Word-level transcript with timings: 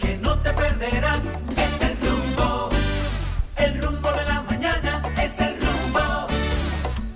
que 0.00 0.16
no 0.20 0.40
te 0.42 0.52
perderás. 0.52 1.26
Es 1.56 1.80
el 1.80 1.96
rumbo, 2.00 2.68
el 3.56 3.82
rumbo 3.82 4.10
de 4.12 4.24
la 4.24 4.42
mañana, 4.42 5.02
es 5.22 5.38
el 5.40 5.60
rumbo, 5.60 6.26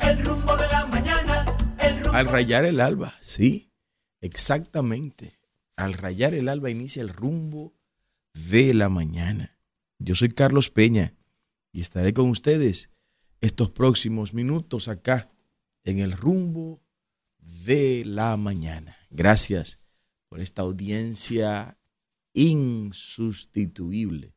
el 0.01 0.25
rumbo 0.25 0.57
de 0.57 0.69
la 0.69 0.87
mañana, 0.87 1.45
el 1.79 1.97
rumbo. 1.97 2.13
Al 2.13 2.27
rayar 2.27 2.65
el 2.65 2.81
alba, 2.81 3.15
sí, 3.21 3.73
exactamente. 4.21 5.39
Al 5.77 5.95
rayar 5.95 6.35
el 6.35 6.49
alba 6.49 6.71
inicia 6.71 7.03
el 7.03 7.09
rumbo 7.09 7.75
de 8.35 8.75
la 8.75 8.89
mañana. 8.89 9.59
Yo 9.99 10.15
soy 10.15 10.29
Carlos 10.29 10.71
Peña 10.71 11.15
y 11.73 11.81
estaré 11.81 12.15
con 12.15 12.31
ustedes 12.31 12.91
estos 13.41 13.71
próximos 13.71 14.33
minutos 14.33 14.89
acá 14.89 15.31
en 15.85 15.99
el 15.99 16.13
rumbo 16.13 16.83
de 17.39 18.05
la 18.05 18.37
mañana. 18.37 18.97
Gracias 19.11 19.81
por 20.29 20.41
esta 20.41 20.63
audiencia 20.63 21.80
insustituible, 22.33 24.35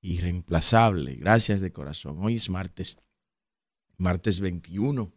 irreemplazable. 0.00 1.16
Gracias 1.16 1.60
de 1.60 1.72
corazón. 1.72 2.18
Hoy 2.20 2.36
es 2.36 2.50
martes, 2.50 2.98
martes 3.96 4.40
21 4.40 5.12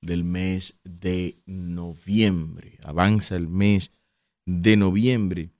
del 0.00 0.24
mes 0.24 0.78
de 0.84 1.42
noviembre. 1.46 2.78
Avanza 2.82 3.36
el 3.36 3.48
mes 3.48 3.92
de 4.46 4.76
noviembre 4.76 5.52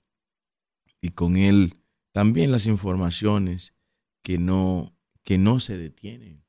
y 1.01 1.09
con 1.09 1.37
él 1.37 1.77
también 2.11 2.51
las 2.51 2.65
informaciones 2.65 3.73
que 4.21 4.37
no, 4.37 4.95
que 5.23 5.37
no 5.37 5.59
se 5.59 5.77
detienen, 5.77 6.43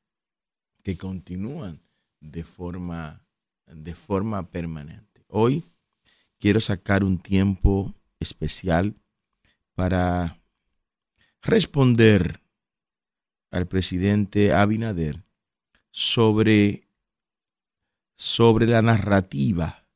que 0.82 0.96
continúan 0.96 1.82
de 2.20 2.44
forma, 2.44 3.26
de 3.66 3.94
forma 3.94 4.50
permanente. 4.50 5.24
Hoy 5.28 5.64
quiero 6.38 6.60
sacar 6.60 7.04
un 7.04 7.18
tiempo 7.18 7.94
especial 8.20 8.96
para 9.74 10.40
responder 11.42 12.40
al 13.50 13.66
presidente 13.66 14.52
Abinader 14.52 15.24
sobre, 15.90 16.88
sobre 18.16 18.66
la 18.66 18.82
narrativa, 18.82 19.86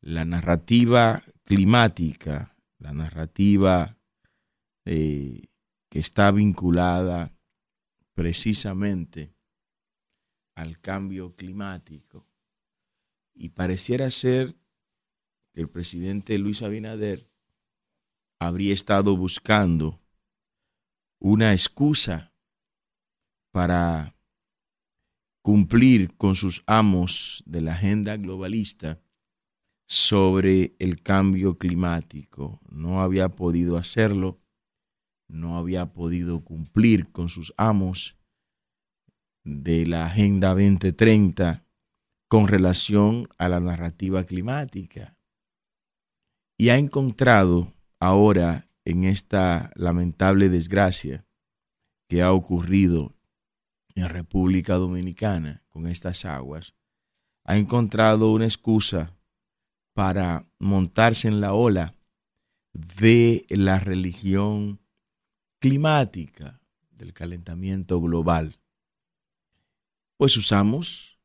la 0.00 0.24
narrativa 0.24 1.22
climática, 1.44 2.56
la 2.78 2.92
narrativa 2.92 3.96
eh, 4.84 5.48
que 5.88 5.98
está 5.98 6.30
vinculada 6.30 7.32
precisamente 8.14 9.34
al 10.56 10.80
cambio 10.80 11.36
climático. 11.36 12.26
Y 13.34 13.50
pareciera 13.50 14.10
ser 14.10 14.56
que 15.52 15.60
el 15.60 15.68
presidente 15.68 16.38
Luis 16.38 16.62
Abinader 16.62 17.30
habría 18.38 18.72
estado 18.72 19.16
buscando 19.16 20.00
una 21.20 21.52
excusa 21.52 22.32
para 23.52 24.16
cumplir 25.42 26.14
con 26.16 26.34
sus 26.34 26.62
amos 26.66 27.42
de 27.46 27.60
la 27.60 27.72
agenda 27.72 28.16
globalista 28.16 29.00
sobre 29.86 30.74
el 30.78 30.96
cambio 31.00 31.56
climático. 31.56 32.60
No 32.68 33.00
había 33.00 33.28
podido 33.30 33.76
hacerlo, 33.76 34.40
no 35.28 35.58
había 35.58 35.92
podido 35.92 36.44
cumplir 36.44 37.10
con 37.12 37.28
sus 37.28 37.54
amos 37.56 38.16
de 39.44 39.86
la 39.86 40.06
Agenda 40.06 40.48
2030 40.48 41.64
con 42.28 42.48
relación 42.48 43.28
a 43.38 43.48
la 43.48 43.60
narrativa 43.60 44.24
climática. 44.24 45.16
Y 46.58 46.70
ha 46.70 46.78
encontrado 46.78 47.75
ahora 47.98 48.68
en 48.84 49.04
esta 49.04 49.70
lamentable 49.74 50.48
desgracia 50.48 51.26
que 52.08 52.22
ha 52.22 52.32
ocurrido 52.32 53.12
en 53.94 54.08
República 54.08 54.74
Dominicana 54.74 55.64
con 55.68 55.86
estas 55.86 56.24
aguas, 56.24 56.74
ha 57.44 57.56
encontrado 57.56 58.32
una 58.32 58.44
excusa 58.44 59.16
para 59.94 60.46
montarse 60.58 61.28
en 61.28 61.40
la 61.40 61.54
ola 61.54 61.94
de 62.72 63.46
la 63.48 63.80
religión 63.80 64.80
climática, 65.58 66.60
del 66.90 67.12
calentamiento 67.12 68.00
global. 68.00 68.56
Pues 70.16 70.36
usamos, 70.36 71.18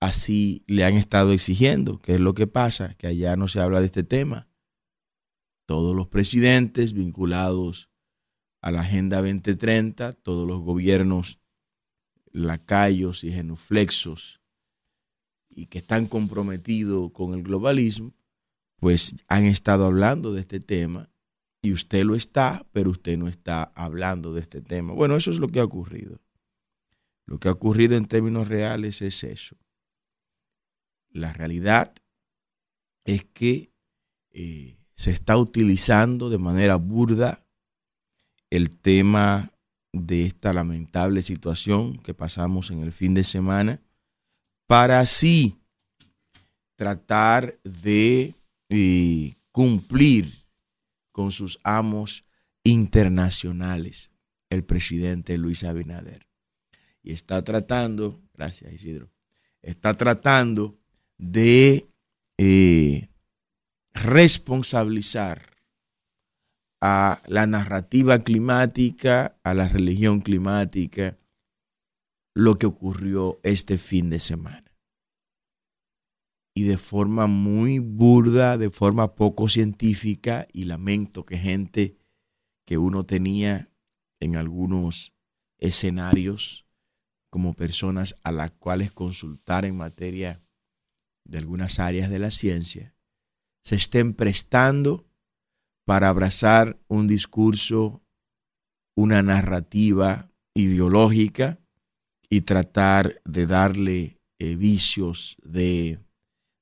así 0.00 0.64
le 0.66 0.84
han 0.84 0.94
estado 0.94 1.32
exigiendo, 1.32 1.98
que 1.98 2.14
es 2.14 2.20
lo 2.20 2.34
que 2.34 2.46
pasa, 2.46 2.94
que 2.94 3.06
allá 3.06 3.36
no 3.36 3.48
se 3.48 3.60
habla 3.60 3.80
de 3.80 3.86
este 3.86 4.02
tema. 4.02 4.49
Todos 5.70 5.94
los 5.94 6.08
presidentes 6.08 6.94
vinculados 6.94 7.90
a 8.60 8.72
la 8.72 8.80
Agenda 8.80 9.18
2030, 9.18 10.14
todos 10.14 10.44
los 10.44 10.62
gobiernos 10.62 11.38
lacayos 12.32 13.22
y 13.22 13.30
genuflexos 13.30 14.40
y 15.48 15.66
que 15.66 15.78
están 15.78 16.08
comprometidos 16.08 17.12
con 17.12 17.34
el 17.34 17.44
globalismo, 17.44 18.12
pues 18.80 19.22
han 19.28 19.44
estado 19.44 19.84
hablando 19.86 20.32
de 20.32 20.40
este 20.40 20.58
tema 20.58 21.08
y 21.62 21.72
usted 21.72 22.02
lo 22.02 22.16
está, 22.16 22.66
pero 22.72 22.90
usted 22.90 23.16
no 23.16 23.28
está 23.28 23.62
hablando 23.62 24.34
de 24.34 24.40
este 24.40 24.60
tema. 24.62 24.92
Bueno, 24.92 25.14
eso 25.14 25.30
es 25.30 25.38
lo 25.38 25.46
que 25.46 25.60
ha 25.60 25.64
ocurrido. 25.64 26.20
Lo 27.26 27.38
que 27.38 27.46
ha 27.46 27.52
ocurrido 27.52 27.96
en 27.96 28.06
términos 28.06 28.48
reales 28.48 29.02
es 29.02 29.22
eso. 29.22 29.56
La 31.10 31.32
realidad 31.32 31.94
es 33.04 33.24
que 33.24 33.72
eh, 34.32 34.79
se 35.00 35.12
está 35.12 35.38
utilizando 35.38 36.28
de 36.28 36.36
manera 36.36 36.76
burda 36.76 37.42
el 38.50 38.68
tema 38.68 39.50
de 39.94 40.26
esta 40.26 40.52
lamentable 40.52 41.22
situación 41.22 41.96
que 42.00 42.12
pasamos 42.12 42.70
en 42.70 42.82
el 42.82 42.92
fin 42.92 43.14
de 43.14 43.24
semana 43.24 43.80
para 44.66 45.00
así 45.00 45.58
tratar 46.76 47.58
de 47.64 48.34
eh, 48.68 49.36
cumplir 49.52 50.44
con 51.12 51.32
sus 51.32 51.58
amos 51.64 52.26
internacionales, 52.62 54.10
el 54.50 54.64
presidente 54.64 55.38
Luis 55.38 55.64
Abinader. 55.64 56.26
Y 57.02 57.12
está 57.12 57.42
tratando, 57.42 58.20
gracias 58.34 58.70
Isidro, 58.70 59.10
está 59.62 59.96
tratando 59.96 60.78
de 61.16 61.88
eh, 62.36 63.09
responsabilizar 63.92 65.50
a 66.80 67.22
la 67.26 67.46
narrativa 67.46 68.18
climática, 68.20 69.38
a 69.44 69.54
la 69.54 69.68
religión 69.68 70.20
climática, 70.20 71.18
lo 72.34 72.58
que 72.58 72.66
ocurrió 72.66 73.38
este 73.42 73.76
fin 73.76 74.08
de 74.08 74.20
semana. 74.20 74.64
Y 76.54 76.64
de 76.64 76.78
forma 76.78 77.26
muy 77.26 77.78
burda, 77.78 78.56
de 78.56 78.70
forma 78.70 79.14
poco 79.14 79.48
científica, 79.48 80.48
y 80.52 80.64
lamento 80.64 81.24
que 81.24 81.38
gente 81.38 81.96
que 82.66 82.78
uno 82.78 83.04
tenía 83.04 83.70
en 84.20 84.36
algunos 84.36 85.12
escenarios 85.58 86.66
como 87.30 87.54
personas 87.54 88.16
a 88.24 88.32
las 88.32 88.50
cuales 88.52 88.90
consultar 88.90 89.64
en 89.64 89.76
materia 89.76 90.42
de 91.24 91.38
algunas 91.38 91.78
áreas 91.78 92.10
de 92.10 92.18
la 92.18 92.30
ciencia, 92.30 92.94
se 93.64 93.76
estén 93.76 94.14
prestando 94.14 95.06
para 95.86 96.08
abrazar 96.08 96.80
un 96.88 97.06
discurso, 97.06 98.02
una 98.96 99.22
narrativa 99.22 100.30
ideológica 100.54 101.60
y 102.28 102.42
tratar 102.42 103.20
de 103.24 103.46
darle 103.46 104.18
eh, 104.38 104.56
vicios 104.56 105.36
de, 105.42 106.00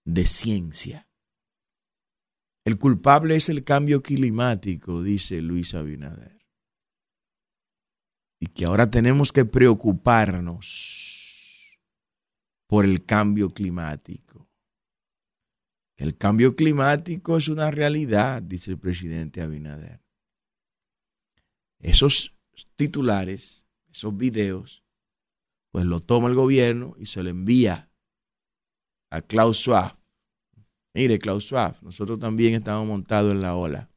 de 0.04 0.26
ciencia. 0.26 1.08
El 2.64 2.78
culpable 2.78 3.36
es 3.36 3.48
el 3.48 3.64
cambio 3.64 4.02
climático, 4.02 5.02
dice 5.02 5.40
Luis 5.40 5.74
Abinader. 5.74 6.38
Y 8.40 8.46
que 8.46 8.66
ahora 8.66 8.90
tenemos 8.90 9.32
que 9.32 9.44
preocuparnos 9.44 11.78
por 12.68 12.84
el 12.84 13.04
cambio 13.04 13.50
climático. 13.50 14.47
El 15.98 16.16
cambio 16.16 16.54
climático 16.54 17.36
es 17.36 17.48
una 17.48 17.72
realidad, 17.72 18.40
dice 18.40 18.70
el 18.70 18.78
presidente 18.78 19.42
Abinader. 19.42 20.00
Esos 21.80 22.36
titulares, 22.76 23.66
esos 23.90 24.16
videos, 24.16 24.84
pues 25.72 25.84
lo 25.86 25.98
toma 25.98 26.28
el 26.28 26.36
gobierno 26.36 26.94
y 26.98 27.06
se 27.06 27.24
lo 27.24 27.30
envía 27.30 27.90
a 29.10 29.20
Klaus 29.22 29.58
Schwab. 29.58 29.98
Mire, 30.94 31.18
Klaus 31.18 31.46
Schwab, 31.46 31.76
nosotros 31.82 32.20
también 32.20 32.54
estamos 32.54 32.86
montados 32.86 33.32
en 33.32 33.42
la 33.42 33.56
ola. 33.56 33.90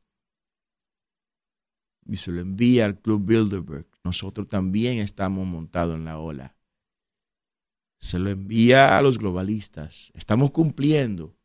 Y 2.07 2.15
se 2.15 2.31
lo 2.31 2.42
envía 2.42 2.86
al 2.86 3.00
Club 3.00 3.27
Bilderberg. 3.27 3.88
Nosotros 4.03 4.48
también 4.48 4.98
estamos 4.98 5.45
montados 5.45 5.95
en 5.95 6.06
la 6.06 6.18
ola. 6.18 6.57
Se 8.00 8.18
lo 8.18 8.31
envía 8.31 8.98
a 8.98 9.03
los 9.03 9.19
globalistas. 9.19 10.12
Estamos 10.15 10.50
cumpliendo. 10.50 11.38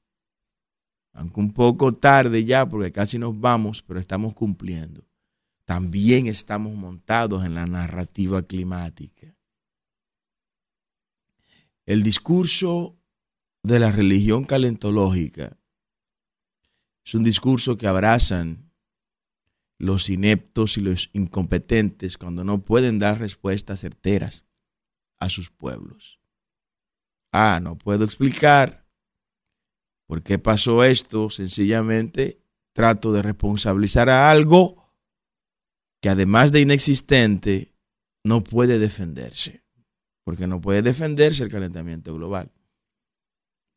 Aunque 1.16 1.40
un 1.40 1.52
poco 1.52 1.92
tarde 1.92 2.44
ya, 2.44 2.68
porque 2.68 2.92
casi 2.92 3.18
nos 3.18 3.38
vamos, 3.40 3.82
pero 3.82 3.98
estamos 3.98 4.34
cumpliendo. 4.34 5.02
También 5.64 6.26
estamos 6.26 6.74
montados 6.74 7.44
en 7.44 7.54
la 7.54 7.66
narrativa 7.66 8.42
climática. 8.42 9.34
El 11.86 12.02
discurso 12.02 12.98
de 13.62 13.80
la 13.80 13.90
religión 13.90 14.44
calentológica 14.44 15.56
es 17.04 17.14
un 17.14 17.24
discurso 17.24 17.76
que 17.76 17.86
abrazan 17.86 18.70
los 19.78 20.10
ineptos 20.10 20.76
y 20.76 20.80
los 20.80 21.10
incompetentes 21.12 22.18
cuando 22.18 22.44
no 22.44 22.62
pueden 22.62 22.98
dar 22.98 23.18
respuestas 23.18 23.80
certeras 23.80 24.44
a 25.18 25.30
sus 25.30 25.50
pueblos. 25.50 26.20
Ah, 27.32 27.58
no 27.62 27.78
puedo 27.78 28.04
explicar 28.04 28.85
por 30.06 30.22
qué 30.22 30.38
pasó 30.38 30.84
esto, 30.84 31.30
sencillamente 31.30 32.40
trato 32.72 33.12
de 33.12 33.22
responsabilizar 33.22 34.08
a 34.08 34.30
algo 34.30 34.86
que 36.00 36.08
además 36.10 36.52
de 36.52 36.60
inexistente, 36.60 37.72
no 38.22 38.42
puede 38.42 38.78
defenderse, 38.78 39.62
porque 40.24 40.46
no 40.46 40.60
puede 40.60 40.82
defenderse 40.82 41.44
el 41.44 41.50
calentamiento 41.50 42.14
global. 42.14 42.52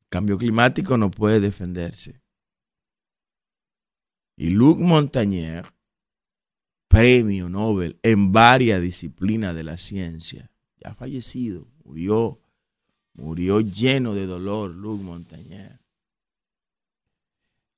El 0.02 0.08
cambio 0.10 0.38
climático 0.38 0.98
no 0.98 1.12
puede 1.12 1.40
defenderse. 1.40 2.22
Y 4.36 4.50
Luc 4.50 4.80
Montagnier, 4.80 5.66
premio 6.88 7.48
Nobel 7.50 8.00
en 8.04 8.32
varias 8.32 8.82
disciplinas 8.82 9.56
de 9.56 9.64
la 9.64 9.78
ciencia, 9.78 10.52
ya 10.78 10.96
fallecido, 10.96 11.68
murió, 11.84 12.42
murió 13.14 13.62
lleno 13.62 14.14
de 14.14 14.26
dolor 14.26 14.76
Luc 14.76 15.02
Montagnier, 15.02 15.79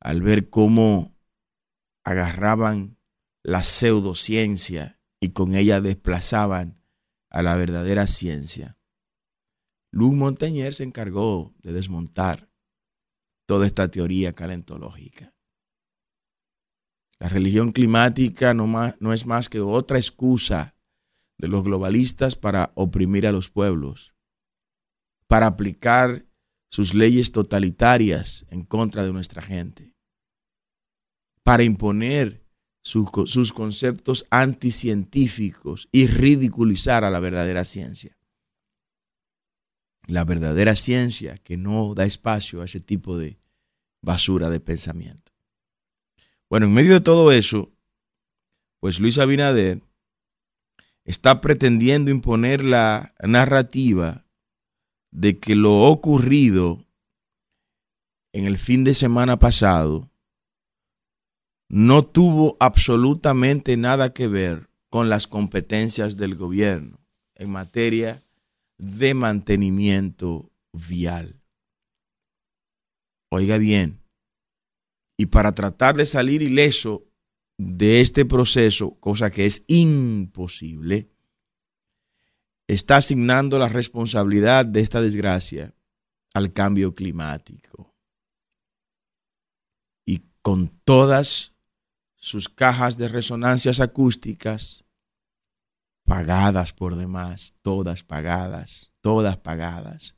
al 0.02 0.22
ver 0.22 0.50
cómo 0.50 1.16
agarraban 2.04 2.98
la 3.44 3.64
pseudociencia 3.64 5.00
y 5.20 5.30
con 5.30 5.56
ella 5.56 5.80
desplazaban 5.80 6.84
a 7.30 7.42
la 7.44 7.56
verdadera 7.56 8.08
ciencia. 8.08 8.78
Luc 9.92 10.14
Montagnier 10.14 10.74
se 10.74 10.84
encargó 10.84 11.54
de 11.60 11.74
desmontar 11.74 12.50
toda 13.46 13.68
esta 13.68 13.90
teoría 13.90 14.34
calentológica. 14.34 15.34
La 17.20 17.30
religión 17.30 17.72
climática 17.72 18.54
no, 18.54 18.68
no 19.00 19.14
es 19.14 19.26
más 19.28 19.50
que 19.50 19.60
otra 19.60 20.00
excusa 20.00 20.76
de 21.38 21.48
los 21.48 21.64
globalistas 21.64 22.36
para 22.36 22.72
oprimir 22.76 23.28
a 23.28 23.32
los 23.32 23.50
pueblos, 23.50 24.16
para 25.28 25.48
aplicar 25.48 26.26
sus 26.72 26.94
leyes 26.96 27.32
totalitarias 27.32 28.46
en 28.50 28.64
contra 28.64 29.04
de 29.04 29.12
nuestra 29.12 29.42
gente, 29.42 29.91
para 31.52 31.64
imponer 31.64 32.48
sus 32.82 33.52
conceptos 33.52 34.26
anticientíficos 34.30 35.90
y 35.92 36.08
ridiculizar 36.08 37.04
a 37.04 37.10
la 37.10 37.20
verdadera 37.20 37.66
ciencia. 37.66 38.18
La 40.08 40.24
verdadera 40.24 40.78
ciencia 40.78 41.36
que 41.36 41.58
no 41.58 41.94
da 41.94 42.06
espacio 42.06 42.62
a 42.62 42.66
ese 42.66 42.80
tipo 42.80 43.18
de 43.18 43.38
basura 44.02 44.50
de 44.50 44.62
pensamiento. 44.62 45.34
Bueno, 46.50 46.68
en 46.68 46.74
medio 46.74 46.94
de 46.94 47.02
todo 47.02 47.34
eso, 47.34 47.70
pues 48.80 49.02
Luis 49.02 49.18
Abinader 49.18 49.84
está 51.04 51.42
pretendiendo 51.42 52.12
imponer 52.12 52.64
la 52.64 53.14
narrativa 53.22 54.26
de 55.12 55.38
que 55.38 55.56
lo 55.56 55.82
ocurrido 55.82 56.88
en 58.32 58.46
el 58.46 58.58
fin 58.58 58.86
de 58.86 58.94
semana 58.94 59.38
pasado 59.38 60.11
no 61.72 62.06
tuvo 62.06 62.58
absolutamente 62.60 63.78
nada 63.78 64.14
que 64.14 64.28
ver 64.28 64.70
con 64.90 65.10
las 65.10 65.26
competencias 65.26 66.18
del 66.18 66.36
gobierno 66.36 67.00
en 67.36 67.50
materia 67.50 68.22
de 68.78 69.14
mantenimiento 69.14 70.52
vial. 70.74 71.42
Oiga 73.30 73.58
bien, 73.58 74.02
y 75.18 75.28
para 75.28 75.54
tratar 75.54 75.96
de 75.96 76.06
salir 76.06 76.42
ileso 76.42 77.06
de 77.58 78.02
este 78.02 78.26
proceso, 78.26 79.00
cosa 79.00 79.32
que 79.32 79.46
es 79.46 79.64
imposible, 79.68 81.10
está 82.68 82.98
asignando 82.98 83.58
la 83.58 83.70
responsabilidad 83.70 84.66
de 84.66 84.82
esta 84.82 85.02
desgracia 85.02 85.74
al 86.34 86.52
cambio 86.52 86.94
climático. 86.94 87.96
Y 90.06 90.24
con 90.42 90.68
todas 90.84 91.51
sus 92.22 92.48
cajas 92.48 92.96
de 92.96 93.10
resonancias 93.10 93.82
acústicas 93.82 94.86
pagadas 96.06 96.72
por 96.72 96.96
demás, 96.96 97.54
todas 97.62 98.04
pagadas, 98.04 98.94
todas 99.02 99.36
pagadas, 99.36 100.16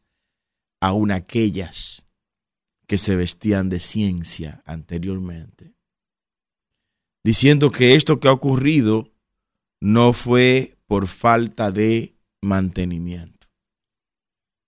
aun 0.80 1.10
aquellas 1.10 2.06
que 2.86 3.00
se 3.00 3.16
vestían 3.16 3.70
de 3.70 3.80
ciencia 3.80 4.62
anteriormente 4.66 5.74
diciendo 7.24 7.72
que 7.72 7.96
esto 7.96 8.20
que 8.20 8.28
ha 8.28 8.34
ocurrido 8.34 9.12
no 9.80 10.14
fue 10.14 10.78
por 10.86 11.08
falta 11.08 11.72
de 11.72 12.16
mantenimiento. 12.42 13.48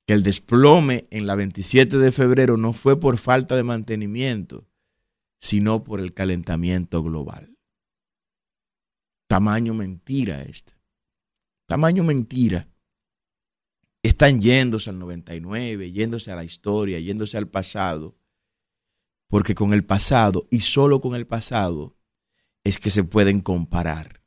Que 0.08 0.14
el 0.14 0.24
desplome 0.24 1.08
en 1.10 1.26
la 1.26 1.36
27 1.36 1.98
de 1.98 2.12
febrero 2.12 2.58
no 2.58 2.74
fue 2.74 3.00
por 3.00 3.18
falta 3.18 3.56
de 3.56 3.64
mantenimiento, 3.64 4.68
sino 5.45 5.83
por 5.83 6.00
el 6.00 6.12
calentamiento 6.15 7.03
global. 7.03 7.56
Tamaño 9.27 9.75
mentira 9.75 10.42
este. 10.42 10.74
Tamaño 11.68 12.03
mentira. 12.03 12.68
Están 14.01 14.42
yéndose 14.42 14.89
al 14.89 14.97
99, 14.97 15.92
yéndose 15.92 16.31
a 16.31 16.36
la 16.36 16.44
historia, 16.44 17.00
yéndose 17.00 17.38
al 17.38 17.47
pasado, 17.47 18.18
porque 19.27 19.53
con 19.53 19.71
el 19.74 19.86
pasado 19.86 20.47
y 20.50 20.62
solo 20.62 21.00
con 21.00 21.15
el 21.15 21.27
pasado 21.27 21.95
es 22.63 22.80
que 22.80 22.89
se 22.89 23.03
pueden 23.03 23.39
comparar. 23.39 24.24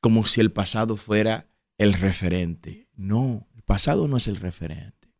Como 0.00 0.26
si 0.26 0.40
el 0.40 0.50
pasado 0.50 0.96
fuera 0.96 1.46
el 1.78 1.92
referente. 1.92 2.88
No, 2.96 3.46
el 3.54 3.62
pasado 3.62 4.08
no 4.08 4.16
es 4.16 4.26
el 4.26 4.36
referente. 4.36 5.14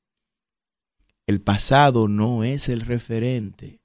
El 1.28 1.40
pasado 1.40 2.08
no 2.08 2.42
es 2.42 2.68
el 2.68 2.80
referente. 2.80 3.83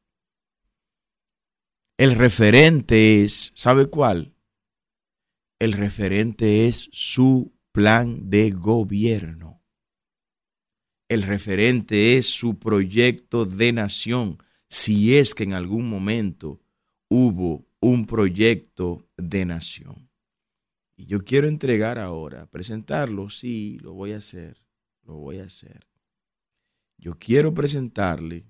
El 1.99 2.15
referente 2.15 3.23
es, 3.23 3.51
¿sabe 3.55 3.87
cuál? 3.87 4.33
El 5.59 5.73
referente 5.73 6.65
es 6.69 6.87
su 6.93 7.51
plan 7.73 8.29
de 8.29 8.51
gobierno. 8.51 9.61
El 11.09 11.23
referente 11.23 12.15
es 12.15 12.27
su 12.27 12.57
proyecto 12.57 13.45
de 13.45 13.73
nación, 13.73 14.41
si 14.69 15.17
es 15.17 15.35
que 15.35 15.43
en 15.43 15.51
algún 15.51 15.89
momento 15.89 16.61
hubo 17.09 17.67
un 17.81 18.05
proyecto 18.05 19.05
de 19.17 19.43
nación. 19.43 20.09
Y 20.95 21.05
yo 21.05 21.25
quiero 21.25 21.49
entregar 21.49 21.99
ahora, 21.99 22.45
presentarlo, 22.45 23.29
sí, 23.29 23.77
lo 23.81 23.93
voy 23.93 24.13
a 24.13 24.19
hacer, 24.19 24.63
lo 25.03 25.15
voy 25.15 25.39
a 25.39 25.43
hacer. 25.43 25.85
Yo 26.97 27.19
quiero 27.19 27.53
presentarle 27.53 28.45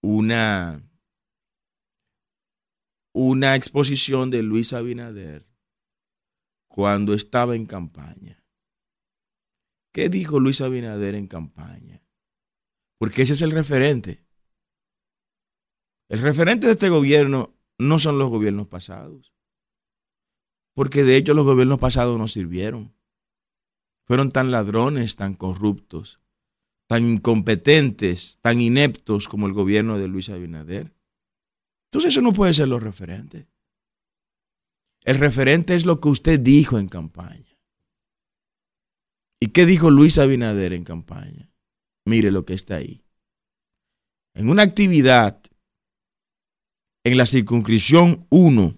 una, 0.00 0.82
una 3.18 3.56
exposición 3.56 4.28
de 4.28 4.42
Luis 4.42 4.74
Abinader 4.74 5.48
cuando 6.68 7.14
estaba 7.14 7.56
en 7.56 7.64
campaña. 7.64 8.44
¿Qué 9.90 10.10
dijo 10.10 10.38
Luis 10.38 10.60
Abinader 10.60 11.14
en 11.14 11.26
campaña? 11.26 12.02
Porque 12.98 13.22
ese 13.22 13.32
es 13.32 13.40
el 13.40 13.52
referente. 13.52 14.22
El 16.10 16.20
referente 16.20 16.66
de 16.66 16.74
este 16.74 16.90
gobierno 16.90 17.56
no 17.78 17.98
son 17.98 18.18
los 18.18 18.28
gobiernos 18.28 18.68
pasados. 18.68 19.32
Porque 20.74 21.02
de 21.02 21.16
hecho 21.16 21.32
los 21.32 21.46
gobiernos 21.46 21.80
pasados 21.80 22.18
no 22.18 22.28
sirvieron. 22.28 22.94
Fueron 24.04 24.30
tan 24.30 24.50
ladrones, 24.50 25.16
tan 25.16 25.34
corruptos, 25.36 26.20
tan 26.86 27.06
incompetentes, 27.06 28.38
tan 28.42 28.60
ineptos 28.60 29.26
como 29.26 29.46
el 29.46 29.54
gobierno 29.54 29.98
de 29.98 30.06
Luis 30.06 30.28
Abinader. 30.28 30.95
Entonces 31.96 32.12
eso 32.12 32.20
no 32.20 32.34
puede 32.34 32.52
ser 32.52 32.68
lo 32.68 32.78
referente. 32.78 33.48
El 35.00 35.14
referente 35.14 35.74
es 35.74 35.86
lo 35.86 35.98
que 35.98 36.10
usted 36.10 36.38
dijo 36.38 36.78
en 36.78 36.90
campaña. 36.90 37.58
¿Y 39.40 39.46
qué 39.46 39.64
dijo 39.64 39.90
Luis 39.90 40.18
Abinader 40.18 40.74
en 40.74 40.84
campaña? 40.84 41.50
Mire 42.04 42.30
lo 42.30 42.44
que 42.44 42.52
está 42.52 42.76
ahí. 42.76 43.02
En 44.34 44.50
una 44.50 44.62
actividad 44.62 45.40
en 47.02 47.16
la 47.16 47.24
circunscripción 47.24 48.26
1 48.28 48.76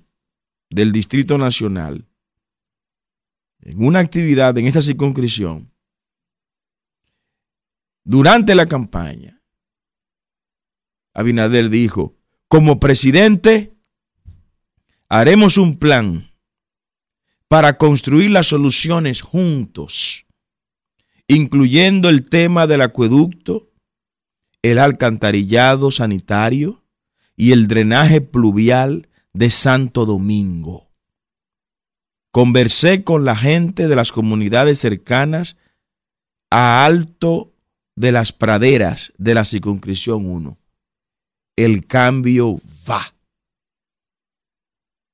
del 0.70 0.92
Distrito 0.92 1.38
Nacional, 1.38 2.08
en 3.62 3.84
una 3.84 3.98
actividad 3.98 4.56
en 4.58 4.68
esta 4.68 4.80
circunscripción, 4.80 5.72
durante 8.04 8.54
la 8.54 8.66
campaña, 8.66 9.42
Abinader 11.14 11.68
dijo, 11.68 12.17
como 12.48 12.80
presidente, 12.80 13.74
haremos 15.08 15.58
un 15.58 15.78
plan 15.78 16.32
para 17.46 17.78
construir 17.78 18.30
las 18.30 18.48
soluciones 18.48 19.20
juntos, 19.20 20.26
incluyendo 21.26 22.08
el 22.08 22.28
tema 22.28 22.66
del 22.66 22.80
acueducto, 22.80 23.70
el 24.62 24.78
alcantarillado 24.78 25.90
sanitario 25.90 26.84
y 27.36 27.52
el 27.52 27.68
drenaje 27.68 28.20
pluvial 28.20 29.08
de 29.32 29.50
Santo 29.50 30.04
Domingo. 30.04 30.90
Conversé 32.30 33.04
con 33.04 33.24
la 33.24 33.36
gente 33.36 33.88
de 33.88 33.96
las 33.96 34.10
comunidades 34.12 34.78
cercanas 34.78 35.56
a 36.50 36.84
Alto 36.84 37.54
de 37.94 38.12
las 38.12 38.32
Praderas 38.32 39.12
de 39.18 39.34
la 39.34 39.44
circunscripción 39.44 40.26
1. 40.26 40.58
El 41.58 41.88
cambio 41.88 42.60
va. 42.88 43.16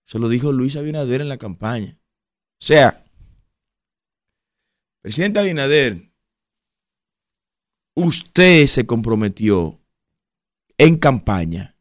Se 0.04 0.18
lo 0.18 0.28
dijo 0.28 0.52
Luis 0.52 0.76
Abinader 0.76 1.22
en 1.22 1.30
la 1.30 1.38
campaña. 1.38 1.98
O 2.60 2.66
sea, 2.66 3.02
presidente 5.00 5.40
Abinader, 5.40 6.12
usted 7.94 8.66
se 8.66 8.84
comprometió 8.84 9.80
en 10.76 10.98
campaña 10.98 11.78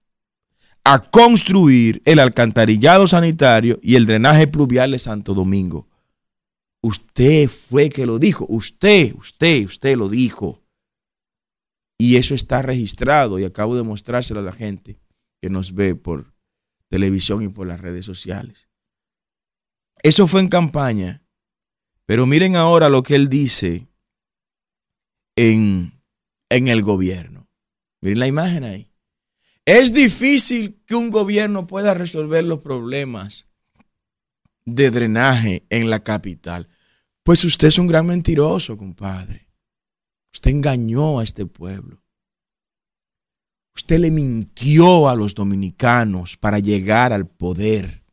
a 0.86 1.00
construir 1.12 2.02
el 2.06 2.20
alcantarillado 2.20 3.06
sanitario 3.10 3.82
y 3.84 3.98
el 3.98 4.06
drenaje 4.06 4.48
pluvial 4.48 4.92
de 4.92 5.00
Santo 5.00 5.34
Domingo. 5.34 5.90
Usted 6.82 7.50
fue 7.50 7.90
que 7.90 8.06
lo 8.06 8.18
dijo, 8.18 8.46
usted, 8.48 9.14
usted, 9.16 9.66
usted 9.66 9.98
lo 9.98 10.08
dijo. 10.08 10.63
Y 12.04 12.18
eso 12.18 12.36
está 12.36 12.62
registrado 12.62 13.40
y 13.40 13.46
acabo 13.46 13.78
de 13.78 13.84
mostrárselo 13.84 14.42
a 14.42 14.44
la 14.44 14.52
gente 14.52 15.00
que 15.42 15.50
nos 15.50 15.74
ve 15.74 15.96
por 15.96 16.34
televisión 16.90 17.44
y 17.44 17.48
por 17.48 17.66
las 17.66 17.80
redes 17.80 18.04
sociales. 18.04 18.68
Eso 20.02 20.28
fue 20.28 20.42
en 20.42 20.50
campaña. 20.50 21.24
Pero 22.06 22.26
miren 22.26 22.58
ahora 22.58 22.90
lo 22.90 23.04
que 23.04 23.16
él 23.16 23.30
dice 23.30 23.88
en, 25.38 26.04
en 26.50 26.68
el 26.68 26.82
gobierno. 26.82 27.48
Miren 28.02 28.20
la 28.20 28.28
imagen 28.28 28.66
ahí. 28.66 28.92
Es 29.64 29.94
difícil 29.94 30.84
que 30.86 30.96
un 30.96 31.10
gobierno 31.10 31.68
pueda 31.68 31.94
resolver 31.94 32.44
los 32.44 32.60
problemas 32.60 33.48
de 34.66 34.92
drenaje 34.92 35.66
en 35.70 35.90
la 35.90 36.04
capital. 36.04 36.68
Pues 37.24 37.46
usted 37.46 37.70
es 37.70 37.78
un 37.78 37.88
gran 37.88 38.06
mentiroso, 38.06 38.78
compadre. 38.78 39.43
Usted 40.34 40.52
engañó 40.52 41.20
a 41.20 41.24
este 41.24 41.46
pueblo. 41.46 42.02
Usted 43.76 44.00
le 44.00 44.12
mintió 44.12 45.10
a 45.10 45.16
los 45.16 45.36
dominicanos 45.36 46.38
para 46.38 46.60
llegar 46.60 47.12
al 47.14 47.28
poder. 47.28 48.04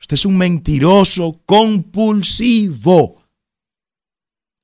Usted 0.00 0.14
es 0.14 0.26
un 0.26 0.36
mentiroso 0.38 1.42
compulsivo. 1.44 3.22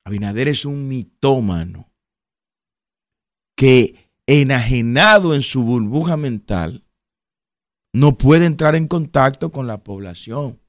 Abinader 0.05 0.49
es 0.49 0.65
un 0.65 0.89
mitómano 0.89 1.91
que 3.57 4.11
enajenado 4.27 5.35
en 5.35 5.43
su 5.43 5.63
burbuja 5.63 6.17
mental 6.17 6.85
no 7.95 8.17
puede 8.17 8.47
entrar 8.47 8.75
en 8.75 8.89
contacto 8.89 9.51
con 9.51 9.67
la 9.67 9.85
población 9.85 10.61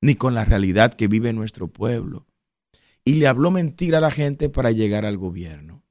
ni 0.00 0.14
con 0.14 0.34
la 0.34 0.44
realidad 0.44 0.94
que 0.94 1.08
vive 1.08 1.32
nuestro 1.32 1.66
pueblo. 1.66 2.27
Y 3.04 3.14
le 3.14 3.26
habló 3.26 3.50
mentira 3.50 3.98
a 3.98 4.02
la 4.02 4.10
gente 4.10 4.48
para 4.48 4.70
llegar 4.70 5.04
al 5.04 5.16
gobierno. 5.16 5.82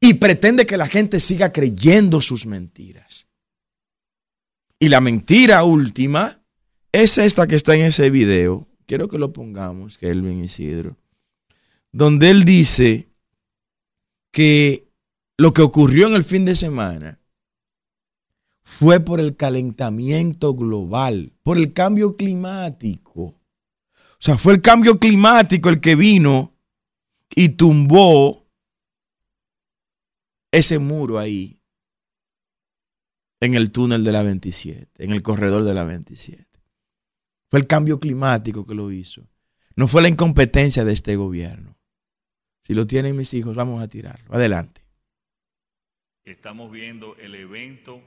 Y 0.00 0.14
pretende 0.14 0.64
que 0.64 0.76
la 0.76 0.86
gente 0.86 1.20
siga 1.20 1.52
creyendo 1.52 2.20
sus 2.20 2.46
mentiras. 2.46 3.26
Y 4.78 4.88
la 4.88 5.00
mentira 5.00 5.62
última 5.64 6.42
es 6.92 7.18
esta 7.18 7.46
que 7.46 7.56
está 7.56 7.74
en 7.74 7.82
ese 7.82 8.08
video. 8.10 8.66
Quiero 8.86 9.08
que 9.08 9.18
lo 9.18 9.32
pongamos, 9.32 9.98
que 9.98 10.08
Elvin 10.08 10.42
Isidro. 10.42 10.96
Donde 11.92 12.30
él 12.30 12.44
dice 12.44 13.10
que 14.32 14.88
lo 15.36 15.52
que 15.52 15.62
ocurrió 15.62 16.06
en 16.06 16.14
el 16.14 16.24
fin 16.24 16.44
de 16.44 16.54
semana 16.54 17.20
fue 18.62 19.00
por 19.00 19.20
el 19.20 19.36
calentamiento 19.36 20.54
global, 20.54 21.32
por 21.42 21.58
el 21.58 21.72
cambio 21.72 22.16
climático. 22.16 23.39
O 24.20 24.22
sea, 24.22 24.36
fue 24.36 24.52
el 24.52 24.60
cambio 24.60 24.98
climático 24.98 25.70
el 25.70 25.80
que 25.80 25.96
vino 25.96 26.54
y 27.34 27.48
tumbó 27.50 28.46
ese 30.52 30.78
muro 30.78 31.18
ahí 31.18 31.58
en 33.40 33.54
el 33.54 33.72
túnel 33.72 34.04
de 34.04 34.12
la 34.12 34.22
27, 34.22 35.02
en 35.02 35.12
el 35.12 35.22
corredor 35.22 35.64
de 35.64 35.72
la 35.72 35.84
27. 35.84 36.44
Fue 37.48 37.60
el 37.60 37.66
cambio 37.66 37.98
climático 37.98 38.66
que 38.66 38.74
lo 38.74 38.92
hizo. 38.92 39.26
No 39.74 39.88
fue 39.88 40.02
la 40.02 40.08
incompetencia 40.08 40.84
de 40.84 40.92
este 40.92 41.16
gobierno. 41.16 41.78
Si 42.64 42.74
lo 42.74 42.86
tienen 42.86 43.16
mis 43.16 43.32
hijos, 43.32 43.56
vamos 43.56 43.82
a 43.82 43.88
tirarlo. 43.88 44.34
Adelante. 44.34 44.82
Estamos 46.24 46.70
viendo 46.70 47.16
el 47.16 47.34
evento 47.34 48.02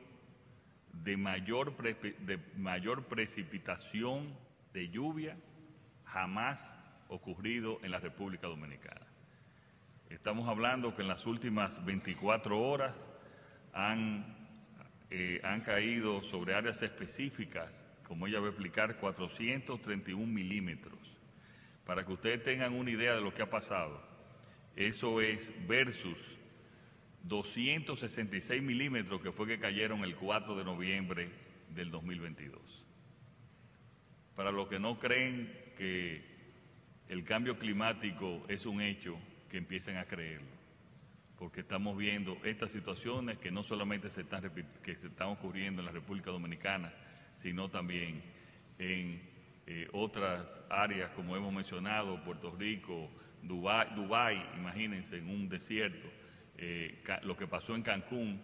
de 1.04 1.18
mayor, 1.18 1.76
de 1.76 2.38
mayor 2.56 3.06
precipitación 3.06 4.38
de 4.74 4.90
lluvia 4.90 5.36
jamás 6.06 6.78
ocurrido 7.08 7.80
en 7.84 7.92
la 7.92 8.00
República 8.00 8.48
Dominicana. 8.48 9.06
Estamos 10.10 10.48
hablando 10.48 10.96
que 10.96 11.02
en 11.02 11.08
las 11.08 11.26
últimas 11.26 11.84
24 11.86 12.60
horas 12.60 13.06
han, 13.74 14.26
eh, 15.10 15.42
han 15.44 15.62
caído 15.62 16.22
sobre 16.22 16.54
áreas 16.54 16.82
específicas, 16.84 17.86
como 18.08 18.28
ella 18.28 18.40
va 18.40 18.48
a 18.48 18.50
explicar, 18.50 18.98
431 18.98 20.26
milímetros. 20.26 21.00
Para 21.86 22.06
que 22.06 22.14
ustedes 22.14 22.44
tengan 22.44 22.74
una 22.74 22.92
idea 22.92 23.16
de 23.16 23.22
lo 23.22 23.34
que 23.34 23.42
ha 23.42 23.50
pasado, 23.50 24.02
eso 24.76 25.20
es 25.22 25.52
versus 25.68 26.38
266 27.24 28.62
milímetros 28.62 29.22
que 29.22 29.32
fue 29.32 29.48
que 29.48 29.60
cayeron 29.60 30.04
el 30.04 30.16
4 30.16 30.56
de 30.56 30.64
noviembre 30.64 31.30
del 31.70 31.90
2022. 31.90 32.86
Para 34.36 34.52
los 34.52 34.68
que 34.68 34.80
no 34.80 35.00
creen 35.00 35.63
que 35.78 36.22
el 37.08 37.24
cambio 37.24 37.58
climático 37.58 38.44
es 38.48 38.66
un 38.66 38.82
hecho, 38.82 39.18
que 39.50 39.58
empiecen 39.58 39.98
a 39.98 40.06
creerlo, 40.06 40.48
porque 41.38 41.62
estamos 41.62 41.96
viendo 41.96 42.38
estas 42.44 42.72
situaciones 42.72 43.38
que 43.38 43.52
no 43.52 43.64
solamente 43.64 44.10
se 44.10 44.22
están, 44.22 44.52
que 44.82 44.96
se 44.96 45.08
están 45.08 45.28
ocurriendo 45.28 45.82
en 45.82 45.86
la 45.86 45.92
República 45.92 46.32
Dominicana, 46.32 46.92
sino 47.36 47.70
también 47.70 48.24
en 48.80 49.22
eh, 49.68 49.88
otras 49.94 50.62
áreas, 50.70 51.12
como 51.12 51.36
hemos 51.36 51.54
mencionado, 51.54 52.24
Puerto 52.24 52.56
Rico, 52.56 53.10
Dubái, 53.44 53.90
Dubai, 53.96 54.44
imagínense, 54.58 55.18
en 55.18 55.30
un 55.30 55.48
desierto 55.48 56.08
eh, 56.58 57.04
lo 57.24 57.38
que 57.38 57.48
pasó 57.48 57.76
en 57.76 57.84
Cancún. 57.84 58.44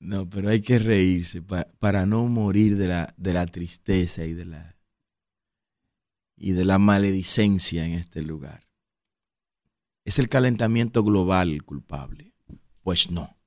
No, 0.00 0.28
pero 0.28 0.50
hay 0.50 0.60
que 0.60 0.78
reírse 0.78 1.42
para 1.78 2.06
no 2.06 2.26
morir 2.26 2.76
de 2.76 2.88
la, 2.88 3.14
de 3.16 3.32
la 3.32 3.46
tristeza 3.46 4.24
y 4.24 4.34
de 4.34 4.44
la, 4.44 4.73
y 6.44 6.52
de 6.52 6.66
la 6.66 6.78
maledicencia 6.78 7.86
en 7.86 7.92
este 7.92 8.20
lugar. 8.20 8.68
¿Es 10.04 10.18
el 10.18 10.28
calentamiento 10.28 11.02
global 11.02 11.50
el 11.50 11.64
culpable? 11.64 12.34
Pues 12.82 13.10
no. 13.10 13.38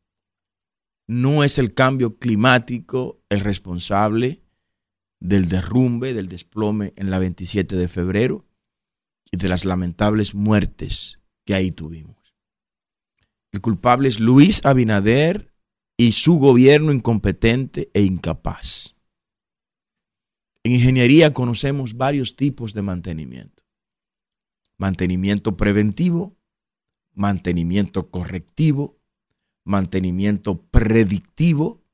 No 1.08 1.44
es 1.44 1.60
el 1.60 1.76
cambio 1.76 2.18
climático 2.18 3.22
el 3.30 3.42
responsable 3.42 4.42
del 5.20 5.48
derrumbe, 5.48 6.16
del 6.16 6.28
desplome 6.28 6.94
en 6.96 7.12
la 7.12 7.20
27 7.20 7.76
de 7.76 7.88
febrero 7.88 8.48
y 9.32 9.38
de 9.38 9.48
las 9.48 9.64
lamentables 9.64 10.34
muertes 10.34 11.22
que 11.46 11.54
ahí 11.54 11.70
tuvimos. 11.70 12.34
El 13.52 13.62
culpable 13.62 14.08
es 14.08 14.20
Luis 14.20 14.66
Abinader 14.66 15.54
y 15.98 16.14
su 16.14 16.40
gobierno 16.40 16.92
incompetente 16.92 17.92
e 17.94 18.02
incapaz. 18.02 18.97
En 20.68 20.74
ingeniería 20.74 21.34
conocemos 21.34 21.94
varios 21.94 22.36
tipos 22.36 22.74
de 22.74 22.82
mantenimiento. 22.82 23.64
Mantenimiento 24.78 25.56
preventivo, 25.56 26.36
mantenimiento 27.14 28.12
correctivo, 28.12 29.00
mantenimiento 29.64 30.62
predictivo, 30.64 31.86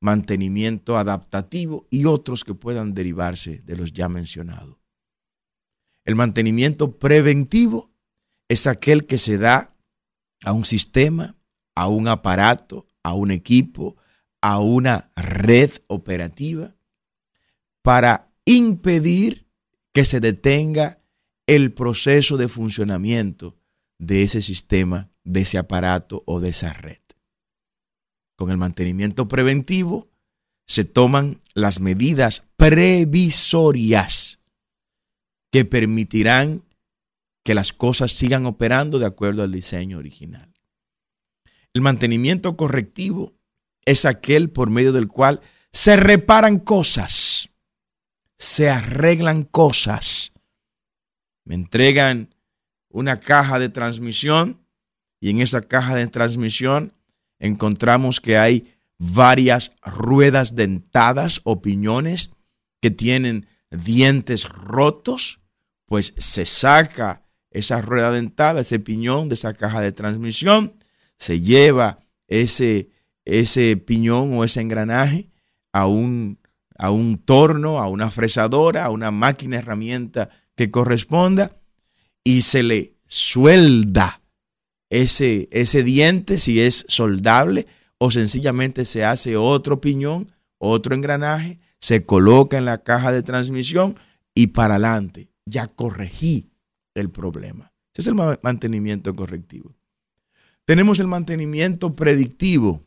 mantenimiento 0.00 0.96
adaptativo 0.96 1.88
y 1.90 2.04
otros 2.04 2.44
que 2.44 2.54
puedan 2.54 2.94
derivarse 2.94 3.62
de 3.64 3.76
los 3.76 3.92
ya 3.92 4.08
mencionados. 4.08 4.76
El 6.04 6.14
mantenimiento 6.14 7.00
preventivo 7.00 7.90
es 8.48 8.68
aquel 8.68 9.06
que 9.06 9.18
se 9.18 9.38
da 9.38 9.76
a 10.44 10.52
un 10.52 10.64
sistema, 10.66 11.34
a 11.74 11.88
un 11.88 12.06
aparato, 12.06 12.86
a 13.02 13.12
un 13.12 13.32
equipo, 13.32 13.96
a 14.40 14.60
una 14.60 15.10
red 15.16 15.72
operativa 15.88 16.76
para 17.82 18.32
impedir 18.44 19.46
que 19.92 20.04
se 20.04 20.20
detenga 20.20 20.98
el 21.46 21.72
proceso 21.72 22.36
de 22.36 22.48
funcionamiento 22.48 23.58
de 23.98 24.22
ese 24.22 24.40
sistema, 24.40 25.10
de 25.24 25.42
ese 25.42 25.58
aparato 25.58 26.22
o 26.26 26.40
de 26.40 26.50
esa 26.50 26.72
red. 26.72 27.00
Con 28.36 28.50
el 28.50 28.56
mantenimiento 28.56 29.28
preventivo 29.28 30.08
se 30.66 30.84
toman 30.84 31.40
las 31.54 31.80
medidas 31.80 32.44
previsorias 32.56 34.38
que 35.52 35.64
permitirán 35.64 36.64
que 37.44 37.54
las 37.54 37.72
cosas 37.72 38.12
sigan 38.12 38.46
operando 38.46 38.98
de 38.98 39.06
acuerdo 39.06 39.42
al 39.42 39.52
diseño 39.52 39.98
original. 39.98 40.54
El 41.74 41.82
mantenimiento 41.82 42.56
correctivo 42.56 43.34
es 43.84 44.04
aquel 44.04 44.50
por 44.50 44.70
medio 44.70 44.92
del 44.92 45.08
cual 45.08 45.40
se 45.72 45.96
reparan 45.96 46.58
cosas, 46.58 47.49
se 48.40 48.70
arreglan 48.70 49.42
cosas. 49.42 50.32
Me 51.44 51.54
entregan 51.54 52.34
una 52.88 53.20
caja 53.20 53.58
de 53.58 53.68
transmisión 53.68 54.66
y 55.20 55.28
en 55.28 55.42
esa 55.42 55.60
caja 55.60 55.94
de 55.94 56.06
transmisión 56.06 56.92
encontramos 57.38 58.18
que 58.18 58.38
hay 58.38 58.74
varias 58.98 59.76
ruedas 59.82 60.56
dentadas 60.56 61.42
o 61.44 61.60
piñones 61.60 62.30
que 62.80 62.90
tienen 62.90 63.46
dientes 63.70 64.48
rotos, 64.48 65.40
pues 65.84 66.14
se 66.16 66.46
saca 66.46 67.22
esa 67.50 67.82
rueda 67.82 68.10
dentada, 68.10 68.62
ese 68.62 68.78
piñón 68.78 69.28
de 69.28 69.34
esa 69.34 69.52
caja 69.52 69.82
de 69.82 69.92
transmisión, 69.92 70.74
se 71.18 71.42
lleva 71.42 71.98
ese, 72.26 72.88
ese 73.26 73.76
piñón 73.76 74.32
o 74.38 74.44
ese 74.44 74.62
engranaje 74.62 75.28
a 75.72 75.86
un, 75.86 76.39
a 76.80 76.90
un 76.90 77.18
torno, 77.18 77.78
a 77.78 77.88
una 77.88 78.10
fresadora, 78.10 78.86
a 78.86 78.90
una 78.90 79.10
máquina 79.10 79.58
herramienta 79.58 80.30
que 80.56 80.70
corresponda 80.70 81.60
y 82.24 82.40
se 82.40 82.62
le 82.62 82.94
suelda 83.06 84.22
ese, 84.88 85.50
ese 85.52 85.84
diente 85.84 86.38
si 86.38 86.58
es 86.62 86.86
soldable 86.88 87.66
o 87.98 88.10
sencillamente 88.10 88.86
se 88.86 89.04
hace 89.04 89.36
otro 89.36 89.82
piñón, 89.82 90.32
otro 90.56 90.94
engranaje, 90.94 91.58
se 91.80 92.02
coloca 92.02 92.56
en 92.56 92.64
la 92.64 92.82
caja 92.82 93.12
de 93.12 93.22
transmisión 93.22 93.98
y 94.34 94.48
para 94.48 94.76
adelante. 94.76 95.28
Ya 95.44 95.66
corregí 95.66 96.50
el 96.94 97.10
problema. 97.10 97.74
Ese 97.92 98.00
es 98.00 98.06
el 98.06 98.38
mantenimiento 98.42 99.14
correctivo. 99.14 99.74
Tenemos 100.64 100.98
el 100.98 101.08
mantenimiento 101.08 101.94
predictivo, 101.94 102.82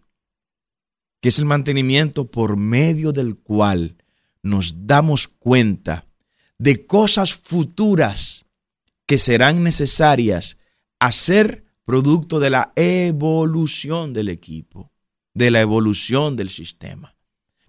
que 1.23 1.29
es 1.29 1.39
el 1.39 1.45
mantenimiento 1.45 2.29
por 2.29 2.57
medio 2.57 3.13
del 3.13 3.37
cual 3.37 3.95
nos 4.41 4.85
damos 4.87 5.29
cuenta 5.29 6.03
de 6.57 6.85
cosas 6.85 7.33
futuras 7.33 8.43
que 9.05 9.17
serán 9.17 9.63
necesarias 9.63 10.57
hacer 10.99 11.63
producto 11.85 12.41
de 12.41 12.49
la 12.49 12.73
evolución 12.75 14.11
del 14.11 14.27
equipo, 14.27 14.91
de 15.33 15.49
la 15.49 15.61
evolución 15.61 16.35
del 16.35 16.49
sistema. 16.49 17.15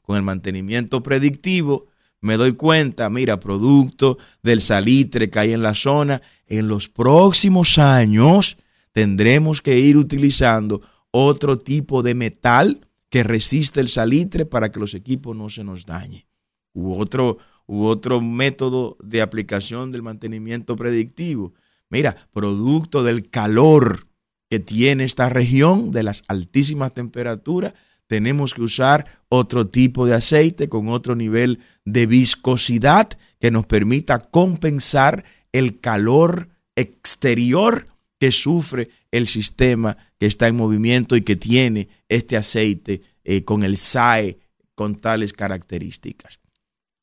Con 0.02 0.16
el 0.16 0.25
mantenimiento 0.25 1.04
predictivo 1.04 1.87
me 2.20 2.37
doy 2.37 2.54
cuenta, 2.54 3.08
mira, 3.08 3.38
producto 3.38 4.18
del 4.42 4.62
salitre 4.62 5.30
que 5.30 5.38
hay 5.38 5.52
en 5.52 5.62
la 5.62 5.75
zona, 5.75 6.23
en 6.49 6.66
los 6.66 6.88
próximos 6.88 7.78
años 7.78 8.56
tendremos 8.90 9.62
que 9.62 9.78
ir 9.78 9.96
utilizando 9.96 10.82
otro 11.12 11.56
tipo 11.56 12.02
de 12.02 12.16
metal 12.16 12.88
que 13.14 13.23
resiste 13.23 13.78
el 13.78 13.87
salitre 13.87 14.44
para 14.44 14.73
que 14.73 14.80
los 14.80 14.92
equipos 14.92 15.37
no 15.37 15.49
se 15.49 15.62
nos 15.62 15.87
dañen. 15.87 16.25
U 16.73 16.94
otro, 17.00 17.38
u 17.64 17.85
otro 17.85 18.21
método 18.21 18.97
de 19.00 19.23
aplicación 19.23 19.92
del 19.92 20.02
mantenimiento 20.02 20.75
predictivo. 20.75 21.54
Mira, 21.88 22.16
producto 22.33 23.04
del 23.04 23.30
calor 23.30 24.09
que 24.50 24.59
tiene 24.59 25.04
esta 25.04 25.28
región, 25.28 25.92
de 25.92 26.02
las 26.02 26.25
altísimas 26.26 26.92
temperaturas, 26.92 27.75
tenemos 28.09 28.52
que 28.52 28.62
usar 28.62 29.23
otro 29.28 29.69
tipo 29.69 30.06
de 30.06 30.15
aceite 30.15 30.67
con 30.67 30.89
otro 30.89 31.15
nivel 31.15 31.60
de 31.84 32.06
viscosidad 32.06 33.10
que 33.39 33.52
nos 33.52 33.65
permita 33.65 34.19
compensar 34.19 35.23
el 35.52 35.78
calor 35.78 36.49
exterior 36.75 37.84
que 38.25 38.32
sufre 38.32 38.89
el 39.10 39.26
sistema 39.26 39.99
que 40.19 40.25
está 40.25 40.49
en 40.49 40.56
movimiento 40.56 41.15
y 41.15 41.21
que 41.21 41.37
tiene 41.37 41.89
este 42.08 42.39
aceite 42.39 43.02
eh, 43.23 43.45
con 43.45 43.65
el 43.65 43.76
SAE 43.76 44.39
con 44.75 44.99
tales 44.99 45.34
características. 45.34 46.41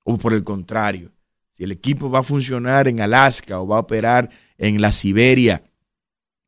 O 0.03 0.17
por 0.17 0.33
el 0.33 0.43
contrario, 0.43 1.13
si 1.51 1.63
el 1.63 1.73
equipo 1.73 2.09
va 2.09 2.21
a 2.21 2.23
funcionar 2.23 2.87
en 2.87 3.01
Alaska 3.01 3.61
o 3.61 3.67
va 3.67 3.75
a 3.75 3.81
operar 3.81 4.31
en 4.57 4.81
la 4.81 4.91
Siberia, 4.91 5.63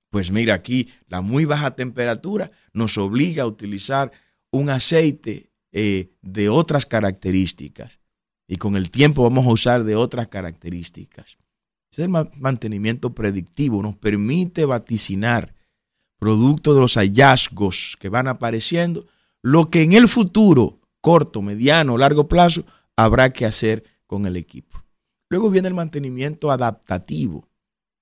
pues 0.09 0.31
mira 0.31 0.55
aquí, 0.55 0.89
la 1.07 1.21
muy 1.21 1.45
baja 1.45 1.75
temperatura 1.75 2.49
nos 2.73 2.97
obliga 2.97 3.43
a 3.43 3.47
utilizar 3.47 4.12
un 4.49 4.71
aceite 4.71 5.51
eh, 5.71 6.09
de 6.23 6.49
otras 6.49 6.88
características. 6.88 7.99
Y 8.47 8.57
con 8.57 8.75
el 8.75 8.89
tiempo 8.89 9.21
vamos 9.21 9.45
a 9.45 9.51
usar 9.51 9.83
de 9.83 9.95
otras 9.95 10.29
características. 10.29 11.38
Ese 11.93 12.08
mantenimiento 12.08 13.13
predictivo 13.13 13.84
nos 13.84 13.95
permite 13.95 14.65
vaticinar, 14.65 15.53
producto 16.17 16.73
de 16.73 16.82
los 16.82 16.95
hallazgos 16.95 17.97
que 17.99 18.10
van 18.10 18.27
apareciendo, 18.27 19.06
lo 19.43 19.69
que 19.69 19.84
en 19.84 19.93
el 19.93 20.08
futuro, 20.08 20.82
corto, 21.01 21.43
mediano, 21.43 21.95
largo 21.99 22.27
plazo, 22.27 22.65
habrá 22.95 23.29
que 23.29 23.45
hacer 23.45 23.84
con 24.08 24.25
el 24.25 24.38
equipo. 24.38 24.84
Luego 25.29 25.51
viene 25.51 25.67
el 25.67 25.75
mantenimiento 25.75 26.49
adaptativo. 26.49 27.47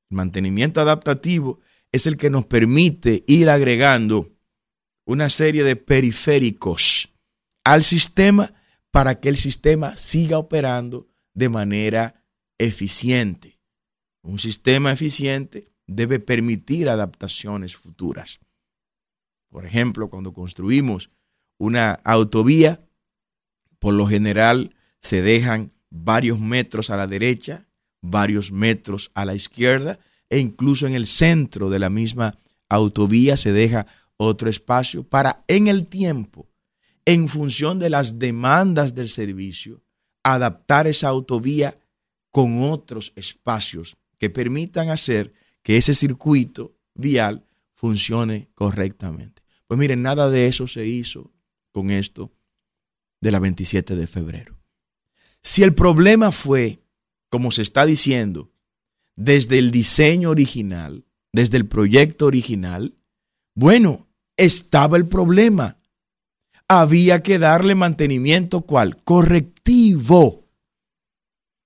El 0.09 0.15
mantenimiento 0.15 0.79
adaptativo 0.79 1.59
es 1.91 2.07
el 2.07 2.15
que 2.15 2.29
nos 2.29 2.45
permite 2.45 3.25
ir 3.27 3.49
agregando 3.49 4.31
una 5.05 5.29
serie 5.29 5.65
de 5.65 5.75
periféricos 5.75 7.13
al 7.65 7.83
sistema 7.83 8.53
para 8.89 9.19
que 9.19 9.27
el 9.27 9.35
sistema 9.35 9.97
siga 9.97 10.37
operando 10.37 11.09
de 11.33 11.49
manera 11.49 12.23
eficiente. 12.57 13.60
Un 14.23 14.39
sistema 14.39 14.91
eficiente 14.91 15.71
debe 15.87 16.19
permitir 16.19 16.89
adaptaciones 16.89 17.75
futuras. 17.75 18.39
Por 19.49 19.65
ejemplo, 19.65 20.09
cuando 20.09 20.31
construimos 20.31 21.09
una 21.57 21.93
autovía, 22.03 22.81
por 23.79 23.93
lo 23.93 24.07
general 24.07 24.75
se 24.99 25.21
dejan 25.21 25.73
varios 25.89 26.39
metros 26.39 26.89
a 26.89 26.97
la 26.97 27.07
derecha, 27.07 27.67
varios 28.01 28.51
metros 28.51 29.11
a 29.13 29.25
la 29.25 29.35
izquierda 29.35 29.99
e 30.29 30.39
incluso 30.39 30.87
en 30.87 30.93
el 30.93 31.07
centro 31.07 31.69
de 31.69 31.79
la 31.79 31.89
misma 31.89 32.37
autovía 32.69 33.35
se 33.37 33.51
deja 33.51 33.87
otro 34.15 34.49
espacio 34.49 35.03
para 35.03 35.43
en 35.47 35.67
el 35.67 35.87
tiempo, 35.87 36.47
en 37.05 37.27
función 37.27 37.79
de 37.79 37.89
las 37.89 38.19
demandas 38.19 38.95
del 38.95 39.09
servicio, 39.09 39.83
adaptar 40.23 40.87
esa 40.87 41.09
autovía 41.09 41.77
con 42.31 42.63
otros 42.63 43.11
espacios 43.15 43.97
que 44.21 44.29
permitan 44.29 44.89
hacer 44.89 45.33
que 45.63 45.77
ese 45.77 45.95
circuito 45.95 46.77
vial 46.93 47.47
funcione 47.73 48.51
correctamente. 48.53 49.41
Pues 49.65 49.79
miren, 49.79 50.03
nada 50.03 50.29
de 50.29 50.45
eso 50.45 50.67
se 50.67 50.85
hizo 50.85 51.33
con 51.71 51.89
esto 51.89 52.31
de 53.19 53.31
la 53.31 53.39
27 53.39 53.95
de 53.95 54.05
febrero. 54.05 54.59
Si 55.41 55.63
el 55.63 55.73
problema 55.73 56.31
fue, 56.31 56.83
como 57.31 57.49
se 57.49 57.63
está 57.63 57.87
diciendo, 57.87 58.51
desde 59.15 59.57
el 59.57 59.71
diseño 59.71 60.29
original, 60.29 61.03
desde 61.33 61.57
el 61.57 61.65
proyecto 61.65 62.27
original, 62.27 62.93
bueno, 63.55 64.07
estaba 64.37 64.97
el 64.97 65.07
problema. 65.07 65.77
Había 66.67 67.23
que 67.23 67.39
darle 67.39 67.73
mantenimiento 67.73 68.61
cual 68.61 68.97
correctivo. 69.03 70.47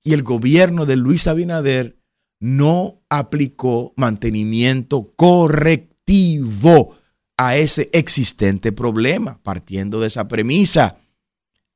Y 0.05 0.13
el 0.13 0.23
gobierno 0.23 0.85
de 0.85 0.95
Luis 0.95 1.27
Abinader 1.27 2.04
no 2.39 3.01
aplicó 3.09 3.93
mantenimiento 3.95 5.13
correctivo 5.15 6.97
a 7.37 7.57
ese 7.57 7.89
existente 7.93 8.71
problema, 8.71 9.41
partiendo 9.43 9.99
de 9.99 10.07
esa 10.07 10.27
premisa, 10.27 10.99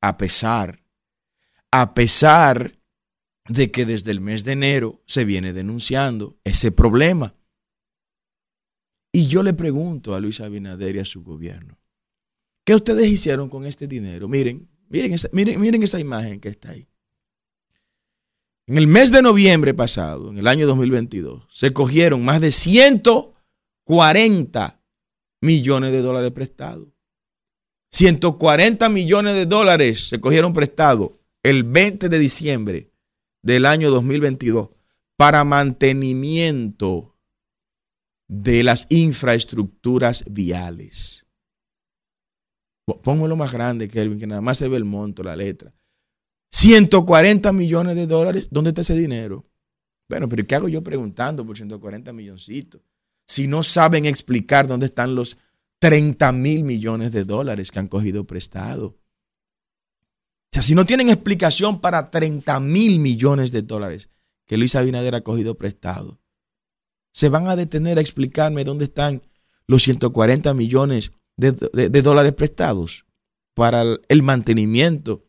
a 0.02 0.18
pesar, 0.18 0.84
a 1.72 1.94
pesar 1.94 2.80
de 3.48 3.72
que 3.72 3.86
desde 3.86 4.12
el 4.12 4.22
mes 4.22 4.44
de 4.44 4.54
enero 4.54 5.02
se 5.06 5.26
viene 5.26 5.54
denunciando 5.54 6.38
ese 6.44 6.72
problema. 6.72 7.36
Y 9.12 9.28
yo 9.28 9.44
le 9.44 9.54
pregunto 9.54 10.14
a 10.14 10.20
Luis 10.20 10.40
Abinader 10.40 10.96
y 10.96 11.00
a 11.00 11.06
su 11.06 11.24
gobierno, 11.24 11.80
¿qué 12.64 12.76
ustedes 12.76 13.10
hicieron 13.10 13.50
con 13.50 13.66
este 13.66 13.88
dinero? 13.88 14.28
Miren, 14.28 14.70
miren, 14.88 15.16
miren, 15.32 15.60
miren 15.60 15.84
esa 15.84 16.00
imagen 16.00 16.40
que 16.40 16.50
está 16.50 16.72
ahí. 16.72 16.89
En 18.70 18.78
el 18.78 18.86
mes 18.86 19.12
de 19.12 19.24
noviembre 19.24 19.74
pasado, 19.74 20.30
en 20.30 20.38
el 20.38 20.48
año 20.48 20.68
2022, 20.68 21.44
se 21.50 21.72
cogieron 21.72 22.24
más 22.24 22.40
de 22.40 22.52
140 22.52 24.84
millones 25.42 25.92
de 25.92 26.04
dólares 26.04 26.30
prestados. 26.30 26.88
140 27.90 28.88
millones 28.90 29.34
de 29.34 29.48
dólares 29.48 30.10
se 30.10 30.22
cogieron 30.22 30.54
prestados 30.54 31.14
el 31.42 31.64
20 31.64 32.10
de 32.10 32.20
diciembre 32.20 32.92
del 33.42 33.66
año 33.66 33.90
2022 33.90 34.70
para 35.18 35.44
mantenimiento 35.44 37.18
de 38.28 38.62
las 38.62 38.86
infraestructuras 38.92 40.26
viales. 40.30 41.26
Póngalo 43.02 43.36
más 43.36 43.52
grande, 43.52 43.88
Kelvin, 43.88 44.20
que 44.20 44.28
nada 44.28 44.42
más 44.42 44.60
se 44.60 44.68
ve 44.68 44.78
el 44.78 44.86
monto, 44.86 45.24
la 45.24 45.36
letra. 45.36 45.74
140 46.52 47.52
millones 47.54 47.96
de 47.96 48.08
dólares, 48.08 48.48
¿dónde 48.50 48.70
está 48.70 48.82
ese 48.82 48.96
dinero? 48.96 49.46
Bueno, 50.10 50.28
pero 50.28 50.46
¿qué 50.46 50.56
hago 50.56 50.68
yo 50.68 50.84
preguntando 50.84 51.46
por 51.46 51.56
140 51.56 52.12
milloncitos? 52.14 52.82
Si 53.28 53.48
no 53.48 53.64
saben 53.64 54.06
explicar 54.06 54.68
dónde 54.68 54.88
están 54.88 55.14
los 55.14 55.38
30 55.80 56.32
mil 56.34 56.64
millones 56.64 57.12
de 57.12 57.24
dólares 57.24 57.72
que 57.72 57.80
han 57.80 57.88
cogido 57.88 58.26
prestado. 58.26 58.88
O 58.88 60.52
sea, 60.52 60.62
si 60.62 60.76
no 60.76 60.86
tienen 60.86 61.10
explicación 61.10 61.80
para 61.80 62.12
30 62.12 62.60
mil 62.60 63.00
millones 63.00 63.52
de 63.52 63.62
dólares 63.62 64.10
que 64.46 64.58
Luis 64.58 64.76
Abinader 64.76 65.16
ha 65.16 65.22
cogido 65.22 65.56
prestado, 65.56 66.20
se 67.14 67.30
van 67.30 67.48
a 67.48 67.56
detener 67.56 67.98
a 67.98 68.02
explicarme 68.02 68.64
dónde 68.64 68.86
están 68.86 69.22
los 69.68 69.84
140 69.84 70.54
millones 70.54 71.12
de, 71.38 71.52
dólares 72.02 72.34
prestados 72.34 73.06
para 73.54 73.84
el 74.08 74.24
mantenimiento 74.24 75.29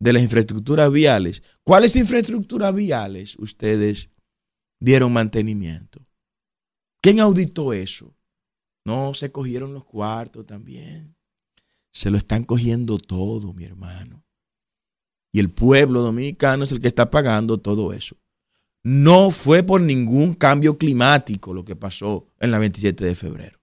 de 0.00 0.12
las 0.12 0.22
infraestructuras 0.22 0.90
viales. 0.92 1.42
¿Cuáles 1.64 1.96
infraestructuras 1.96 2.74
viales 2.74 3.36
ustedes 3.38 4.10
dieron 4.80 5.12
mantenimiento? 5.12 6.00
¿Quién 7.00 7.20
auditó 7.20 7.72
eso? 7.72 8.14
No, 8.84 9.14
se 9.14 9.30
cogieron 9.30 9.74
los 9.74 9.84
cuartos 9.84 10.46
también. 10.46 11.16
Se 11.92 12.10
lo 12.10 12.18
están 12.18 12.44
cogiendo 12.44 12.98
todo, 12.98 13.52
mi 13.52 13.64
hermano. 13.64 14.24
Y 15.32 15.40
el 15.40 15.50
pueblo 15.50 16.00
dominicano 16.00 16.64
es 16.64 16.72
el 16.72 16.80
que 16.80 16.86
está 16.86 17.10
pagando 17.10 17.58
todo 17.58 17.92
eso. 17.92 18.16
No 18.82 19.30
fue 19.30 19.62
por 19.62 19.80
ningún 19.80 20.34
cambio 20.34 20.78
climático 20.78 21.52
lo 21.52 21.64
que 21.64 21.76
pasó 21.76 22.26
en 22.38 22.50
la 22.50 22.58
27 22.58 23.04
de 23.04 23.14
febrero. 23.14 23.58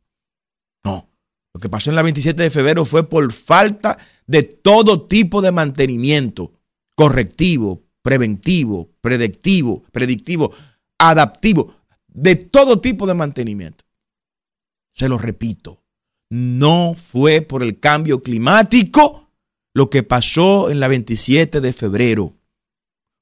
No, 0.83 1.09
lo 1.55 1.61
que 1.61 1.69
pasó 1.69 1.89
en 1.89 1.95
la 1.95 2.01
27 2.01 2.43
de 2.43 2.49
febrero 2.49 2.83
fue 2.83 3.07
por 3.07 3.31
falta 3.31 3.97
de 4.27 4.43
todo 4.43 5.07
tipo 5.07 5.41
de 5.41 5.53
mantenimiento 5.53 6.51
correctivo, 6.95 7.85
preventivo, 8.01 8.91
predictivo, 8.99 9.85
predictivo, 9.93 10.51
adaptivo, 10.99 11.73
de 12.09 12.35
todo 12.35 12.81
tipo 12.81 13.07
de 13.07 13.13
mantenimiento. 13.13 13.85
Se 14.91 15.07
lo 15.07 15.17
repito, 15.17 15.81
no 16.29 16.93
fue 16.93 17.39
por 17.39 17.63
el 17.63 17.79
cambio 17.79 18.21
climático 18.21 19.29
lo 19.73 19.89
que 19.89 20.03
pasó 20.03 20.69
en 20.69 20.81
la 20.81 20.89
27 20.89 21.61
de 21.61 21.71
febrero. 21.71 22.35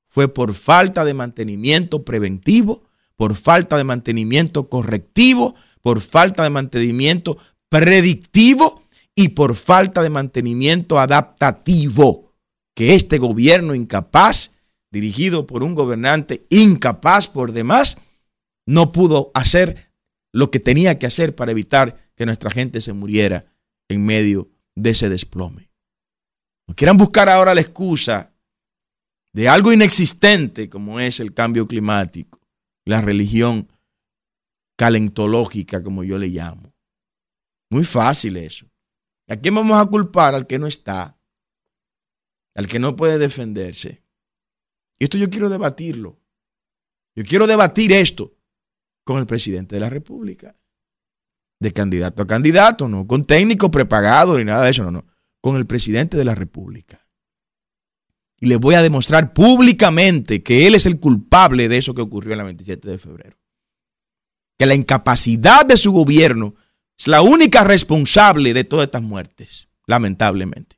Fue 0.08 0.28
por 0.28 0.56
falta 0.56 1.06
de 1.06 1.14
mantenimiento 1.14 2.04
preventivo, 2.04 2.90
por 3.16 3.36
falta 3.36 3.78
de 3.78 3.84
mantenimiento 3.84 4.70
correctivo, 4.70 5.54
por 5.84 6.02
falta 6.02 6.42
de 6.42 6.50
mantenimiento 6.50 7.38
predictivo 7.74 8.84
y 9.16 9.30
por 9.30 9.56
falta 9.56 10.04
de 10.04 10.12
mantenimiento 10.12 11.00
adaptativo 11.00 12.32
que 12.76 12.94
este 12.94 13.18
gobierno 13.18 13.74
incapaz, 13.74 14.52
dirigido 14.92 15.48
por 15.48 15.64
un 15.64 15.74
gobernante 15.74 16.46
incapaz 16.52 17.28
por 17.28 17.52
demás, 17.52 17.98
no 18.68 18.92
pudo 18.92 19.32
hacer 19.34 19.92
lo 20.32 20.52
que 20.52 20.60
tenía 20.60 21.00
que 21.00 21.08
hacer 21.08 21.36
para 21.36 21.52
evitar 21.52 22.12
que 22.16 22.28
nuestra 22.28 22.52
gente 22.52 22.80
se 22.80 22.94
muriera 22.94 23.48
en 23.90 24.06
medio 24.06 24.52
de 24.76 24.92
ese 24.92 25.10
desplome. 25.10 25.72
No 26.68 26.76
quieran 26.76 26.98
buscar 26.98 27.28
ahora 27.28 27.56
la 27.56 27.62
excusa 27.62 28.36
de 29.34 29.50
algo 29.50 29.74
inexistente 29.74 30.70
como 30.70 31.00
es 31.00 31.20
el 31.20 31.34
cambio 31.34 31.68
climático, 31.68 32.40
la 32.86 33.02
religión 33.02 33.68
calentológica, 34.78 35.82
como 35.82 36.04
yo 36.04 36.20
le 36.20 36.28
llamo. 36.28 36.73
Muy 37.74 37.86
fácil 37.86 38.38
eso. 38.38 38.68
¿A 39.28 39.36
quién 39.36 39.56
vamos 39.56 39.76
a 39.82 39.90
culpar? 39.90 40.36
Al 40.36 40.46
que 40.46 40.60
no 40.60 40.68
está, 40.68 41.20
al 42.54 42.68
que 42.68 42.78
no 42.78 42.96
puede 42.96 43.18
defenderse. 43.18 44.04
Y 45.00 45.06
esto 45.06 45.18
yo 45.18 45.28
quiero 45.28 45.50
debatirlo. 45.50 46.22
Yo 47.16 47.24
quiero 47.26 47.48
debatir 47.48 47.92
esto 47.92 48.38
con 49.04 49.18
el 49.18 49.26
presidente 49.26 49.76
de 49.76 49.80
la 49.80 49.90
República. 49.90 50.56
De 51.60 51.74
candidato 51.74 52.22
a 52.22 52.28
candidato, 52.28 52.88
no 52.88 53.08
con 53.08 53.24
técnico 53.24 53.72
prepagado 53.72 54.38
ni 54.38 54.46
nada 54.46 54.66
de 54.66 54.70
eso, 54.70 54.84
no, 54.84 54.92
no. 54.92 55.08
Con 55.42 55.56
el 55.56 55.66
presidente 55.66 56.16
de 56.16 56.26
la 56.26 56.36
República. 56.36 57.08
Y 58.40 58.46
le 58.46 58.58
voy 58.58 58.76
a 58.76 58.84
demostrar 58.84 59.34
públicamente 59.34 60.44
que 60.44 60.68
él 60.68 60.76
es 60.76 60.86
el 60.86 61.00
culpable 61.00 61.70
de 61.70 61.80
eso 61.80 61.96
que 61.96 62.04
ocurrió 62.04 62.34
en 62.34 62.38
la 62.38 62.44
27 62.44 62.88
de 62.88 63.00
febrero. 63.00 63.40
Que 64.60 64.68
la 64.68 64.76
incapacidad 64.76 65.66
de 65.66 65.78
su 65.78 65.92
gobierno 65.92 66.54
es 66.98 67.08
la 67.08 67.22
única 67.22 67.64
responsable 67.64 68.54
de 68.54 68.64
todas 68.64 68.86
estas 68.86 69.02
muertes, 69.02 69.70
lamentablemente. 69.88 70.78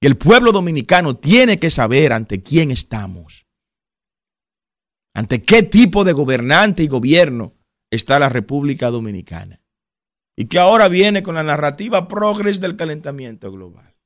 Y 0.00 0.06
el 0.06 0.16
pueblo 0.16 0.52
dominicano 0.52 1.16
tiene 1.16 1.58
que 1.58 1.70
saber 1.70 2.12
ante 2.12 2.42
quién 2.42 2.70
estamos. 2.70 3.46
¿Ante 5.14 5.42
qué 5.42 5.62
tipo 5.62 6.04
de 6.04 6.12
gobernante 6.12 6.82
y 6.82 6.88
gobierno 6.88 7.54
está 7.90 8.18
la 8.18 8.28
República 8.28 8.90
Dominicana? 8.90 9.62
Y 10.36 10.46
que 10.46 10.58
ahora 10.58 10.88
viene 10.88 11.22
con 11.22 11.34
la 11.34 11.42
narrativa 11.42 12.08
progres 12.08 12.60
del 12.60 12.76
calentamiento 12.76 13.50
global. 13.50 13.96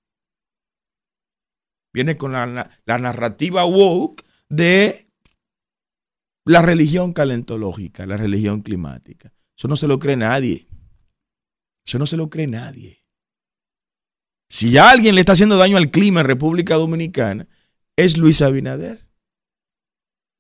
Viene 1.93 2.17
con 2.17 2.31
la, 2.31 2.71
la 2.85 2.99
narrativa 2.99 3.65
woke 3.65 4.23
de 4.49 5.11
la 6.45 6.63
religión 6.63 7.13
calentológica, 7.13 8.07
la 8.07 8.17
religión 8.17 8.63
climática. 8.63 9.33
Eso 9.59 9.67
no 9.67 9.75
se 9.75 9.89
lo 9.89 9.99
cree 9.99 10.17
nadie. 10.17 10.70
Eso 11.91 11.99
no 11.99 12.07
se 12.07 12.17
lo 12.17 12.31
cree 12.31 12.47
nadie. 12.47 13.05
Si 14.49 14.79
alguien 14.79 15.17
le 15.17 15.23
está 15.23 15.33
haciendo 15.33 15.57
daño 15.57 15.77
al 15.77 15.91
clima 15.91 16.21
en 16.21 16.27
República 16.29 16.77
Dominicana, 16.77 17.49
es 17.97 18.17
Luis 18.17 18.43
Abinader 18.43 19.09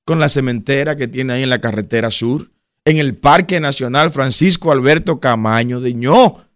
con 0.06 0.20
la 0.20 0.28
cementera 0.28 0.94
que 0.94 1.08
tiene 1.08 1.32
ahí 1.32 1.42
en 1.42 1.50
la 1.50 1.60
carretera 1.60 2.12
sur, 2.12 2.52
en 2.84 2.98
el 2.98 3.16
Parque 3.16 3.58
Nacional 3.58 4.12
Francisco 4.12 4.70
Alberto 4.70 5.18
Camaño 5.18 5.80
de 5.80 5.92
Ño, 5.92 6.46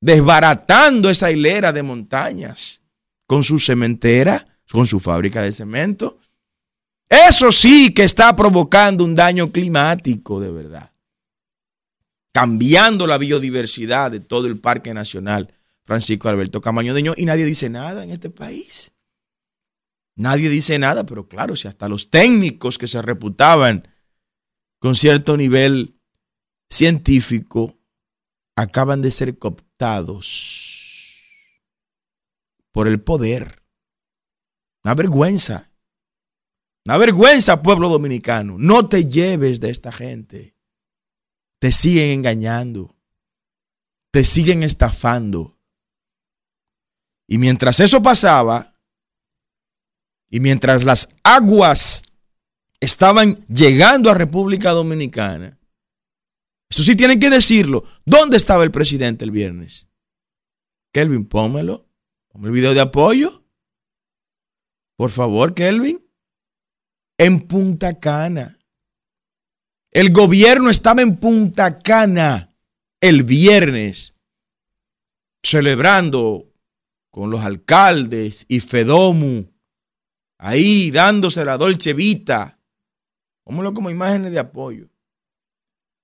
desbaratando 0.00 1.10
esa 1.10 1.30
hilera 1.30 1.72
de 1.72 1.84
montañas 1.84 2.82
con 3.28 3.44
su 3.44 3.60
cementera, 3.60 4.44
con 4.68 4.88
su 4.88 4.98
fábrica 4.98 5.42
de 5.42 5.52
cemento. 5.52 6.18
Eso 7.08 7.52
sí 7.52 7.94
que 7.94 8.02
está 8.02 8.34
provocando 8.34 9.04
un 9.04 9.14
daño 9.14 9.52
climático 9.52 10.40
de 10.40 10.50
verdad. 10.50 10.90
Cambiando 12.32 13.06
la 13.06 13.18
biodiversidad 13.18 14.10
de 14.10 14.20
todo 14.20 14.46
el 14.46 14.60
Parque 14.60 14.94
Nacional 14.94 15.54
Francisco 15.84 16.28
Alberto 16.28 16.60
Camaño 16.60 16.94
de 16.94 17.02
Ño 17.02 17.14
y 17.16 17.24
nadie 17.24 17.44
dice 17.44 17.68
nada 17.68 18.04
en 18.04 18.10
este 18.10 18.30
país. 18.30 18.92
Nadie 20.16 20.48
dice 20.48 20.78
nada, 20.78 21.04
pero 21.04 21.26
claro, 21.26 21.56
si 21.56 21.66
hasta 21.66 21.88
los 21.88 22.10
técnicos 22.10 22.78
que 22.78 22.86
se 22.86 23.02
reputaban 23.02 23.88
con 24.78 24.94
cierto 24.94 25.36
nivel 25.36 25.98
científico 26.68 27.76
acaban 28.56 29.02
de 29.02 29.10
ser 29.10 29.38
cooptados 29.38 30.60
por 32.70 32.86
el 32.86 33.00
poder. 33.00 33.62
Una 34.84 34.94
vergüenza. 34.94 35.72
Una 36.86 36.98
vergüenza, 36.98 37.62
pueblo 37.62 37.88
dominicano. 37.88 38.56
No 38.58 38.88
te 38.88 39.06
lleves 39.06 39.60
de 39.60 39.70
esta 39.70 39.90
gente. 39.92 40.54
Te 41.60 41.70
siguen 41.70 42.10
engañando. 42.10 42.96
Te 44.10 44.24
siguen 44.24 44.64
estafando. 44.64 45.56
Y 47.28 47.38
mientras 47.38 47.78
eso 47.78 48.02
pasaba, 48.02 48.74
y 50.28 50.40
mientras 50.40 50.84
las 50.84 51.14
aguas 51.22 52.02
estaban 52.80 53.46
llegando 53.46 54.10
a 54.10 54.14
República 54.14 54.70
Dominicana, 54.70 55.60
eso 56.70 56.82
sí 56.82 56.96
tienen 56.96 57.20
que 57.20 57.30
decirlo, 57.30 57.84
¿dónde 58.04 58.36
estaba 58.36 58.64
el 58.64 58.70
presidente 58.70 59.24
el 59.24 59.32
viernes? 59.32 59.86
Kelvin, 60.92 61.26
pómelo, 61.26 61.88
ponme 62.28 62.46
el 62.46 62.52
video 62.52 62.74
de 62.74 62.80
apoyo. 62.80 63.44
Por 64.96 65.10
favor, 65.10 65.54
Kelvin. 65.54 66.04
En 67.18 67.46
Punta 67.46 67.98
Cana. 67.98 68.59
El 69.90 70.12
gobierno 70.12 70.70
estaba 70.70 71.02
en 71.02 71.16
Punta 71.16 71.78
Cana 71.78 72.54
el 73.00 73.24
viernes, 73.24 74.14
celebrando 75.42 76.46
con 77.10 77.30
los 77.30 77.40
alcaldes 77.44 78.44
y 78.48 78.60
Fedomu 78.60 79.50
ahí 80.40 80.90
dándose 80.90 81.44
la 81.44 81.56
Dolce 81.56 81.92
Vita. 81.92 82.58
Como 83.44 83.90
imágenes 83.90 84.32
de 84.32 84.38
apoyo. 84.38 84.88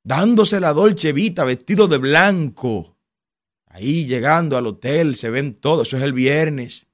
Dándose 0.02 0.60
la 0.60 0.72
Dolce 0.72 1.12
Vita 1.12 1.44
vestido 1.44 1.88
de 1.88 1.98
blanco. 1.98 2.96
Ahí 3.66 4.06
llegando 4.06 4.56
al 4.56 4.66
hotel, 4.66 5.16
se 5.16 5.30
ven 5.30 5.54
todos. 5.54 5.88
Eso 5.88 5.96
es 5.96 6.02
el 6.02 6.12
viernes. 6.12 6.86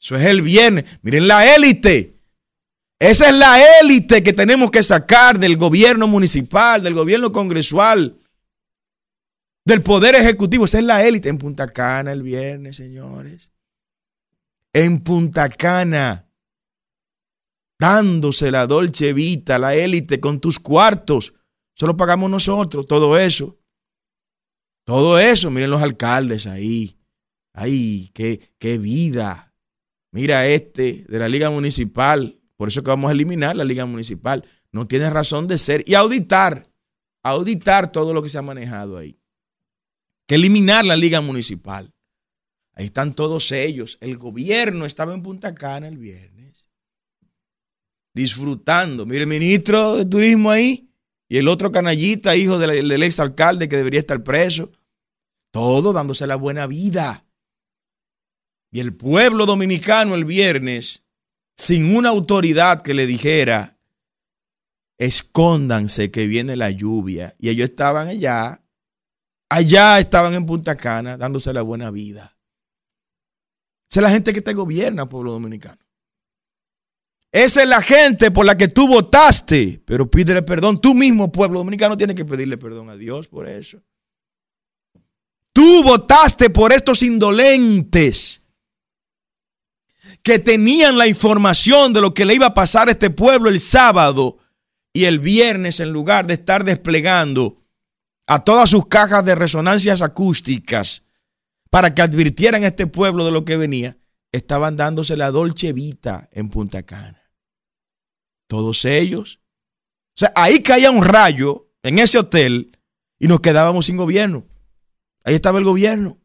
Eso 0.00 0.16
es 0.16 0.24
el 0.24 0.42
viernes. 0.42 0.84
Miren 1.02 1.26
la 1.26 1.54
élite. 1.54 2.11
Esa 3.02 3.30
es 3.30 3.34
la 3.34 3.80
élite 3.80 4.22
que 4.22 4.32
tenemos 4.32 4.70
que 4.70 4.80
sacar 4.80 5.36
del 5.36 5.56
gobierno 5.56 6.06
municipal, 6.06 6.84
del 6.84 6.94
gobierno 6.94 7.32
congresual. 7.32 8.16
del 9.64 9.82
Poder 9.82 10.14
Ejecutivo. 10.14 10.66
Esa 10.66 10.78
es 10.78 10.84
la 10.84 11.04
élite 11.04 11.28
en 11.28 11.38
Punta 11.38 11.66
Cana 11.66 12.12
el 12.12 12.22
viernes, 12.22 12.76
señores. 12.76 13.50
En 14.72 15.00
Punta 15.00 15.48
Cana, 15.48 16.28
dándose 17.76 18.52
la 18.52 18.68
Dolce 18.68 19.12
Vita, 19.12 19.58
la 19.58 19.74
élite 19.74 20.20
con 20.20 20.40
tus 20.40 20.60
cuartos. 20.60 21.34
Solo 21.74 21.96
pagamos 21.96 22.30
nosotros, 22.30 22.86
todo 22.86 23.18
eso. 23.18 23.58
Todo 24.84 25.18
eso, 25.18 25.50
miren 25.50 25.72
los 25.72 25.82
alcaldes 25.82 26.46
ahí. 26.46 26.96
Ay, 27.52 28.12
qué, 28.14 28.52
qué 28.60 28.78
vida. 28.78 29.52
Mira 30.12 30.46
este 30.46 31.04
de 31.08 31.18
la 31.18 31.28
Liga 31.28 31.50
Municipal. 31.50 32.38
Por 32.62 32.68
eso 32.68 32.84
que 32.84 32.90
vamos 32.90 33.08
a 33.08 33.12
eliminar 33.12 33.56
la 33.56 33.64
Liga 33.64 33.86
Municipal. 33.86 34.48
No 34.70 34.86
tiene 34.86 35.10
razón 35.10 35.48
de 35.48 35.58
ser. 35.58 35.82
Y 35.84 35.94
auditar, 35.94 36.70
auditar 37.24 37.90
todo 37.90 38.14
lo 38.14 38.22
que 38.22 38.28
se 38.28 38.38
ha 38.38 38.42
manejado 38.42 38.98
ahí. 38.98 39.18
Que 40.28 40.36
eliminar 40.36 40.84
la 40.84 40.94
Liga 40.94 41.20
Municipal. 41.20 41.92
Ahí 42.74 42.84
están 42.84 43.16
todos 43.16 43.50
ellos. 43.50 43.98
El 44.00 44.16
gobierno 44.16 44.86
estaba 44.86 45.12
en 45.12 45.24
Punta 45.24 45.56
Cana 45.56 45.88
el 45.88 45.98
viernes. 45.98 46.68
Disfrutando. 48.14 49.06
Mire, 49.06 49.22
el 49.22 49.26
ministro 49.26 49.96
de 49.96 50.04
Turismo 50.04 50.52
ahí. 50.52 50.88
Y 51.28 51.38
el 51.38 51.48
otro 51.48 51.72
canallita, 51.72 52.36
hijo 52.36 52.60
del, 52.60 52.86
del 52.86 53.02
ex 53.02 53.18
alcalde 53.18 53.68
que 53.68 53.76
debería 53.76 53.98
estar 53.98 54.22
preso. 54.22 54.70
Todo 55.50 55.92
dándose 55.92 56.28
la 56.28 56.36
buena 56.36 56.68
vida. 56.68 57.26
Y 58.70 58.78
el 58.78 58.94
pueblo 58.94 59.46
dominicano 59.46 60.14
el 60.14 60.24
viernes, 60.24 61.02
sin 61.56 61.96
una 61.96 62.10
autoridad 62.10 62.82
que 62.82 62.94
le 62.94 63.06
dijera, 63.06 63.78
escóndanse 64.98 66.10
que 66.10 66.26
viene 66.26 66.56
la 66.56 66.70
lluvia. 66.70 67.34
Y 67.38 67.48
ellos 67.48 67.68
estaban 67.68 68.08
allá, 68.08 68.62
allá 69.48 69.98
estaban 69.98 70.34
en 70.34 70.46
Punta 70.46 70.76
Cana, 70.76 71.16
dándose 71.16 71.52
la 71.52 71.62
buena 71.62 71.90
vida. 71.90 72.36
Esa 73.90 74.00
es 74.00 74.04
la 74.04 74.10
gente 74.10 74.32
que 74.32 74.40
te 74.40 74.54
gobierna, 74.54 75.08
pueblo 75.08 75.32
dominicano. 75.32 75.78
Esa 77.30 77.62
es 77.62 77.68
la 77.68 77.80
gente 77.80 78.30
por 78.30 78.44
la 78.44 78.56
que 78.56 78.68
tú 78.68 78.86
votaste, 78.86 79.82
pero 79.86 80.10
pídele 80.10 80.42
perdón. 80.42 80.80
Tú 80.80 80.94
mismo, 80.94 81.32
pueblo 81.32 81.60
dominicano, 81.60 81.96
tienes 81.96 82.14
que 82.14 82.26
pedirle 82.26 82.58
perdón 82.58 82.90
a 82.90 82.96
Dios 82.96 83.26
por 83.26 83.48
eso. 83.48 83.82
Tú 85.52 85.82
votaste 85.82 86.50
por 86.50 86.72
estos 86.72 87.02
indolentes 87.02 88.41
que 90.22 90.38
tenían 90.38 90.98
la 90.98 91.06
información 91.06 91.92
de 91.92 92.00
lo 92.00 92.14
que 92.14 92.24
le 92.24 92.34
iba 92.34 92.46
a 92.46 92.54
pasar 92.54 92.88
a 92.88 92.92
este 92.92 93.10
pueblo 93.10 93.48
el 93.48 93.60
sábado 93.60 94.38
y 94.92 95.04
el 95.04 95.18
viernes, 95.18 95.80
en 95.80 95.90
lugar 95.90 96.26
de 96.26 96.34
estar 96.34 96.64
desplegando 96.64 97.62
a 98.26 98.44
todas 98.44 98.70
sus 98.70 98.86
cajas 98.86 99.24
de 99.24 99.34
resonancias 99.34 100.02
acústicas 100.02 101.04
para 101.70 101.94
que 101.94 102.02
advirtieran 102.02 102.62
a 102.62 102.68
este 102.68 102.86
pueblo 102.86 103.24
de 103.24 103.30
lo 103.30 103.44
que 103.44 103.56
venía, 103.56 103.96
estaban 104.30 104.76
dándose 104.76 105.16
la 105.16 105.30
dolce 105.30 105.72
vita 105.72 106.28
en 106.32 106.48
Punta 106.48 106.82
Cana. 106.82 107.20
Todos 108.46 108.84
ellos. 108.84 109.40
O 110.14 110.20
sea, 110.20 110.32
ahí 110.36 110.62
caía 110.62 110.90
un 110.90 111.02
rayo 111.02 111.70
en 111.82 111.98
ese 111.98 112.18
hotel 112.18 112.78
y 113.18 113.26
nos 113.26 113.40
quedábamos 113.40 113.86
sin 113.86 113.96
gobierno. 113.96 114.44
Ahí 115.24 115.34
estaba 115.34 115.58
el 115.58 115.64
gobierno. 115.64 116.18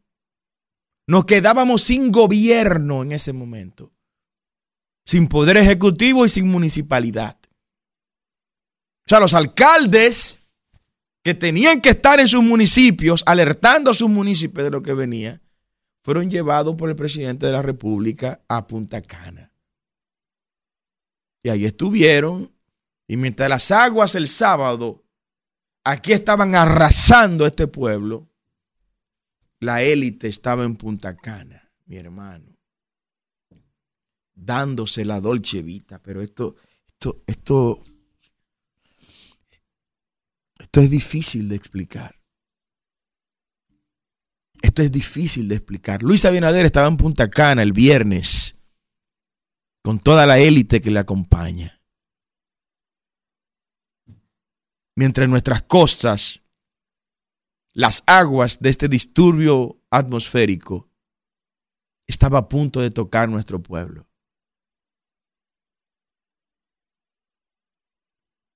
Nos 1.08 1.26
quedábamos 1.26 1.84
sin 1.84 2.12
gobierno 2.12 3.02
en 3.02 3.14
ese 3.14 3.32
momento, 3.32 3.94
sin 5.06 5.28
poder 5.28 5.56
ejecutivo 5.56 6.26
y 6.26 6.30
sin 6.30 6.50
municipalidad. 6.50 7.38
O 9.06 9.10
sea, 9.10 9.22
los 9.22 9.34
alcaldes 9.34 10.42
que 11.24 11.34
tenían 11.34 11.80
que 11.80 11.90
estar 11.90 12.20
en 12.20 12.28
sus 12.28 12.44
municipios, 12.44 13.24
alertando 13.26 13.92
a 13.92 13.94
sus 13.94 14.10
municipios 14.10 14.66
de 14.66 14.72
lo 14.72 14.84
que 14.84 14.94
venía, 14.94 15.42
fueron 16.04 16.30
llevados 16.30 16.76
por 16.76 16.90
el 16.90 16.96
presidente 16.96 17.46
de 17.46 17.54
la 17.54 17.62
República 17.62 18.42
a 18.50 18.68
Punta 18.68 19.02
Cana. 19.02 19.52
Y 21.42 21.50
ahí 21.50 21.66
estuvieron, 21.66 22.52
y 23.08 23.16
mientras 23.16 23.50
las 23.50 23.72
aguas 23.72 24.16
el 24.16 24.28
sábado, 24.28 25.06
aquí 25.86 26.12
estaban 26.12 26.56
arrasando 26.56 27.46
a 27.46 27.48
este 27.48 27.68
pueblo, 27.68 28.28
la 29.60 29.82
élite 29.82 30.28
estaba 30.28 30.64
en 30.64 30.76
Punta 30.76 31.16
Cana, 31.16 31.72
mi 31.86 31.98
hermano, 31.98 32.58
dándose 34.36 35.06
la 35.06 35.20
dolce 35.20 35.62
vita, 35.62 36.02
pero 36.02 36.22
esto, 36.22 36.56
esto, 36.88 37.24
esto, 37.26 37.84
esto 40.60 40.82
es 40.82 40.90
difícil 40.90 41.50
de 41.50 41.56
explicar. 41.56 42.16
Esto 44.62 44.82
es 44.82 44.92
difícil 44.92 45.48
de 45.48 45.56
explicar. 45.56 46.02
Luis 46.02 46.26
Abinader 46.26 46.66
estaba 46.66 46.88
en 46.88 46.98
Punta 46.98 47.30
Cana 47.30 47.62
el 47.62 47.74
viernes 47.74 48.58
con 49.84 50.00
toda 50.00 50.26
la 50.26 50.40
élite 50.40 50.82
que 50.82 50.92
le 50.92 51.00
acompaña. 51.00 51.80
Mientras 54.96 55.26
en 55.26 55.32
nuestras 55.32 55.62
costas 55.62 56.42
las 57.78 58.04
aguas 58.08 58.58
de 58.60 58.70
este 58.72 58.88
disturbio 58.88 59.80
atmosférico 59.92 60.90
estaba 62.08 62.40
a 62.40 62.50
punto 62.50 62.82
de 62.82 62.90
tocar 62.90 63.30
nuestro 63.30 63.62
pueblo. 63.62 64.08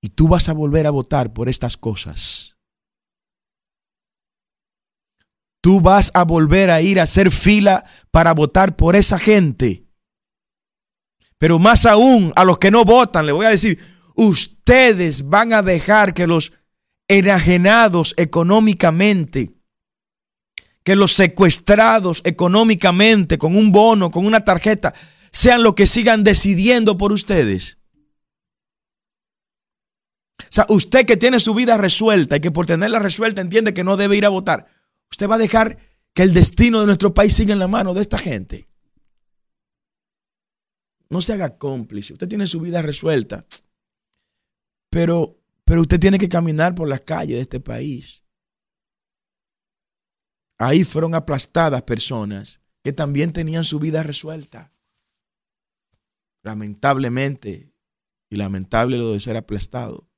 Y 0.02 0.10
tú 0.10 0.28
vas 0.28 0.50
a 0.50 0.54
volver 0.54 0.88
a 0.88 0.90
votar 0.90 1.34
por 1.34 1.50
estas 1.50 1.78
cosas. 1.78 2.58
Tú 5.62 5.82
vas 5.82 6.10
a 6.16 6.24
volver 6.24 6.72
a 6.72 6.82
ir 6.82 7.00
a 7.00 7.04
hacer 7.04 7.30
fila 7.30 7.84
para 8.10 8.34
votar 8.34 8.76
por 8.76 8.96
esa 8.96 9.20
gente. 9.20 9.86
Pero 11.38 11.60
más 11.60 11.86
aún 11.86 12.34
a 12.36 12.44
los 12.44 12.58
que 12.58 12.72
no 12.72 12.86
votan, 12.86 13.28
le 13.28 13.34
voy 13.34 13.46
a 13.46 13.52
decir, 13.52 13.78
ustedes 14.16 15.30
van 15.30 15.54
a 15.54 15.62
dejar 15.62 16.16
que 16.16 16.26
los 16.26 16.54
enajenados 17.12 18.14
económicamente, 18.16 19.52
que 20.84 20.96
los 20.96 21.12
secuestrados 21.14 22.22
económicamente 22.24 23.38
con 23.38 23.58
un 23.58 23.74
bono, 23.74 24.12
con 24.12 24.26
una 24.26 24.46
tarjeta, 24.46 24.94
sean 25.30 25.62
los 25.62 25.76
que 25.76 25.88
sigan 25.88 26.24
decidiendo 26.24 26.98
por 26.98 27.12
ustedes. 27.12 27.80
O 30.40 30.54
sea, 30.54 30.66
usted 30.70 31.06
que 31.06 31.18
tiene 31.18 31.42
su 31.42 31.54
vida 31.54 31.78
resuelta 31.78 32.38
y 32.38 32.40
que 32.40 32.52
por 32.52 32.66
tenerla 32.66 33.00
resuelta 33.00 33.42
entiende 33.42 33.74
que 33.74 33.84
no 33.84 33.98
debe 33.98 34.18
ir 34.18 34.26
a 34.26 34.30
votar, 34.30 34.68
usted 35.10 35.30
va 35.30 35.36
a 35.36 35.40
dejar 35.40 35.78
que 36.14 36.24
el 36.24 36.34
destino 36.34 36.80
de 36.80 36.86
nuestro 36.86 37.14
país 37.14 37.34
siga 37.34 37.52
en 37.52 37.60
la 37.60 37.68
mano 37.68 37.94
de 37.94 38.02
esta 38.02 38.18
gente. 38.18 38.70
No 41.10 41.22
se 41.22 41.34
haga 41.34 41.58
cómplice. 41.58 42.14
Usted 42.14 42.30
tiene 42.30 42.48
su 42.48 42.62
vida 42.62 42.82
resuelta. 42.82 43.46
Pero 44.90 45.41
pero 45.72 45.84
usted 45.84 46.02
tiene 46.02 46.18
que 46.18 46.28
caminar 46.28 46.76
por 46.76 46.90
las 46.90 47.00
calles 47.00 47.38
de 47.38 47.42
este 47.44 47.62
país. 47.62 48.26
Ahí 50.60 50.84
fueron 50.84 51.16
aplastadas 51.16 51.82
personas 51.84 52.60
que 52.84 52.92
también 52.92 53.32
tenían 53.32 53.64
su 53.64 53.80
vida 53.80 54.04
resuelta. 54.04 54.76
Lamentablemente, 56.44 57.74
y 58.30 58.36
lamentable 58.36 58.98
lo 58.98 59.14
de 59.14 59.22
ser 59.22 59.38
aplastado. 59.38 60.10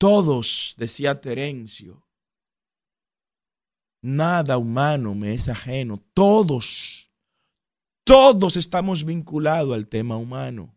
Todos, 0.00 0.74
decía 0.76 1.20
Terencio, 1.20 2.08
nada 4.02 4.58
humano 4.58 5.14
me 5.14 5.32
es 5.32 5.48
ajeno. 5.48 6.04
Todos, 6.12 7.12
todos 8.04 8.56
estamos 8.56 9.04
vinculados 9.04 9.76
al 9.76 9.86
tema 9.86 10.16
humano. 10.16 10.75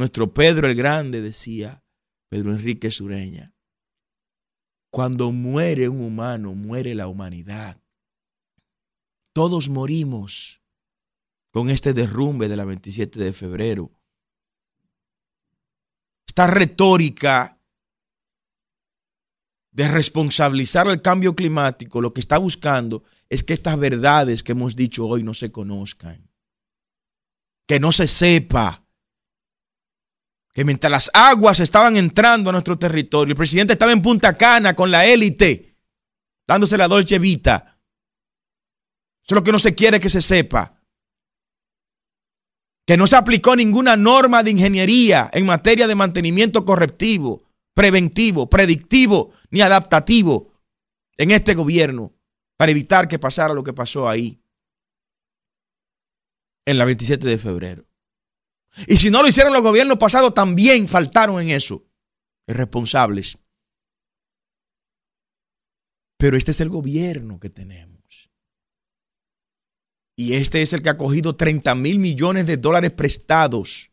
Nuestro 0.00 0.32
Pedro 0.32 0.66
el 0.66 0.74
Grande 0.74 1.20
decía, 1.20 1.84
Pedro 2.30 2.52
Enrique 2.52 2.90
Sureña, 2.90 3.54
cuando 4.90 5.30
muere 5.30 5.90
un 5.90 6.00
humano, 6.00 6.54
muere 6.54 6.94
la 6.94 7.06
humanidad. 7.06 7.78
Todos 9.34 9.68
morimos 9.68 10.62
con 11.50 11.68
este 11.68 11.92
derrumbe 11.92 12.48
de 12.48 12.56
la 12.56 12.64
27 12.64 13.18
de 13.18 13.34
febrero. 13.34 13.90
Esta 16.26 16.46
retórica 16.46 17.60
de 19.70 19.86
responsabilizar 19.86 20.86
el 20.86 21.02
cambio 21.02 21.36
climático, 21.36 22.00
lo 22.00 22.14
que 22.14 22.20
está 22.20 22.38
buscando 22.38 23.04
es 23.28 23.44
que 23.44 23.52
estas 23.52 23.78
verdades 23.78 24.42
que 24.42 24.52
hemos 24.52 24.76
dicho 24.76 25.06
hoy 25.06 25.22
no 25.22 25.34
se 25.34 25.52
conozcan, 25.52 26.30
que 27.68 27.78
no 27.78 27.92
se 27.92 28.06
sepa 28.06 28.79
que 30.52 30.64
mientras 30.64 30.90
las 30.90 31.10
aguas 31.14 31.60
estaban 31.60 31.96
entrando 31.96 32.50
a 32.50 32.52
nuestro 32.52 32.78
territorio, 32.78 33.32
el 33.32 33.36
presidente 33.36 33.74
estaba 33.74 33.92
en 33.92 34.02
Punta 34.02 34.36
Cana 34.36 34.74
con 34.74 34.90
la 34.90 35.06
élite, 35.06 35.76
dándose 36.46 36.76
la 36.76 36.88
dolce 36.88 37.18
vita. 37.18 37.78
Eso 39.24 39.34
es 39.34 39.36
lo 39.36 39.44
que 39.44 39.52
no 39.52 39.58
se 39.58 39.74
quiere 39.74 40.00
que 40.00 40.10
se 40.10 40.22
sepa. 40.22 40.80
Que 42.86 42.96
no 42.96 43.06
se 43.06 43.16
aplicó 43.16 43.54
ninguna 43.54 43.96
norma 43.96 44.42
de 44.42 44.50
ingeniería 44.50 45.30
en 45.32 45.46
materia 45.46 45.86
de 45.86 45.94
mantenimiento 45.94 46.64
correctivo 46.64 47.50
preventivo, 47.74 48.50
predictivo 48.50 49.32
ni 49.50 49.60
adaptativo 49.60 50.52
en 51.16 51.30
este 51.30 51.54
gobierno 51.54 52.12
para 52.56 52.72
evitar 52.72 53.08
que 53.08 53.18
pasara 53.18 53.54
lo 53.54 53.64
que 53.64 53.72
pasó 53.72 54.08
ahí 54.08 54.42
en 56.66 56.78
la 56.78 56.84
27 56.84 57.26
de 57.26 57.38
febrero. 57.38 57.89
Y 58.86 58.96
si 58.96 59.10
no 59.10 59.22
lo 59.22 59.28
hicieron 59.28 59.52
los 59.52 59.62
gobiernos 59.62 59.98
pasados, 59.98 60.34
también 60.34 60.88
faltaron 60.88 61.40
en 61.40 61.50
eso. 61.50 61.86
Irresponsables. 62.46 63.38
Pero 66.16 66.36
este 66.36 66.50
es 66.50 66.60
el 66.60 66.68
gobierno 66.68 67.40
que 67.40 67.50
tenemos. 67.50 68.30
Y 70.16 70.34
este 70.34 70.60
es 70.60 70.72
el 70.72 70.82
que 70.82 70.90
ha 70.90 70.98
cogido 70.98 71.34
30 71.34 71.74
mil 71.74 71.98
millones 71.98 72.46
de 72.46 72.58
dólares 72.58 72.92
prestados 72.92 73.90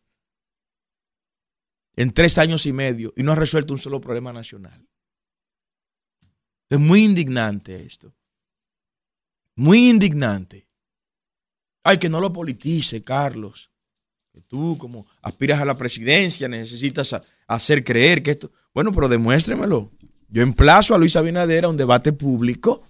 en 1.96 2.12
tres 2.12 2.38
años 2.38 2.66
y 2.66 2.72
medio 2.72 3.12
y 3.16 3.22
no 3.22 3.32
ha 3.32 3.34
resuelto 3.34 3.72
un 3.72 3.78
solo 3.78 4.00
problema 4.00 4.32
nacional. 4.32 4.86
Es 6.68 6.78
muy 6.78 7.02
indignante 7.02 7.82
esto. 7.82 8.14
Muy 9.56 9.88
indignante. 9.88 10.68
Ay, 11.82 11.98
que 11.98 12.08
no 12.08 12.20
lo 12.20 12.32
politice, 12.32 13.02
Carlos. 13.02 13.72
Tú, 14.42 14.76
como 14.78 15.06
aspiras 15.22 15.60
a 15.60 15.64
la 15.64 15.76
presidencia, 15.76 16.48
necesitas 16.48 17.14
hacer 17.46 17.84
creer 17.84 18.22
que 18.22 18.32
esto. 18.32 18.50
Bueno, 18.74 18.92
pero 18.92 19.08
demuéstremelo. 19.08 19.90
Yo 20.28 20.42
emplazo 20.42 20.94
a 20.94 20.98
Luis 20.98 21.16
Abinader 21.16 21.64
a 21.64 21.68
un 21.68 21.76
debate 21.76 22.12
público 22.12 22.82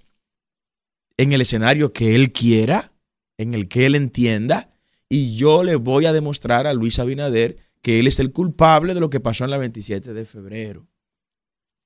en 1.16 1.32
el 1.32 1.40
escenario 1.40 1.92
que 1.92 2.14
él 2.14 2.32
quiera, 2.32 2.92
en 3.36 3.54
el 3.54 3.68
que 3.68 3.86
él 3.86 3.94
entienda, 3.94 4.68
y 5.08 5.36
yo 5.36 5.62
le 5.62 5.76
voy 5.76 6.06
a 6.06 6.12
demostrar 6.12 6.66
a 6.66 6.74
Luis 6.74 6.98
Abinader 6.98 7.56
que 7.82 8.00
él 8.00 8.06
es 8.06 8.18
el 8.18 8.32
culpable 8.32 8.94
de 8.94 9.00
lo 9.00 9.10
que 9.10 9.20
pasó 9.20 9.44
en 9.44 9.50
la 9.50 9.58
27 9.58 10.12
de 10.12 10.26
febrero. 10.26 10.86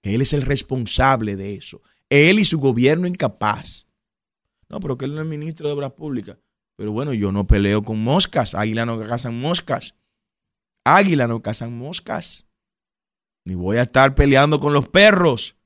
Que 0.03 0.15
él 0.15 0.23
es 0.23 0.33
el 0.33 0.43
responsable 0.43 1.37
de 1.37 1.55
eso. 1.55 1.81
Él 2.11 2.39
y 2.39 2.45
su 2.45 2.59
gobierno 2.59 3.07
incapaz. 3.07 3.89
No, 4.69 4.81
pero 4.81 4.99
que 4.99 5.05
él 5.05 5.15
no 5.15 5.21
es 5.21 5.27
ministro 5.27 5.69
de 5.69 5.75
Obras 5.75 5.93
Públicas. 5.93 6.39
Pero 6.77 6.93
bueno, 6.93 7.13
yo 7.13 7.33
no 7.33 7.47
peleo 7.47 7.83
con 7.83 8.03
moscas. 8.03 8.55
Águila 8.55 8.87
no 8.87 8.99
cazan 9.01 9.39
moscas. 9.39 9.95
Águila 10.85 11.27
no 11.27 11.43
cazan 11.43 11.77
moscas. 11.77 12.47
Ni 13.45 13.55
voy 13.55 13.77
a 13.77 13.83
estar 13.83 14.15
peleando 14.15 14.61
con 14.61 14.73
los 14.73 14.89
perros. 14.89 15.57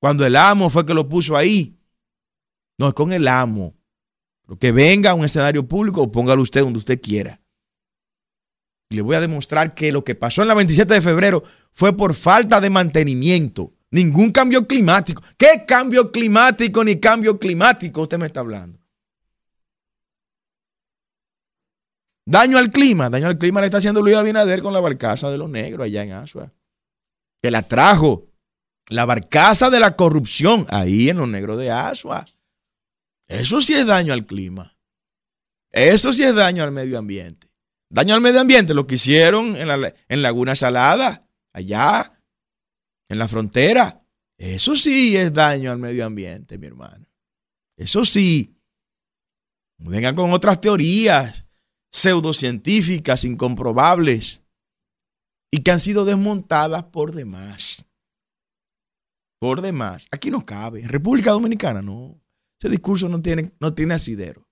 Cuando 0.00 0.24
el 0.24 0.36
amo 0.36 0.70
fue 0.70 0.86
que 0.86 0.94
lo 0.94 1.08
puso 1.08 1.36
ahí. 1.36 1.78
No, 2.78 2.88
es 2.88 2.94
con 2.94 3.12
el 3.12 3.28
amo. 3.28 3.74
Pero 4.46 4.58
que 4.58 4.72
venga 4.72 5.10
a 5.10 5.14
un 5.14 5.24
escenario 5.24 5.66
público 5.68 6.10
póngalo 6.10 6.42
usted 6.42 6.62
donde 6.62 6.78
usted 6.78 7.00
quiera. 7.00 7.40
Y 8.90 8.96
le 8.96 9.02
voy 9.02 9.14
a 9.16 9.20
demostrar 9.20 9.74
que 9.74 9.92
lo 9.92 10.02
que 10.02 10.14
pasó 10.16 10.42
en 10.42 10.48
la 10.48 10.54
27 10.54 10.94
de 10.94 11.00
febrero 11.00 11.44
fue 11.72 11.96
por 11.96 12.14
falta 12.14 12.60
de 12.60 12.70
mantenimiento. 12.70 13.72
Ningún 13.92 14.32
cambio 14.32 14.66
climático. 14.66 15.22
¿Qué 15.36 15.64
cambio 15.66 16.10
climático 16.10 16.82
ni 16.82 16.98
cambio 16.98 17.36
climático 17.38 18.02
usted 18.02 18.18
me 18.18 18.26
está 18.26 18.40
hablando? 18.40 18.79
Daño 22.30 22.58
al 22.58 22.70
clima. 22.70 23.10
Daño 23.10 23.26
al 23.26 23.38
clima 23.38 23.60
le 23.60 23.66
está 23.66 23.78
haciendo 23.78 24.02
Luis 24.02 24.14
Abinader 24.14 24.62
con 24.62 24.72
la 24.72 24.78
barcaza 24.78 25.32
de 25.32 25.36
los 25.36 25.50
negros 25.50 25.86
allá 25.86 26.04
en 26.04 26.12
Asua. 26.12 26.52
Que 27.42 27.50
la 27.50 27.62
trajo. 27.62 28.28
La 28.88 29.04
barcaza 29.04 29.68
de 29.68 29.80
la 29.80 29.96
corrupción 29.96 30.64
ahí 30.68 31.08
en 31.08 31.16
los 31.16 31.26
negros 31.26 31.58
de 31.58 31.72
Asua. 31.72 32.24
Eso 33.26 33.60
sí 33.60 33.74
es 33.74 33.84
daño 33.84 34.12
al 34.12 34.26
clima. 34.26 34.76
Eso 35.72 36.12
sí 36.12 36.22
es 36.22 36.36
daño 36.36 36.62
al 36.62 36.70
medio 36.70 37.00
ambiente. 37.00 37.48
Daño 37.88 38.14
al 38.14 38.20
medio 38.20 38.40
ambiente, 38.40 38.74
lo 38.74 38.86
que 38.86 38.94
hicieron 38.94 39.56
en, 39.56 39.66
la, 39.66 39.92
en 40.08 40.22
Laguna 40.22 40.54
Salada, 40.54 41.20
allá, 41.52 42.12
en 43.08 43.18
la 43.18 43.26
frontera. 43.26 43.98
Eso 44.38 44.76
sí 44.76 45.16
es 45.16 45.32
daño 45.32 45.72
al 45.72 45.78
medio 45.78 46.06
ambiente, 46.06 46.58
mi 46.58 46.68
hermano. 46.68 47.06
Eso 47.76 48.04
sí. 48.04 48.54
Vengan 49.78 50.14
con 50.14 50.32
otras 50.32 50.60
teorías 50.60 51.49
pseudocientíficas, 51.90 53.24
incomprobables, 53.24 54.42
y 55.50 55.62
que 55.62 55.70
han 55.70 55.80
sido 55.80 56.04
desmontadas 56.04 56.84
por 56.84 57.12
demás. 57.12 57.86
Por 59.40 59.62
demás. 59.62 60.06
Aquí 60.10 60.30
no 60.30 60.44
cabe. 60.44 60.82
En 60.82 60.88
República 60.88 61.32
Dominicana 61.32 61.82
no. 61.82 62.20
Ese 62.60 62.68
discurso 62.68 63.08
no 63.08 63.20
tiene, 63.20 63.52
no 63.58 63.74
tiene 63.74 63.94
asidero. 63.94 64.46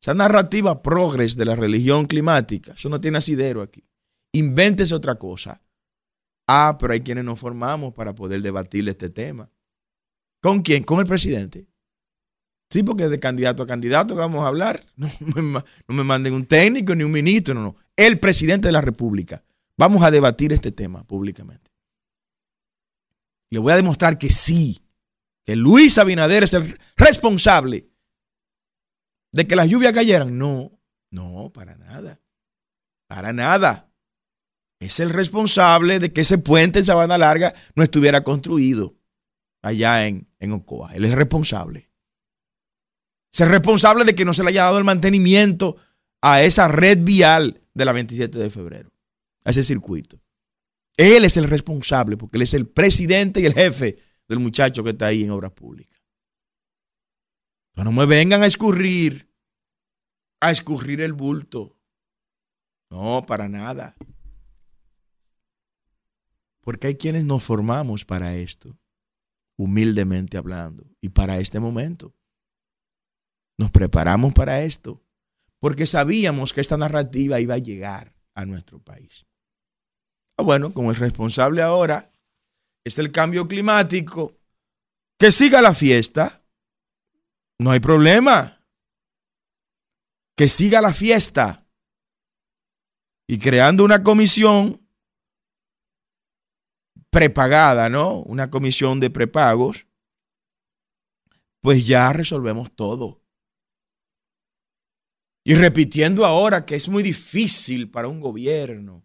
Esa 0.00 0.14
narrativa 0.14 0.82
progres 0.82 1.36
de 1.36 1.44
la 1.44 1.54
religión 1.54 2.06
climática, 2.06 2.72
eso 2.72 2.88
no 2.88 3.00
tiene 3.00 3.18
asidero 3.18 3.62
aquí. 3.62 3.84
Invéntese 4.32 4.94
otra 4.94 5.14
cosa. 5.16 5.62
Ah, 6.48 6.76
pero 6.80 6.92
hay 6.92 7.02
quienes 7.02 7.24
nos 7.24 7.38
formamos 7.38 7.94
para 7.94 8.14
poder 8.14 8.42
debatir 8.42 8.88
este 8.88 9.10
tema. 9.10 9.50
¿Con 10.42 10.62
quién? 10.62 10.82
Con 10.82 10.98
el 10.98 11.06
presidente. 11.06 11.68
Sí, 12.72 12.82
porque 12.82 13.10
de 13.10 13.20
candidato 13.20 13.62
a 13.62 13.66
candidato 13.66 14.14
vamos 14.14 14.42
a 14.42 14.48
hablar. 14.48 14.82
No 14.96 15.42
me, 15.42 15.62
no 15.88 15.94
me 15.94 16.04
manden 16.04 16.32
un 16.32 16.46
técnico 16.46 16.94
ni 16.94 17.04
un 17.04 17.12
ministro, 17.12 17.52
no, 17.52 17.60
no. 17.60 17.76
El 17.96 18.18
presidente 18.18 18.68
de 18.68 18.72
la 18.72 18.80
República. 18.80 19.44
Vamos 19.76 20.02
a 20.02 20.10
debatir 20.10 20.54
este 20.54 20.72
tema 20.72 21.06
públicamente. 21.06 21.70
Le 23.50 23.58
voy 23.58 23.72
a 23.72 23.76
demostrar 23.76 24.16
que 24.16 24.30
sí, 24.30 24.86
que 25.44 25.54
Luis 25.54 25.98
Abinader 25.98 26.44
es 26.44 26.54
el 26.54 26.78
responsable 26.96 27.90
de 29.32 29.46
que 29.46 29.54
las 29.54 29.68
lluvias 29.68 29.92
cayeran. 29.92 30.38
No, 30.38 30.72
no, 31.10 31.52
para 31.52 31.76
nada. 31.76 32.22
Para 33.06 33.34
nada. 33.34 33.92
Es 34.80 34.98
el 34.98 35.10
responsable 35.10 35.98
de 35.98 36.10
que 36.10 36.22
ese 36.22 36.38
puente 36.38 36.78
en 36.78 36.86
Sabana 36.86 37.18
Larga 37.18 37.52
no 37.74 37.82
estuviera 37.82 38.24
construido 38.24 38.96
allá 39.60 40.06
en, 40.06 40.26
en 40.40 40.52
Ocoa. 40.52 40.94
Él 40.94 41.04
es 41.04 41.12
responsable. 41.12 41.91
Es 43.32 43.40
el 43.40 43.48
responsable 43.48 44.04
de 44.04 44.14
que 44.14 44.24
no 44.24 44.34
se 44.34 44.42
le 44.42 44.50
haya 44.50 44.64
dado 44.64 44.78
el 44.78 44.84
mantenimiento 44.84 45.76
a 46.20 46.42
esa 46.42 46.68
red 46.68 46.98
vial 47.02 47.62
de 47.72 47.84
la 47.84 47.92
27 47.92 48.38
de 48.38 48.50
febrero, 48.50 48.92
a 49.44 49.50
ese 49.50 49.64
circuito. 49.64 50.20
Él 50.96 51.24
es 51.24 51.36
el 51.38 51.44
responsable 51.44 52.16
porque 52.16 52.36
él 52.36 52.42
es 52.42 52.52
el 52.52 52.68
presidente 52.68 53.40
y 53.40 53.46
el 53.46 53.54
jefe 53.54 53.98
del 54.28 54.38
muchacho 54.38 54.84
que 54.84 54.90
está 54.90 55.06
ahí 55.06 55.24
en 55.24 55.30
obras 55.30 55.52
públicas. 55.52 56.02
No 57.74 57.90
me 57.90 58.06
vengan 58.06 58.42
a 58.42 58.46
escurrir, 58.46 59.28
a 60.40 60.50
escurrir 60.50 61.00
el 61.00 61.14
bulto. 61.14 61.78
No, 62.90 63.24
para 63.26 63.48
nada. 63.48 63.96
Porque 66.60 66.88
hay 66.88 66.94
quienes 66.96 67.24
nos 67.24 67.42
formamos 67.42 68.04
para 68.04 68.36
esto, 68.36 68.78
humildemente 69.56 70.36
hablando, 70.36 70.84
y 71.00 71.08
para 71.08 71.38
este 71.38 71.58
momento. 71.58 72.14
Nos 73.58 73.70
preparamos 73.70 74.32
para 74.32 74.62
esto, 74.62 75.02
porque 75.60 75.86
sabíamos 75.86 76.52
que 76.52 76.60
esta 76.60 76.76
narrativa 76.76 77.40
iba 77.40 77.54
a 77.54 77.58
llegar 77.58 78.14
a 78.34 78.44
nuestro 78.44 78.78
país. 78.82 79.26
Ah, 80.36 80.42
bueno, 80.42 80.72
como 80.72 80.90
el 80.90 80.96
responsable 80.96 81.62
ahora 81.62 82.10
es 82.84 82.98
el 82.98 83.12
cambio 83.12 83.46
climático, 83.46 84.38
que 85.18 85.30
siga 85.30 85.62
la 85.62 85.74
fiesta, 85.74 86.42
no 87.58 87.70
hay 87.70 87.80
problema. 87.80 88.60
Que 90.36 90.48
siga 90.48 90.80
la 90.80 90.92
fiesta. 90.92 91.64
Y 93.28 93.38
creando 93.38 93.84
una 93.84 94.02
comisión 94.02 94.80
prepagada, 97.10 97.88
¿no? 97.88 98.20
Una 98.22 98.50
comisión 98.50 98.98
de 98.98 99.10
prepagos, 99.10 99.86
pues 101.60 101.86
ya 101.86 102.12
resolvemos 102.12 102.74
todo. 102.74 103.21
Y 105.44 105.54
repitiendo 105.54 106.24
ahora 106.24 106.64
que 106.64 106.76
es 106.76 106.88
muy 106.88 107.02
difícil 107.02 107.90
para 107.90 108.08
un 108.08 108.20
gobierno 108.20 109.04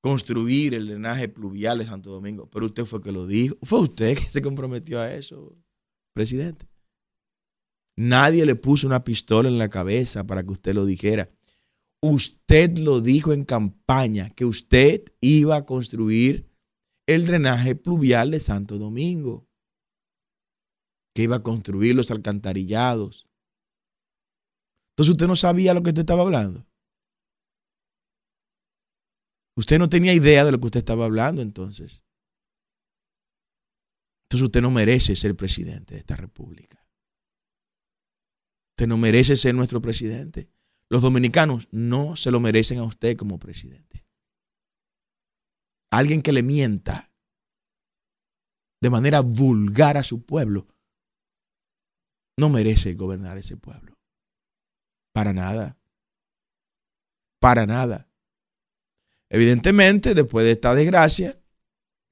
construir 0.00 0.74
el 0.74 0.88
drenaje 0.88 1.28
pluvial 1.28 1.78
de 1.78 1.86
Santo 1.86 2.10
Domingo, 2.10 2.48
pero 2.50 2.66
usted 2.66 2.84
fue 2.84 3.00
que 3.00 3.12
lo 3.12 3.26
dijo, 3.26 3.56
fue 3.62 3.80
usted 3.80 4.16
que 4.16 4.24
se 4.24 4.42
comprometió 4.42 5.00
a 5.00 5.12
eso 5.12 5.56
presidente. 6.14 6.68
Nadie 7.96 8.46
le 8.46 8.54
puso 8.54 8.86
una 8.86 9.02
pistola 9.02 9.48
en 9.48 9.58
la 9.58 9.68
cabeza 9.68 10.24
para 10.24 10.42
que 10.42 10.52
usted 10.52 10.74
lo 10.74 10.86
dijera. 10.86 11.30
Usted 12.00 12.78
lo 12.78 13.00
dijo 13.00 13.32
en 13.32 13.44
campaña, 13.44 14.30
que 14.30 14.44
usted 14.44 15.04
iba 15.20 15.56
a 15.56 15.66
construir 15.66 16.48
el 17.08 17.26
drenaje 17.26 17.74
pluvial 17.74 18.30
de 18.30 18.38
Santo 18.38 18.78
Domingo, 18.78 19.48
que 21.12 21.24
iba 21.24 21.36
a 21.36 21.42
construir 21.42 21.96
los 21.96 22.12
alcantarillados. 22.12 23.27
Entonces 24.98 25.12
usted 25.12 25.28
no 25.28 25.36
sabía 25.36 25.74
lo 25.74 25.82
que 25.84 25.90
usted 25.90 26.00
estaba 26.00 26.22
hablando. 26.22 26.66
Usted 29.56 29.78
no 29.78 29.88
tenía 29.88 30.12
idea 30.12 30.44
de 30.44 30.50
lo 30.50 30.58
que 30.58 30.66
usted 30.66 30.78
estaba 30.78 31.04
hablando 31.04 31.40
entonces. 31.40 32.02
Entonces 34.24 34.46
usted 34.46 34.60
no 34.60 34.72
merece 34.72 35.14
ser 35.14 35.36
presidente 35.36 35.94
de 35.94 36.00
esta 36.00 36.16
república. 36.16 36.84
Usted 38.72 38.88
no 38.88 38.96
merece 38.96 39.36
ser 39.36 39.54
nuestro 39.54 39.80
presidente. 39.80 40.50
Los 40.90 41.02
dominicanos 41.02 41.68
no 41.70 42.16
se 42.16 42.32
lo 42.32 42.40
merecen 42.40 42.78
a 42.78 42.84
usted 42.84 43.16
como 43.16 43.38
presidente. 43.38 44.04
alguien 45.92 46.22
que 46.22 46.32
le 46.32 46.42
mienta 46.42 47.12
de 48.82 48.90
manera 48.90 49.20
vulgar 49.20 49.96
a 49.96 50.02
su 50.02 50.26
pueblo, 50.26 50.66
no 52.36 52.48
merece 52.48 52.94
gobernar 52.94 53.38
ese 53.38 53.56
pueblo. 53.56 53.97
Para 55.18 55.32
nada. 55.32 55.76
Para 57.40 57.66
nada. 57.66 58.08
Evidentemente, 59.28 60.14
después 60.14 60.44
de 60.44 60.52
esta 60.52 60.76
desgracia, 60.76 61.42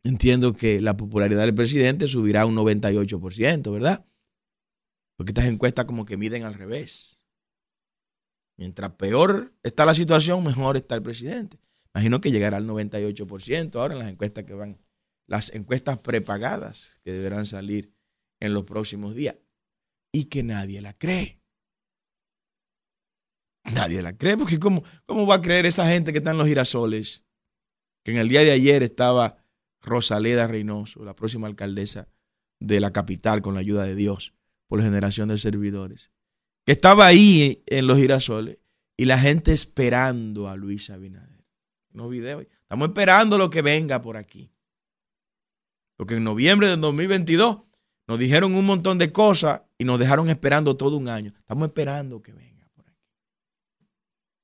entiendo 0.02 0.54
que 0.54 0.80
la 0.80 0.96
popularidad 0.96 1.42
del 1.42 1.54
presidente 1.54 2.08
subirá 2.08 2.46
un 2.46 2.56
98%, 2.56 3.72
¿verdad? 3.72 4.04
Porque 5.14 5.30
estas 5.30 5.44
encuestas 5.44 5.84
como 5.84 6.04
que 6.04 6.16
miden 6.16 6.42
al 6.42 6.54
revés. 6.54 7.22
Mientras 8.56 8.94
peor 8.94 9.54
está 9.62 9.86
la 9.86 9.94
situación, 9.94 10.42
mejor 10.42 10.76
está 10.76 10.96
el 10.96 11.02
presidente. 11.04 11.60
Imagino 11.94 12.20
que 12.20 12.32
llegará 12.32 12.56
al 12.56 12.66
98% 12.66 13.76
ahora 13.76 13.94
en 13.94 14.00
las 14.00 14.08
encuestas 14.08 14.42
que 14.42 14.54
van, 14.54 14.80
las 15.28 15.54
encuestas 15.54 15.98
prepagadas 15.98 16.98
que 17.04 17.12
deberán 17.12 17.46
salir 17.46 17.94
en 18.40 18.52
los 18.52 18.64
próximos 18.64 19.14
días. 19.14 19.36
Y 20.10 20.24
que 20.24 20.42
nadie 20.42 20.80
la 20.80 20.92
cree. 20.92 21.35
Nadie 23.74 24.02
la 24.02 24.16
cree, 24.16 24.36
porque 24.36 24.58
¿cómo, 24.58 24.84
¿cómo 25.06 25.26
va 25.26 25.36
a 25.36 25.42
creer 25.42 25.66
esa 25.66 25.86
gente 25.86 26.12
que 26.12 26.18
está 26.18 26.30
en 26.30 26.38
los 26.38 26.46
girasoles? 26.46 27.24
Que 28.04 28.12
en 28.12 28.18
el 28.18 28.28
día 28.28 28.40
de 28.40 28.52
ayer 28.52 28.82
estaba 28.82 29.36
Rosaleda 29.80 30.46
Reynoso, 30.46 31.04
la 31.04 31.14
próxima 31.14 31.46
alcaldesa 31.46 32.08
de 32.60 32.80
la 32.80 32.92
capital, 32.92 33.42
con 33.42 33.54
la 33.54 33.60
ayuda 33.60 33.84
de 33.84 33.94
Dios, 33.94 34.34
por 34.66 34.78
la 34.78 34.84
generación 34.84 35.28
de 35.28 35.38
servidores, 35.38 36.10
que 36.64 36.72
estaba 36.72 37.06
ahí 37.06 37.62
en 37.66 37.86
los 37.86 37.98
girasoles 37.98 38.58
y 38.96 39.04
la 39.04 39.18
gente 39.18 39.52
esperando 39.52 40.48
a 40.48 40.56
Luis 40.56 40.90
Abinader. 40.90 41.44
No 41.92 42.08
video. 42.08 42.40
Estamos 42.40 42.88
esperando 42.88 43.38
lo 43.38 43.50
que 43.50 43.62
venga 43.62 44.02
por 44.02 44.16
aquí. 44.16 44.50
Porque 45.96 46.16
en 46.16 46.24
noviembre 46.24 46.68
del 46.68 46.80
2022 46.80 47.58
nos 48.06 48.18
dijeron 48.18 48.54
un 48.54 48.66
montón 48.66 48.98
de 48.98 49.10
cosas 49.10 49.62
y 49.78 49.84
nos 49.84 49.98
dejaron 49.98 50.28
esperando 50.28 50.76
todo 50.76 50.96
un 50.96 51.08
año. 51.08 51.32
Estamos 51.38 51.68
esperando 51.68 52.22
que 52.22 52.32
venga. 52.32 52.55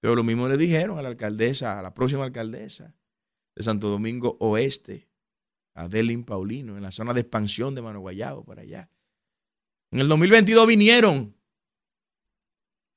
Pero 0.03 0.17
lo 0.17 0.25
mismo 0.25 0.49
le 0.49 0.57
dijeron 0.57 0.99
a 0.99 1.03
la 1.03 1.11
alcaldesa, 1.11 1.79
a 1.79 1.83
la 1.83 1.95
próxima 1.95 2.25
alcaldesa 2.25 2.93
de 3.55 3.63
Santo 3.63 3.89
Domingo 3.89 4.37
Oeste, 4.41 5.09
Adeline 5.75 6.25
Paulino, 6.25 6.77
en 6.77 6.83
la 6.83 6.91
zona 6.91 7.15
de 7.15 7.21
expansión 7.21 7.73
de 7.77 7.83
Mano 7.83 8.01
Guayabo, 8.01 8.45
para 8.45 8.63
allá. 8.63 8.91
En 9.93 10.01
el 10.01 10.09
2022 10.09 10.67
vinieron 10.67 11.37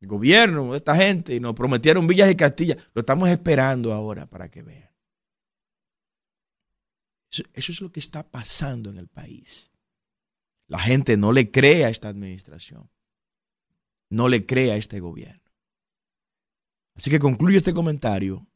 el 0.01 0.07
gobierno 0.07 0.71
de 0.71 0.77
esta 0.77 0.95
gente 0.95 1.35
y 1.35 1.39
nos 1.39 1.53
prometieron 1.53 2.07
villas 2.07 2.31
y 2.31 2.35
castillas. 2.35 2.79
Lo 2.95 3.01
estamos 3.01 3.29
esperando 3.29 3.93
ahora 3.93 4.25
para 4.25 4.49
que 4.49 4.63
vean. 4.63 4.89
Eso, 7.29 7.43
es 7.53 7.81
lo 7.81 7.91
que 7.91 7.99
está 7.99 8.27
pasando 8.27 8.89
en 8.89 8.97
el 8.97 9.09
país. 9.09 9.71
La 10.65 10.79
gente 10.79 11.17
no 11.17 11.31
le 11.31 11.51
cree 11.51 11.85
a 11.85 11.89
esta 11.89 12.09
administración. 12.09 12.89
No 14.09 14.27
le 14.27 14.47
cree 14.47 14.71
a 14.71 14.75
este 14.75 14.99
gobierno. 14.99 15.44
Así 16.95 17.09
que 17.09 17.19
concluyo 17.19 17.57
este 17.57 17.73
comentario 17.73 18.47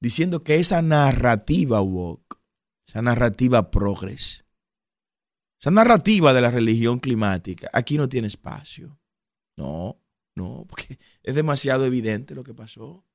diciendo 0.00 0.40
que 0.40 0.56
esa 0.56 0.82
narrativa 0.82 1.80
woke 1.80 2.42
esa 2.92 3.00
narrativa 3.00 3.70
progres, 3.70 4.44
esa 5.58 5.70
narrativa 5.70 6.34
de 6.34 6.42
la 6.42 6.50
religión 6.50 6.98
climática, 6.98 7.70
aquí 7.72 7.96
no 7.96 8.06
tiene 8.06 8.26
espacio. 8.26 8.98
No, 9.56 9.98
no, 10.34 10.66
porque 10.68 10.98
es 11.22 11.34
demasiado 11.34 11.86
evidente 11.86 12.34
lo 12.34 12.42
que 12.42 12.52
pasó. 12.52 13.06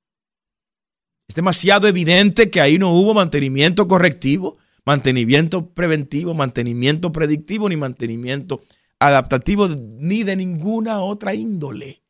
Es 1.28 1.36
demasiado 1.36 1.88
evidente 1.88 2.50
que 2.50 2.60
ahí 2.60 2.80
no 2.80 2.92
hubo 2.92 3.14
mantenimiento 3.14 3.88
correctivo, 3.88 4.58
mantenimiento 4.84 5.74
preventivo, 5.76 6.34
mantenimiento 6.34 7.12
predictivo, 7.12 7.70
ni 7.70 7.76
mantenimiento 7.76 8.62
adaptativo, 8.98 9.68
ni 9.68 10.24
de 10.24 10.38
ninguna 10.38 11.02
otra 11.02 11.36
índole. 11.36 12.02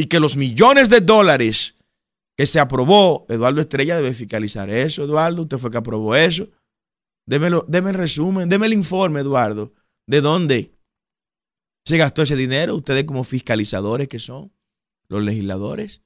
Y 0.00 0.06
que 0.06 0.20
los 0.20 0.36
millones 0.36 0.88
de 0.88 1.00
dólares 1.00 1.74
que 2.38 2.46
se 2.46 2.60
aprobó. 2.60 3.26
Eduardo 3.28 3.60
Estrella 3.60 3.96
debe 3.96 4.14
fiscalizar 4.14 4.70
eso, 4.70 5.02
Eduardo. 5.02 5.42
Usted 5.42 5.58
fue 5.58 5.72
que 5.72 5.78
aprobó 5.78 6.14
eso. 6.14 6.48
Démelo, 7.26 7.66
deme 7.68 7.90
el 7.90 7.96
resumen, 7.96 8.48
deme 8.48 8.66
el 8.66 8.74
informe, 8.74 9.20
Eduardo, 9.20 9.74
de 10.06 10.20
dónde 10.20 10.72
se 11.84 11.96
gastó 11.98 12.22
ese 12.22 12.36
dinero. 12.36 12.76
Ustedes 12.76 13.04
como 13.04 13.24
fiscalizadores 13.24 14.06
que 14.06 14.20
son, 14.20 14.52
los 15.08 15.20
legisladores. 15.24 16.00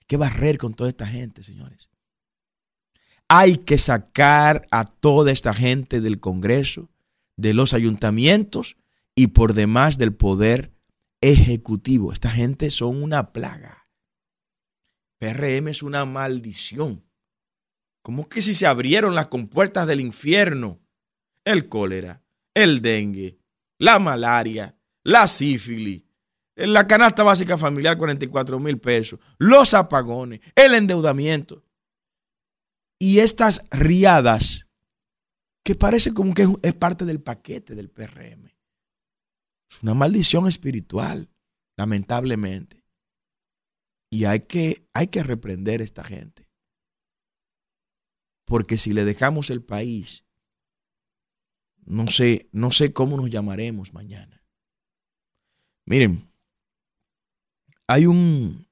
Hay 0.00 0.06
que 0.06 0.16
barrer 0.16 0.56
con 0.58 0.74
toda 0.74 0.88
esta 0.88 1.08
gente, 1.08 1.42
señores. 1.42 1.90
Hay 3.26 3.56
que 3.56 3.78
sacar 3.78 4.68
a 4.70 4.84
toda 4.84 5.32
esta 5.32 5.52
gente 5.52 6.00
del 6.00 6.20
Congreso, 6.20 6.88
de 7.36 7.52
los 7.52 7.74
ayuntamientos 7.74 8.76
y 9.16 9.28
por 9.28 9.54
demás 9.54 9.98
del 9.98 10.14
poder 10.14 10.72
ejecutivo. 11.20 12.12
Esta 12.12 12.30
gente 12.30 12.70
son 12.70 13.02
una 13.02 13.32
plaga. 13.32 13.88
PRM 15.18 15.68
es 15.68 15.82
una 15.82 16.04
maldición. 16.04 17.04
Como 18.02 18.28
que 18.28 18.40
si 18.40 18.54
se 18.54 18.66
abrieron 18.66 19.14
las 19.14 19.28
compuertas 19.28 19.86
del 19.86 20.00
infierno? 20.00 20.80
El 21.44 21.68
cólera, 21.68 22.22
el 22.54 22.80
dengue, 22.82 23.38
la 23.78 23.98
malaria, 23.98 24.78
la 25.02 25.26
sífilis, 25.26 26.04
la 26.54 26.86
canasta 26.86 27.22
básica 27.22 27.56
familiar 27.56 27.96
44 27.96 28.58
mil 28.58 28.78
pesos, 28.78 29.20
los 29.38 29.74
apagones, 29.74 30.40
el 30.54 30.74
endeudamiento. 30.74 31.64
Y 32.98 33.20
estas 33.20 33.66
riadas 33.70 34.66
que 35.64 35.74
parece 35.74 36.12
como 36.12 36.34
que 36.34 36.48
es 36.62 36.74
parte 36.74 37.04
del 37.04 37.20
paquete 37.20 37.74
del 37.74 37.90
PRM. 37.90 38.50
Es 39.70 39.82
una 39.82 39.94
maldición 39.94 40.46
espiritual, 40.46 41.30
lamentablemente. 41.76 42.84
Y 44.10 44.24
hay 44.24 44.40
que, 44.40 44.88
hay 44.94 45.08
que 45.08 45.22
reprender 45.22 45.80
a 45.80 45.84
esta 45.84 46.02
gente. 46.02 46.48
Porque 48.44 48.78
si 48.78 48.94
le 48.94 49.04
dejamos 49.04 49.50
el 49.50 49.62
país, 49.62 50.24
no 51.84 52.08
sé, 52.08 52.48
no 52.52 52.72
sé 52.72 52.92
cómo 52.92 53.16
nos 53.16 53.30
llamaremos 53.30 53.92
mañana. 53.92 54.42
Miren, 55.84 56.30
hay 57.86 58.06
un, 58.06 58.66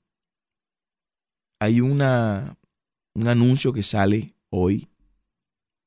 hay 1.59 1.81
una, 1.81 2.59
un 3.15 3.29
anuncio 3.29 3.73
que 3.73 3.83
sale 3.83 4.35
hoy 4.51 4.89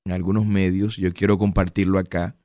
en 0.06 0.12
algunos 0.12 0.46
medios. 0.46 0.98
Yo 0.98 1.14
quiero 1.14 1.38
compartirlo 1.38 2.00
acá 2.00 2.39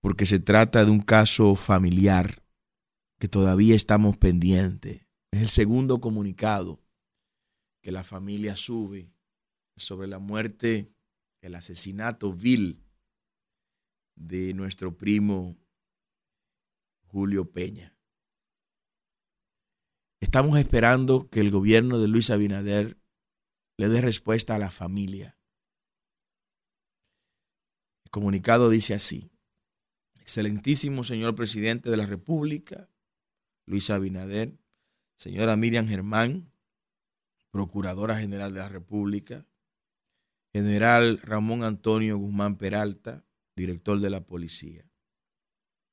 porque 0.00 0.26
se 0.26 0.38
trata 0.38 0.84
de 0.84 0.90
un 0.90 1.00
caso 1.00 1.54
familiar 1.54 2.42
que 3.18 3.28
todavía 3.28 3.74
estamos 3.74 4.16
pendientes 4.16 5.08
es 5.30 5.42
el 5.42 5.48
segundo 5.48 6.00
comunicado 6.00 6.82
que 7.82 7.92
la 7.92 8.04
familia 8.04 8.56
sube 8.56 9.12
sobre 9.76 10.08
la 10.08 10.18
muerte, 10.18 10.92
el 11.42 11.54
asesinato 11.54 12.32
vil 12.32 12.84
de 14.16 14.52
nuestro 14.54 14.96
primo 14.96 15.56
Julio 17.02 17.52
Peña. 17.52 17.96
Estamos 20.20 20.58
esperando 20.58 21.30
que 21.30 21.40
el 21.40 21.50
gobierno 21.50 22.00
de 22.00 22.08
Luis 22.08 22.30
Abinader 22.30 22.98
le 23.76 23.88
dé 23.88 24.00
respuesta 24.00 24.56
a 24.56 24.58
la 24.58 24.70
familia. 24.70 25.38
El 28.04 28.10
comunicado 28.10 28.70
dice 28.70 28.94
así, 28.94 29.30
excelentísimo 30.28 31.04
señor 31.04 31.34
presidente 31.34 31.88
de 31.88 31.96
la 31.96 32.04
República, 32.04 32.90
Luis 33.64 33.88
Abinader, 33.88 34.58
señora 35.16 35.56
Miriam 35.56 35.88
Germán, 35.88 36.52
Procuradora 37.50 38.18
General 38.18 38.52
de 38.52 38.60
la 38.60 38.68
República, 38.68 39.46
General 40.52 41.18
Ramón 41.22 41.64
Antonio 41.64 42.18
Guzmán 42.18 42.56
Peralta, 42.58 43.24
director 43.56 44.00
de 44.00 44.10
la 44.10 44.20
policía, 44.20 44.84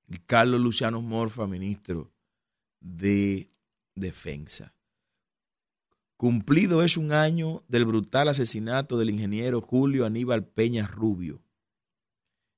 y 0.05 0.17
Carlos 0.17 0.59
Luciano 0.59 1.01
Morfa, 1.01 1.47
ministro 1.47 2.11
de 2.81 3.49
Defensa. 3.95 4.75
Cumplido 6.17 6.83
es 6.83 6.97
un 6.97 7.13
año 7.13 7.63
del 7.69 7.85
brutal 7.85 8.27
asesinato 8.27 8.97
del 8.97 9.11
ingeniero 9.11 9.61
Julio 9.61 10.05
Aníbal 10.05 10.45
Peña 10.45 10.87
Rubio, 10.87 11.41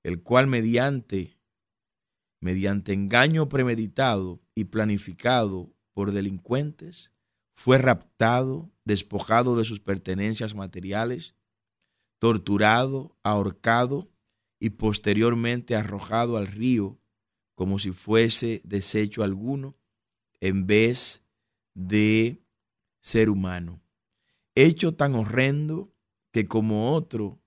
el 0.01 0.23
cual 0.23 0.47
mediante, 0.47 1.36
mediante 2.39 2.93
engaño 2.93 3.49
premeditado 3.49 4.41
y 4.53 4.65
planificado 4.65 5.73
por 5.93 6.11
delincuentes, 6.11 7.11
fue 7.53 7.77
raptado, 7.79 8.71
despojado 8.85 9.57
de 9.57 9.65
sus 9.65 9.79
pertenencias 9.79 10.53
materiales, 10.53 11.35
torturado, 12.19 13.17
ahorcado 13.23 14.09
y 14.59 14.71
posteriormente 14.71 15.75
arrojado 15.75 16.37
al 16.37 16.47
río 16.47 16.99
como 17.55 17.79
si 17.79 17.91
fuese 17.91 18.61
desecho 18.63 19.23
alguno 19.23 19.75
en 20.39 20.67
vez 20.67 21.23
de 21.73 22.43
ser 23.01 23.29
humano. 23.29 23.81
hecho 24.53 24.93
tan 24.93 25.15
horrendo 25.15 25.91
que 26.31 26.47
como 26.47 26.93
otro 26.93 27.39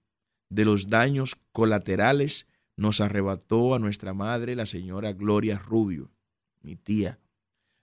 de 0.48 0.64
los 0.64 0.88
daños 0.88 1.36
colaterales 1.52 2.48
nos 2.80 3.02
arrebató 3.02 3.74
a 3.74 3.78
nuestra 3.78 4.14
madre, 4.14 4.56
la 4.56 4.64
señora 4.64 5.12
Gloria 5.12 5.58
Rubio, 5.58 6.10
mi 6.62 6.76
tía, 6.76 7.20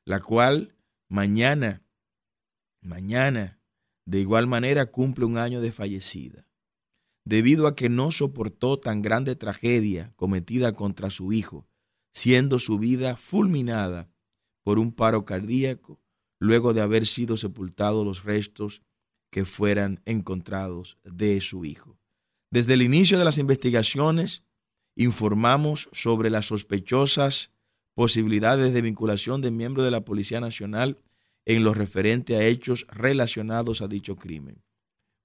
la 0.05 0.19
cual 0.19 0.73
mañana, 1.07 1.83
mañana, 2.81 3.59
de 4.05 4.21
igual 4.21 4.47
manera 4.47 4.87
cumple 4.87 5.25
un 5.25 5.37
año 5.37 5.61
de 5.61 5.71
fallecida, 5.71 6.47
debido 7.25 7.67
a 7.67 7.75
que 7.75 7.89
no 7.89 8.09
soportó 8.09 8.79
tan 8.79 9.03
grande 9.03 9.35
tragedia 9.35 10.13
cometida 10.15 10.73
contra 10.73 11.11
su 11.11 11.31
hijo, 11.31 11.67
siendo 12.11 12.57
su 12.57 12.79
vida 12.79 13.15
fulminada 13.17 14.09
por 14.63 14.79
un 14.79 14.91
paro 14.91 15.25
cardíaco 15.25 16.01
luego 16.39 16.73
de 16.73 16.81
haber 16.81 17.05
sido 17.05 17.37
sepultados 17.37 18.03
los 18.03 18.23
restos 18.23 18.81
que 19.29 19.45
fueran 19.45 20.01
encontrados 20.05 20.97
de 21.03 21.39
su 21.39 21.65
hijo. 21.65 21.99
Desde 22.49 22.73
el 22.73 22.81
inicio 22.81 23.19
de 23.19 23.25
las 23.25 23.37
investigaciones, 23.37 24.46
informamos 24.97 25.89
sobre 25.93 26.29
las 26.29 26.47
sospechosas 26.47 27.51
posibilidades 27.93 28.73
de 28.73 28.81
vinculación 28.81 29.41
de 29.41 29.51
miembros 29.51 29.85
de 29.85 29.91
la 29.91 30.01
Policía 30.03 30.41
Nacional 30.41 30.97
en 31.45 31.63
lo 31.63 31.73
referente 31.73 32.35
a 32.35 32.43
hechos 32.43 32.85
relacionados 32.89 33.81
a 33.81 33.87
dicho 33.87 34.17
crimen, 34.17 34.63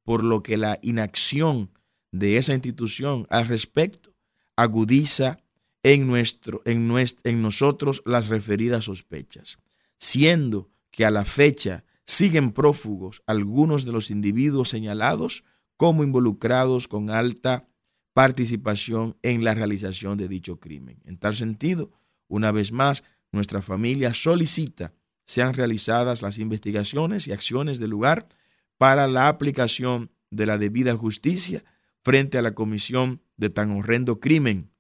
por 0.05 0.23
lo 0.23 0.43
que 0.43 0.57
la 0.57 0.79
inacción 0.83 1.71
de 2.13 2.37
esa 2.37 2.53
institución 2.53 3.27
al 3.31 3.49
respecto 3.49 4.15
agudiza 4.57 5.39
en, 5.83 6.07
nuestro, 6.07 6.63
en, 6.65 6.93
en 7.25 7.43
nosotros 7.43 8.03
las 8.07 8.29
referidas 8.29 8.85
sospechas, 8.85 9.59
siendo 9.99 10.71
que 10.91 11.05
a 11.05 11.11
la 11.11 11.25
fecha 11.25 11.85
siguen 12.05 12.53
prófugos 12.53 13.23
algunos 13.27 13.85
de 13.85 13.93
los 13.93 14.11
individuos 14.11 14.69
señalados 14.69 15.45
como 15.77 16.05
involucrados 16.05 16.87
con 16.87 17.11
alta 17.11 17.67
participación 18.13 19.17
en 19.23 19.45
la 19.45 19.55
realización 19.55 20.19
de 20.19 20.29
dicho 20.29 20.61
crimen. 20.61 21.01
En 21.05 21.17
tal 21.17 21.35
sentido, 21.35 21.91
una 22.29 22.53
vez 22.53 22.73
más, 22.73 23.05
nuestra 23.31 23.63
familia 23.63 24.15
solicita 24.15 24.93
sean 25.25 25.55
realizadas 25.55 26.21
las 26.21 26.39
investigaciones 26.39 27.27
y 27.27 27.33
acciones 27.33 27.79
del 27.79 27.91
lugar 27.91 28.29
para 28.77 29.07
la 29.07 29.29
aplicación 29.29 30.11
de 30.31 30.47
la 30.47 30.59
debida 30.59 30.97
justicia 30.97 31.63
frente 32.03 32.39
a 32.39 32.43
la 32.43 32.55
comisión 32.55 33.23
de 33.37 33.51
tan 33.51 33.71
horrendo 33.71 34.21
crimen 34.21 34.73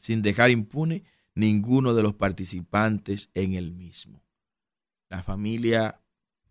sin 0.00 0.22
dejar 0.22 0.50
impune 0.50 1.04
ninguno 1.34 1.94
de 1.94 2.02
los 2.02 2.14
participantes 2.14 3.30
en 3.34 3.54
el 3.54 3.72
mismo. 3.72 4.22
La 5.08 5.22
familia 5.22 6.02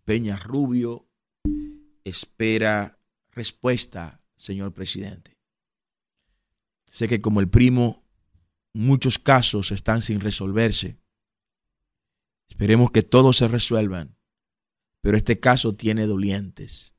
Peña 0.06 0.38
Rubio 0.38 1.08
espera 2.04 2.98
respuesta, 3.32 4.22
señor 4.38 4.74
presidente. 4.74 5.37
Sé 6.98 7.08
que 7.08 7.22
como 7.22 7.42
el 7.42 7.48
primo, 7.48 8.04
muchos 8.74 9.20
casos 9.20 9.72
están 9.72 10.02
sin 10.02 10.20
resolverse. 10.20 10.98
Esperemos 12.50 12.90
que 12.90 13.04
todos 13.04 13.38
se 13.38 13.48
resuelvan, 13.48 14.18
pero 15.02 15.16
este 15.16 15.40
caso 15.40 15.76
tiene 15.76 16.08
dolientes. 16.08 16.96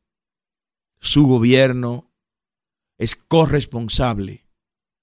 Su 1.00 1.26
gobierno 1.26 2.12
es 2.96 3.16
corresponsable 3.16 4.46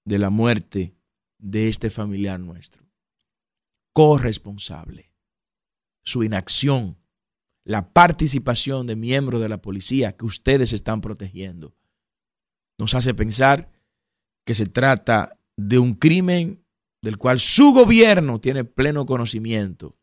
de 0.06 0.18
la 0.18 0.30
muerte 0.30 0.96
de 1.36 1.68
este 1.68 1.90
familiar 1.90 2.40
nuestro. 2.40 2.82
Corresponsable. 3.92 5.12
Su 6.04 6.24
inacción, 6.24 6.96
la 7.64 7.92
participación 7.92 8.86
de 8.86 8.96
miembros 8.96 9.42
de 9.42 9.50
la 9.50 9.60
policía 9.60 10.16
que 10.16 10.24
ustedes 10.24 10.72
están 10.72 11.02
protegiendo, 11.02 11.76
nos 12.78 12.94
hace 12.94 13.12
pensar 13.12 13.75
que 14.46 14.54
se 14.54 14.66
trata 14.66 15.38
de 15.56 15.78
un 15.78 15.94
crimen 15.94 16.64
del 17.02 17.18
cual 17.18 17.38
su 17.40 17.72
gobierno 17.72 18.40
tiene 18.40 18.64
pleno 18.64 19.04
conocimiento 19.04 19.98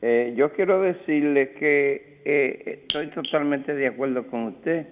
Eh, 0.01 0.33
yo 0.37 0.53
quiero 0.53 0.81
decirle 0.81 1.53
que 1.53 2.21
eh, 2.25 2.79
estoy 2.81 3.07
totalmente 3.07 3.73
de 3.73 3.87
acuerdo 3.87 4.27
con 4.27 4.43
usted. 4.43 4.87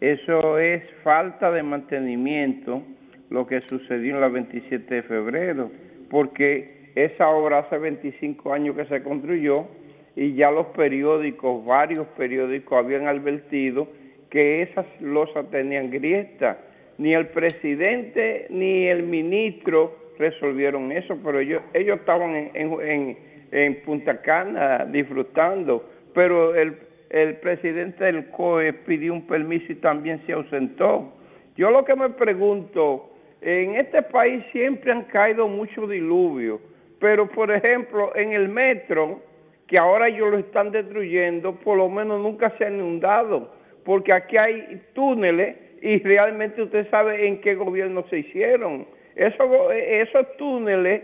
Eso 0.00 0.58
es 0.58 0.82
falta 1.02 1.50
de 1.50 1.62
mantenimiento 1.62 2.82
lo 3.30 3.46
que 3.46 3.60
sucedió 3.62 4.14
en 4.14 4.20
la 4.20 4.28
27 4.28 4.94
de 4.94 5.02
febrero, 5.02 5.70
porque 6.10 6.90
esa 6.94 7.28
obra 7.28 7.60
hace 7.60 7.78
25 7.78 8.52
años 8.52 8.76
que 8.76 8.84
se 8.86 9.02
construyó 9.02 9.66
y 10.14 10.34
ya 10.34 10.50
los 10.50 10.66
periódicos, 10.68 11.64
varios 11.64 12.06
periódicos 12.16 12.78
habían 12.78 13.06
advertido 13.06 13.88
que 14.30 14.62
esas 14.62 14.86
losas 15.00 15.50
tenían 15.50 15.90
grieta. 15.90 16.58
Ni 16.98 17.12
el 17.14 17.28
presidente 17.28 18.46
ni 18.48 18.86
el 18.86 19.02
ministro 19.02 19.94
resolvieron 20.18 20.92
eso, 20.92 21.18
pero 21.22 21.40
ellos, 21.40 21.62
ellos 21.74 21.98
estaban 22.00 22.50
en, 22.54 23.16
en, 23.52 23.82
Punta 23.84 24.20
Cana 24.22 24.86
disfrutando, 24.86 25.88
pero 26.14 26.54
el, 26.54 26.76
el 27.10 27.36
presidente 27.36 28.04
del 28.04 28.30
COE 28.30 28.72
pidió 28.72 29.12
un 29.12 29.26
permiso 29.26 29.72
y 29.72 29.76
también 29.76 30.20
se 30.26 30.32
ausentó. 30.32 31.12
Yo 31.56 31.70
lo 31.70 31.84
que 31.84 31.94
me 31.94 32.10
pregunto, 32.10 33.10
en 33.40 33.76
este 33.76 34.02
país 34.02 34.44
siempre 34.52 34.92
han 34.92 35.04
caído 35.04 35.48
muchos 35.48 35.88
diluvios, 35.88 36.60
pero 36.98 37.28
por 37.28 37.50
ejemplo 37.50 38.14
en 38.16 38.32
el 38.32 38.48
metro, 38.48 39.22
que 39.66 39.78
ahora 39.78 40.08
ellos 40.08 40.30
lo 40.30 40.38
están 40.38 40.70
destruyendo, 40.70 41.54
por 41.56 41.76
lo 41.78 41.88
menos 41.88 42.20
nunca 42.20 42.50
se 42.56 42.64
ha 42.64 42.70
inundado 42.70 43.56
porque 43.86 44.12
aquí 44.12 44.36
hay 44.36 44.82
túneles 44.92 45.56
y 45.80 45.98
realmente 46.00 46.60
usted 46.60 46.90
sabe 46.90 47.26
en 47.26 47.40
qué 47.40 47.54
gobierno 47.54 48.04
se 48.10 48.18
hicieron. 48.18 48.84
Eso, 49.14 49.70
esos 49.72 50.36
túneles, 50.36 51.02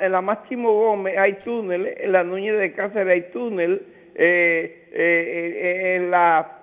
en 0.00 0.12
la 0.12 0.20
Máximo 0.20 0.72
Gómez 0.72 1.18
hay 1.18 1.34
túneles, 1.44 1.96
en 1.98 2.12
la 2.12 2.22
Núñez 2.22 2.56
de 2.56 2.72
Cáceres 2.72 3.12
hay 3.12 3.32
túnel, 3.32 3.72
eh, 3.72 3.78
eh, 3.80 3.82
eh, 3.82 3.99
en 4.14 6.10
la 6.10 6.56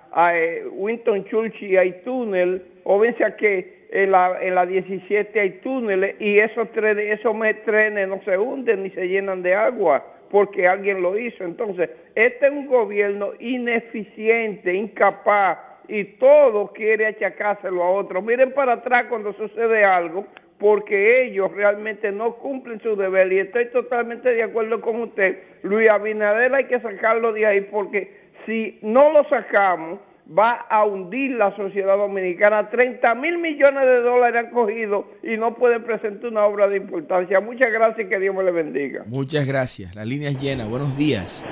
Winton 0.72 1.24
Churchill 1.26 1.78
hay 1.78 1.92
túnel, 2.04 2.62
o 2.84 2.98
ven 2.98 3.14
que 3.38 3.78
en 3.90 4.10
la, 4.10 4.38
en 4.40 4.54
la 4.54 4.66
17 4.66 5.40
hay 5.40 5.50
túneles 5.62 6.16
y 6.20 6.38
esos 6.38 6.70
trenes, 6.72 7.18
esos 7.18 7.34
trenes 7.64 8.08
no 8.08 8.20
se 8.24 8.36
hunden 8.36 8.82
ni 8.82 8.90
se 8.90 9.08
llenan 9.08 9.42
de 9.42 9.54
agua 9.54 10.04
porque 10.30 10.68
alguien 10.68 11.00
lo 11.02 11.18
hizo. 11.18 11.44
Entonces, 11.44 11.90
este 12.14 12.46
es 12.46 12.52
un 12.52 12.66
gobierno 12.66 13.32
ineficiente, 13.38 14.74
incapaz, 14.74 15.58
y 15.88 16.04
todo 16.04 16.70
quiere 16.74 17.06
achacárselo 17.06 17.82
a 17.82 17.90
otro. 17.90 18.20
Miren 18.20 18.52
para 18.52 18.74
atrás 18.74 19.06
cuando 19.08 19.32
sucede 19.32 19.84
algo, 19.84 20.26
porque 20.58 21.24
ellos 21.24 21.52
realmente 21.52 22.10
no 22.12 22.34
cumplen 22.36 22.80
su 22.80 22.96
deber. 22.96 23.32
Y 23.32 23.38
estoy 23.40 23.70
totalmente 23.70 24.28
de 24.30 24.42
acuerdo 24.42 24.80
con 24.80 25.00
usted. 25.02 25.38
Luis 25.62 25.88
Abinader 25.88 26.54
hay 26.54 26.64
que 26.64 26.80
sacarlo 26.80 27.32
de 27.32 27.46
ahí, 27.46 27.60
porque 27.62 28.12
si 28.46 28.78
no 28.82 29.12
lo 29.12 29.24
sacamos, 29.28 30.00
va 30.36 30.52
a 30.68 30.84
hundir 30.84 31.32
la 31.32 31.54
sociedad 31.56 31.96
dominicana. 31.96 32.68
30 32.70 33.14
mil 33.14 33.38
millones 33.38 33.84
de 33.84 34.00
dólares 34.00 34.46
han 34.46 34.50
cogido 34.52 35.06
y 35.22 35.36
no 35.36 35.54
pueden 35.54 35.84
presentar 35.84 36.30
una 36.30 36.44
obra 36.44 36.68
de 36.68 36.76
importancia. 36.76 37.40
Muchas 37.40 37.70
gracias 37.70 38.06
y 38.06 38.08
que 38.08 38.18
Dios 38.18 38.34
me 38.34 38.42
le 38.42 38.50
bendiga. 38.50 39.04
Muchas 39.06 39.46
gracias. 39.46 39.94
La 39.94 40.04
línea 40.04 40.28
es 40.28 40.40
llena. 40.40 40.66
Buenos 40.66 40.96
días. 40.96 41.44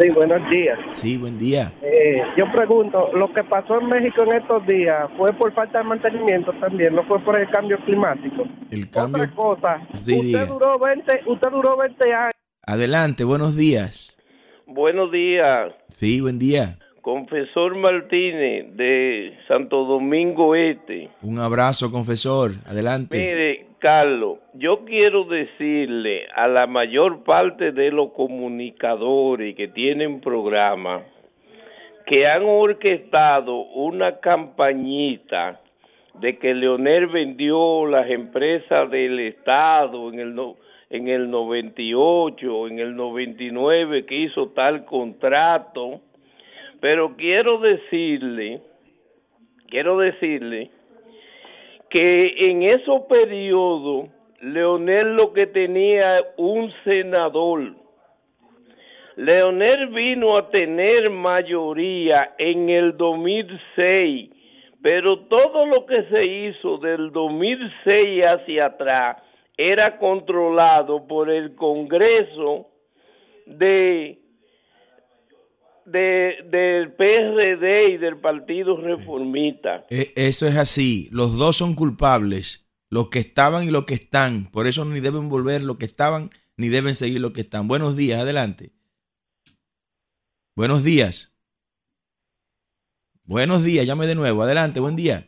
Sí, 0.00 0.08
buenos 0.14 0.48
días. 0.50 0.78
Sí, 0.92 1.18
buen 1.18 1.38
día. 1.38 1.72
Eh, 1.82 2.22
yo 2.36 2.50
pregunto, 2.52 3.10
lo 3.14 3.32
que 3.32 3.42
pasó 3.44 3.80
en 3.80 3.88
México 3.88 4.22
en 4.22 4.32
estos 4.34 4.64
días 4.66 5.08
fue 5.16 5.32
por 5.32 5.52
falta 5.52 5.78
de 5.78 5.84
mantenimiento 5.84 6.52
también, 6.60 6.94
no 6.94 7.02
fue 7.04 7.18
por 7.20 7.38
el 7.38 7.48
cambio 7.50 7.78
climático. 7.84 8.44
El 8.70 8.88
cambio. 8.90 9.24
Otra 9.24 9.34
cosa, 9.34 9.82
usted, 9.92 10.46
duró 10.46 10.78
20, 10.78 11.20
usted 11.26 11.48
duró 11.50 11.76
20 11.76 12.04
años. 12.14 12.32
Adelante, 12.66 13.24
buenos 13.24 13.56
días. 13.56 14.16
Buenos 14.66 15.10
días, 15.10 15.72
Sí, 15.88 16.20
buen 16.20 16.38
día. 16.38 16.76
confesor 17.00 17.74
Martínez 17.74 18.76
de 18.76 19.32
Santo 19.48 19.84
Domingo 19.84 20.54
Este. 20.54 21.08
Un 21.22 21.38
abrazo, 21.38 21.90
confesor. 21.90 22.50
Adelante. 22.66 23.16
Mire, 23.18 23.66
Carlos, 23.78 24.38
yo 24.58 24.84
quiero 24.84 25.24
decirle 25.24 26.26
a 26.34 26.48
la 26.48 26.66
mayor 26.66 27.22
parte 27.22 27.70
de 27.72 27.90
los 27.92 28.10
comunicadores 28.12 29.54
que 29.54 29.68
tienen 29.68 30.20
programa 30.20 31.02
que 32.06 32.26
han 32.26 32.42
orquestado 32.44 33.54
una 33.60 34.18
campañita 34.18 35.60
de 36.14 36.38
que 36.38 36.54
Leonel 36.54 37.06
vendió 37.06 37.86
las 37.86 38.10
empresas 38.10 38.90
del 38.90 39.20
Estado 39.20 40.12
en 40.12 40.18
el, 40.18 40.34
no- 40.34 40.56
en 40.90 41.06
el 41.08 41.30
98, 41.30 42.66
en 42.66 42.78
el 42.80 42.96
99, 42.96 44.06
que 44.06 44.16
hizo 44.16 44.48
tal 44.48 44.84
contrato. 44.86 46.00
Pero 46.80 47.14
quiero 47.16 47.58
decirle, 47.58 48.60
quiero 49.68 49.98
decirle 49.98 50.70
que 51.90 52.50
en 52.50 52.62
esos 52.64 53.02
periodos 53.02 54.08
Leonel 54.40 55.16
lo 55.16 55.32
que 55.32 55.46
tenía 55.46 56.24
un 56.36 56.72
senador. 56.84 57.74
Leonel 59.16 59.88
vino 59.88 60.36
a 60.36 60.48
tener 60.48 61.10
mayoría 61.10 62.34
en 62.38 62.68
el 62.68 62.96
2006, 62.96 64.30
pero 64.80 65.26
todo 65.26 65.66
lo 65.66 65.86
que 65.86 66.04
se 66.04 66.24
hizo 66.24 66.78
del 66.78 67.10
2006 67.10 68.22
hacia 68.24 68.66
atrás 68.66 69.16
era 69.56 69.98
controlado 69.98 71.04
por 71.08 71.30
el 71.30 71.56
Congreso 71.56 72.68
de, 73.44 74.20
de 75.84 76.36
del 76.48 76.92
PRD 76.92 77.88
y 77.94 77.96
del 77.96 78.18
Partido 78.18 78.76
Reformista. 78.76 79.84
Eh, 79.90 80.12
eso 80.14 80.46
es 80.46 80.56
así. 80.56 81.08
Los 81.10 81.36
dos 81.36 81.56
son 81.56 81.74
culpables. 81.74 82.67
Los 82.90 83.10
que 83.10 83.18
estaban 83.18 83.64
y 83.64 83.70
los 83.70 83.84
que 83.84 83.94
están. 83.94 84.46
Por 84.46 84.66
eso 84.66 84.84
ni 84.84 85.00
deben 85.00 85.28
volver 85.28 85.62
los 85.62 85.78
que 85.78 85.86
estaban 85.86 86.30
ni 86.56 86.68
deben 86.68 86.94
seguir 86.94 87.20
los 87.20 87.32
que 87.32 87.40
están. 87.40 87.68
Buenos 87.68 87.96
días, 87.96 88.20
adelante. 88.20 88.70
Buenos 90.56 90.82
días. 90.82 91.36
Buenos 93.24 93.62
días, 93.62 93.86
llame 93.86 94.06
de 94.06 94.14
nuevo. 94.14 94.42
Adelante, 94.42 94.80
buen 94.80 94.96
día. 94.96 95.22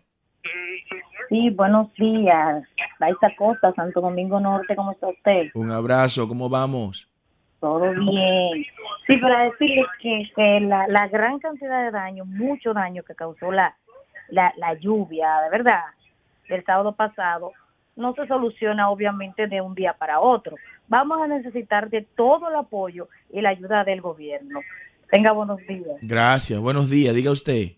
Sí, 1.28 1.50
buenos 1.50 1.92
días. 1.94 2.64
Raiza 2.98 3.28
Costa, 3.38 3.72
Santo 3.74 4.00
Domingo 4.00 4.40
Norte, 4.40 4.74
¿cómo 4.74 4.90
está 4.92 5.08
usted? 5.08 5.50
Un 5.54 5.70
abrazo, 5.70 6.26
¿cómo 6.26 6.48
vamos? 6.48 7.08
Todo 7.60 7.90
bien. 7.92 8.66
Sí, 9.06 9.16
para 9.20 9.44
decirle 9.44 9.84
que, 10.00 10.30
que 10.34 10.60
la, 10.60 10.88
la 10.88 11.06
gran 11.08 11.38
cantidad 11.38 11.84
de 11.84 11.90
daño, 11.92 12.24
mucho 12.24 12.74
daño 12.74 13.04
que 13.04 13.14
causó 13.14 13.52
la, 13.52 13.76
la, 14.30 14.52
la 14.56 14.74
lluvia, 14.74 15.42
de 15.44 15.50
verdad, 15.50 15.82
del 16.50 16.64
sábado 16.64 16.94
pasado, 16.94 17.52
no 17.96 18.14
se 18.14 18.26
soluciona 18.26 18.90
obviamente 18.90 19.46
de 19.46 19.60
un 19.60 19.74
día 19.74 19.94
para 19.98 20.20
otro. 20.20 20.56
Vamos 20.88 21.22
a 21.22 21.26
necesitar 21.26 21.88
de 21.88 22.06
todo 22.16 22.48
el 22.48 22.56
apoyo 22.56 23.08
y 23.32 23.40
la 23.40 23.50
ayuda 23.50 23.84
del 23.84 24.00
gobierno. 24.00 24.60
Tenga 25.10 25.32
buenos 25.32 25.58
días. 25.66 25.96
Gracias, 26.02 26.60
buenos 26.60 26.88
días, 26.90 27.14
diga 27.14 27.30
usted. 27.30 27.72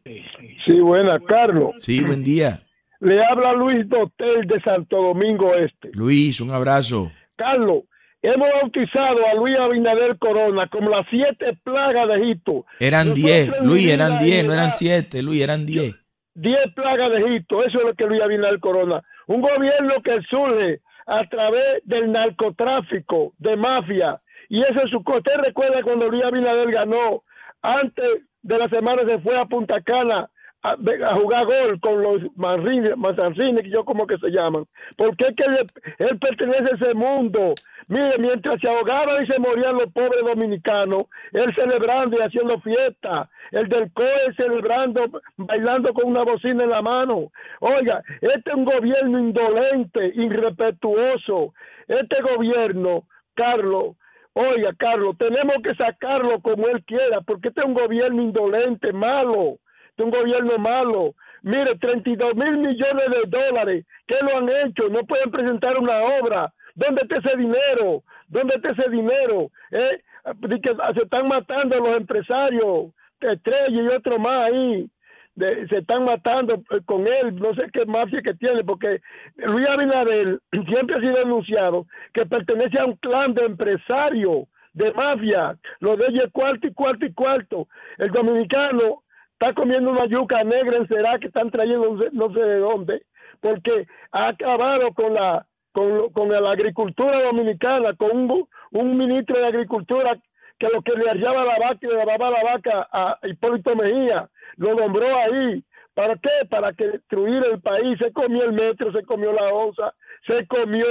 Sí, 0.64 0.80
buena, 0.80 1.18
Carlos. 1.20 1.74
Sí, 1.78 2.02
buen 2.04 2.22
día. 2.22 2.60
Le 3.00 3.24
habla 3.24 3.52
Luis 3.52 3.88
Dotel 3.88 4.46
de 4.46 4.60
Santo 4.60 4.96
Domingo 5.02 5.54
Este. 5.54 5.90
Luis, 5.92 6.40
un 6.40 6.50
abrazo. 6.50 7.10
Carlos, 7.36 7.84
hemos 8.20 8.48
bautizado 8.60 9.26
a 9.26 9.34
Luis 9.34 9.58
Abinader 9.58 10.18
Corona 10.18 10.68
como 10.68 10.90
las 10.90 11.06
siete 11.10 11.58
plagas 11.64 12.06
de 12.08 12.14
Egipto. 12.16 12.64
Eran 12.78 13.08
Nosotros 13.08 13.32
diez, 13.32 13.60
Luis, 13.62 13.90
eran 13.90 14.18
diez, 14.18 14.44
no 14.44 14.52
eran 14.52 14.70
siete, 14.70 15.22
Luis, 15.22 15.42
eran 15.42 15.66
diez. 15.66 15.96
Diez 16.34 16.72
plagas 16.74 17.10
de 17.10 17.18
Egipto, 17.18 17.62
eso 17.62 17.78
es 17.78 17.84
lo 17.84 17.94
que 17.94 18.06
Luis 18.06 18.22
Abinader 18.22 18.60
Corona. 18.60 19.02
Un 19.26 19.40
gobierno 19.42 20.02
que 20.02 20.20
surge 20.22 20.80
a 21.06 21.24
través 21.28 21.82
del 21.84 22.10
narcotráfico, 22.10 23.32
de 23.38 23.56
mafia. 23.56 24.20
Y 24.48 24.62
eso 24.62 24.82
es 24.82 24.90
su 24.90 25.02
cosa. 25.04 25.18
Usted 25.18 25.36
recuerda 25.38 25.82
cuando 25.82 26.08
Luis 26.08 26.24
Abinader 26.24 26.70
ganó, 26.70 27.22
antes 27.60 28.22
de 28.42 28.58
la 28.58 28.68
semana 28.68 29.04
se 29.04 29.18
fue 29.20 29.38
a 29.38 29.44
Punta 29.44 29.80
Cana 29.82 30.28
a, 30.62 30.76
jugar 31.14 31.46
gol 31.46 31.80
con 31.80 32.02
los 32.02 32.22
Manzanrines, 32.36 33.62
que 33.62 33.70
yo 33.70 33.84
como 33.84 34.06
que 34.06 34.18
se 34.18 34.30
llaman. 34.30 34.64
Porque 34.96 35.28
es 35.28 35.36
que 35.36 35.44
él, 35.44 35.66
él 35.98 36.18
pertenece 36.18 36.70
a 36.70 36.76
ese 36.76 36.94
mundo. 36.94 37.54
Mire, 37.88 38.16
mientras 38.18 38.60
se 38.60 38.68
ahogaban 38.68 39.24
y 39.24 39.26
se 39.26 39.38
morían 39.38 39.76
los 39.76 39.92
pobres 39.92 40.24
dominicanos, 40.24 41.06
él 41.32 41.52
celebrando 41.54 42.16
y 42.16 42.22
haciendo 42.22 42.60
fiesta. 42.60 43.28
El 43.50 43.68
del 43.68 43.92
COE 43.92 44.32
celebrando, 44.36 45.06
bailando 45.36 45.92
con 45.92 46.06
una 46.06 46.22
bocina 46.22 46.62
en 46.64 46.70
la 46.70 46.80
mano. 46.80 47.32
Oiga, 47.60 48.02
este 48.20 48.50
es 48.50 48.56
un 48.56 48.64
gobierno 48.64 49.18
indolente, 49.18 50.12
irrespetuoso. 50.14 51.54
Este 51.88 52.22
gobierno, 52.22 53.04
Carlos, 53.34 53.96
oiga, 54.34 54.72
Carlos, 54.78 55.16
tenemos 55.18 55.56
que 55.62 55.74
sacarlo 55.74 56.40
como 56.40 56.68
él 56.68 56.84
quiera, 56.84 57.20
porque 57.20 57.48
este 57.48 57.60
es 57.60 57.66
un 57.66 57.74
gobierno 57.74 58.22
indolente, 58.22 58.92
malo. 58.92 59.58
Es 59.96 60.04
un 60.04 60.10
gobierno 60.10 60.58
malo. 60.58 61.14
Mire, 61.42 61.76
32 61.78 62.34
mil 62.36 62.56
millones 62.58 63.04
de 63.10 63.22
dólares, 63.28 63.84
¿qué 64.06 64.16
lo 64.22 64.38
han 64.38 64.48
hecho? 64.48 64.88
No 64.88 65.04
pueden 65.04 65.30
presentar 65.30 65.76
una 65.78 65.98
obra. 66.20 66.52
¿Dónde 66.74 67.02
está 67.02 67.16
ese 67.18 67.36
dinero? 67.36 68.02
¿Dónde 68.28 68.54
está 68.54 68.70
ese 68.70 68.88
dinero? 68.90 69.50
¿Eh? 69.72 70.00
De 70.36 70.58
se 70.94 71.02
están 71.02 71.26
matando 71.28 71.76
los 71.78 71.96
empresarios, 71.96 72.92
Estrella 73.20 73.82
y 73.82 73.88
otro 73.88 74.18
más 74.18 74.50
ahí. 74.50 74.86
De- 75.34 75.66
se 75.68 75.78
están 75.78 76.04
matando 76.04 76.54
eh, 76.70 76.80
con 76.86 77.06
él, 77.06 77.34
no 77.36 77.54
sé 77.54 77.64
qué 77.72 77.84
mafia 77.86 78.20
que 78.22 78.34
tiene, 78.34 78.62
porque 78.64 79.00
Luis 79.36 79.66
Abinader 79.68 80.38
siempre 80.68 80.96
ha 80.96 81.00
sido 81.00 81.16
denunciado 81.16 81.86
que 82.14 82.24
pertenece 82.26 82.78
a 82.78 82.84
un 82.86 82.96
clan 82.96 83.34
de 83.34 83.44
empresarios, 83.44 84.46
de 84.74 84.92
mafia, 84.92 85.56
lo 85.80 85.96
de 85.96 86.06
ella 86.08 86.28
cuarto 86.32 86.66
y 86.66 86.72
cuarto 86.72 87.04
y 87.04 87.12
cuarto. 87.12 87.66
El 87.98 88.10
dominicano 88.10 89.02
está 89.42 89.54
comiendo 89.54 89.90
una 89.90 90.06
yuca 90.06 90.44
negra 90.44 90.86
será 90.86 91.18
que 91.18 91.26
están 91.26 91.50
trayendo 91.50 91.98
no 92.12 92.32
sé, 92.32 92.40
de 92.40 92.58
dónde, 92.58 93.02
porque 93.40 93.88
ha 94.12 94.28
acabado 94.28 94.92
con 94.94 95.14
la 95.14 95.44
con, 95.72 96.12
con 96.12 96.28
la 96.28 96.52
agricultura 96.52 97.22
dominicana, 97.22 97.94
con 97.94 98.16
un, 98.16 98.48
un 98.70 98.96
ministro 98.96 99.38
de 99.38 99.46
agricultura 99.46 100.16
que 100.58 100.68
lo 100.68 100.80
que 100.82 100.92
le 100.92 101.10
hallaba 101.10 101.44
la 101.44 101.58
vaca 101.58 101.78
le 101.80 101.96
lavaba 101.96 102.30
la 102.30 102.44
vaca 102.44 102.88
a 102.92 103.18
Hipólito 103.24 103.74
Mejía, 103.74 104.28
lo 104.58 104.74
nombró 104.74 105.06
ahí. 105.16 105.64
¿Para 105.94 106.14
qué? 106.16 106.46
Para 106.48 106.72
que 106.72 106.86
destruir 106.86 107.42
el 107.44 107.60
país. 107.60 107.98
Se 107.98 108.12
comió 108.12 108.44
el 108.44 108.52
metro, 108.52 108.92
se 108.92 109.02
comió 109.02 109.32
la 109.32 109.52
onza, 109.52 109.92
se 110.26 110.46
comió 110.46 110.86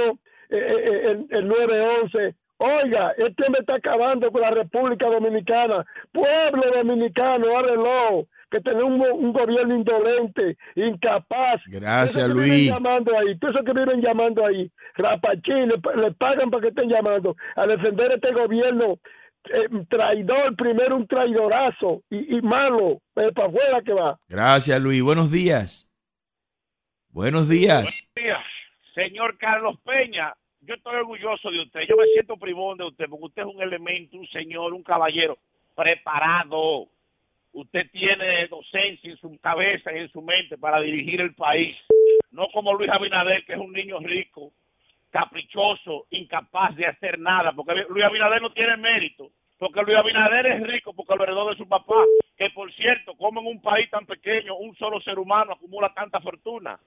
eh, 0.50 0.58
eh, 0.58 1.10
el, 1.10 1.26
el 1.30 1.48
911. 1.48 2.34
Oiga, 2.64 3.12
este 3.18 3.50
me 3.50 3.58
está 3.58 3.74
acabando 3.74 4.30
con 4.30 4.40
la 4.40 4.50
República 4.50 5.06
Dominicana. 5.06 5.84
Pueblo 6.12 6.70
dominicano, 6.76 7.58
ábrelo. 7.58 8.26
Que 8.50 8.60
tenemos 8.60 8.84
un, 8.92 9.00
un 9.24 9.32
gobierno 9.32 9.74
indolente, 9.74 10.58
incapaz. 10.76 11.60
Gracias, 11.66 12.16
Esos 12.16 12.28
que 12.28 12.34
Luis. 12.34 12.50
viven 12.52 12.74
llamando 12.74 13.18
ahí, 13.18 13.38
todos 13.38 13.54
esos 13.54 13.64
que 13.66 13.72
viven 13.72 14.02
llamando 14.02 14.44
ahí, 14.44 14.70
rapachín, 14.94 15.68
le, 15.70 15.76
le 16.02 16.12
pagan 16.12 16.50
para 16.50 16.60
que 16.60 16.68
estén 16.68 16.90
llamando 16.90 17.34
a 17.56 17.66
defender 17.66 18.12
este 18.12 18.30
gobierno 18.32 18.98
eh, 19.50 19.68
traidor, 19.88 20.54
primero 20.54 20.96
un 20.96 21.06
traidorazo 21.06 22.02
y, 22.10 22.36
y 22.36 22.42
malo, 22.42 23.00
eh, 23.16 23.32
para 23.34 23.48
afuera 23.48 23.80
que 23.82 23.94
va. 23.94 24.18
Gracias, 24.28 24.78
Luis. 24.82 25.02
Buenos 25.02 25.32
días. 25.32 25.90
Buenos 27.08 27.48
días. 27.48 27.84
Buenos 27.84 28.14
días, 28.14 28.44
señor 28.94 29.38
Carlos 29.38 29.76
Peña. 29.82 30.34
Yo 30.64 30.74
estoy 30.74 30.94
orgulloso 30.94 31.50
de 31.50 31.60
usted. 31.60 31.80
Yo 31.88 31.96
me 31.96 32.06
siento 32.06 32.36
privón 32.36 32.78
de 32.78 32.84
usted 32.84 33.06
porque 33.10 33.26
usted 33.26 33.42
es 33.42 33.48
un 33.48 33.60
elemento, 33.60 34.16
un 34.16 34.28
señor, 34.28 34.72
un 34.72 34.84
caballero 34.84 35.36
preparado. 35.74 36.86
Usted 37.52 37.90
tiene 37.90 38.46
docencia 38.46 39.10
en 39.10 39.16
su 39.16 39.36
cabeza 39.40 39.92
y 39.92 39.98
en 39.98 40.08
su 40.10 40.22
mente 40.22 40.56
para 40.56 40.80
dirigir 40.80 41.20
el 41.20 41.34
país. 41.34 41.76
No 42.30 42.46
como 42.52 42.74
Luis 42.74 42.90
Abinader, 42.90 43.44
que 43.44 43.54
es 43.54 43.58
un 43.58 43.72
niño 43.72 43.98
rico, 43.98 44.52
caprichoso, 45.10 46.06
incapaz 46.10 46.76
de 46.76 46.86
hacer 46.86 47.18
nada. 47.18 47.52
Porque 47.52 47.84
Luis 47.88 48.04
Abinader 48.04 48.40
no 48.40 48.52
tiene 48.52 48.76
mérito. 48.76 49.30
Porque 49.58 49.82
Luis 49.82 49.98
Abinader 49.98 50.46
es 50.46 50.62
rico 50.62 50.92
porque 50.94 51.16
lo 51.16 51.24
heredó 51.24 51.50
de 51.50 51.56
su 51.56 51.66
papá. 51.68 52.04
Que 52.36 52.50
por 52.50 52.72
cierto, 52.74 53.14
como 53.16 53.40
en 53.40 53.48
un 53.48 53.60
país 53.60 53.90
tan 53.90 54.06
pequeño, 54.06 54.54
un 54.54 54.76
solo 54.76 55.00
ser 55.00 55.18
humano 55.18 55.54
acumula 55.54 55.92
tanta 55.92 56.20
fortuna. 56.20 56.78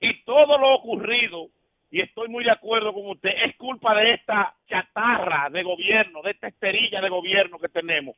Y 0.00 0.22
todo 0.22 0.56
lo 0.56 0.76
ocurrido, 0.76 1.48
y 1.90 2.00
estoy 2.00 2.28
muy 2.28 2.44
de 2.44 2.50
acuerdo 2.50 2.92
con 2.92 3.08
usted, 3.08 3.30
es 3.44 3.56
culpa 3.56 3.94
de 3.94 4.12
esta 4.12 4.54
chatarra 4.68 5.48
de 5.50 5.62
gobierno, 5.62 6.22
de 6.22 6.32
esta 6.32 6.48
esterilla 6.48 7.00
de 7.00 7.08
gobierno 7.08 7.58
que 7.58 7.68
tenemos. 7.68 8.16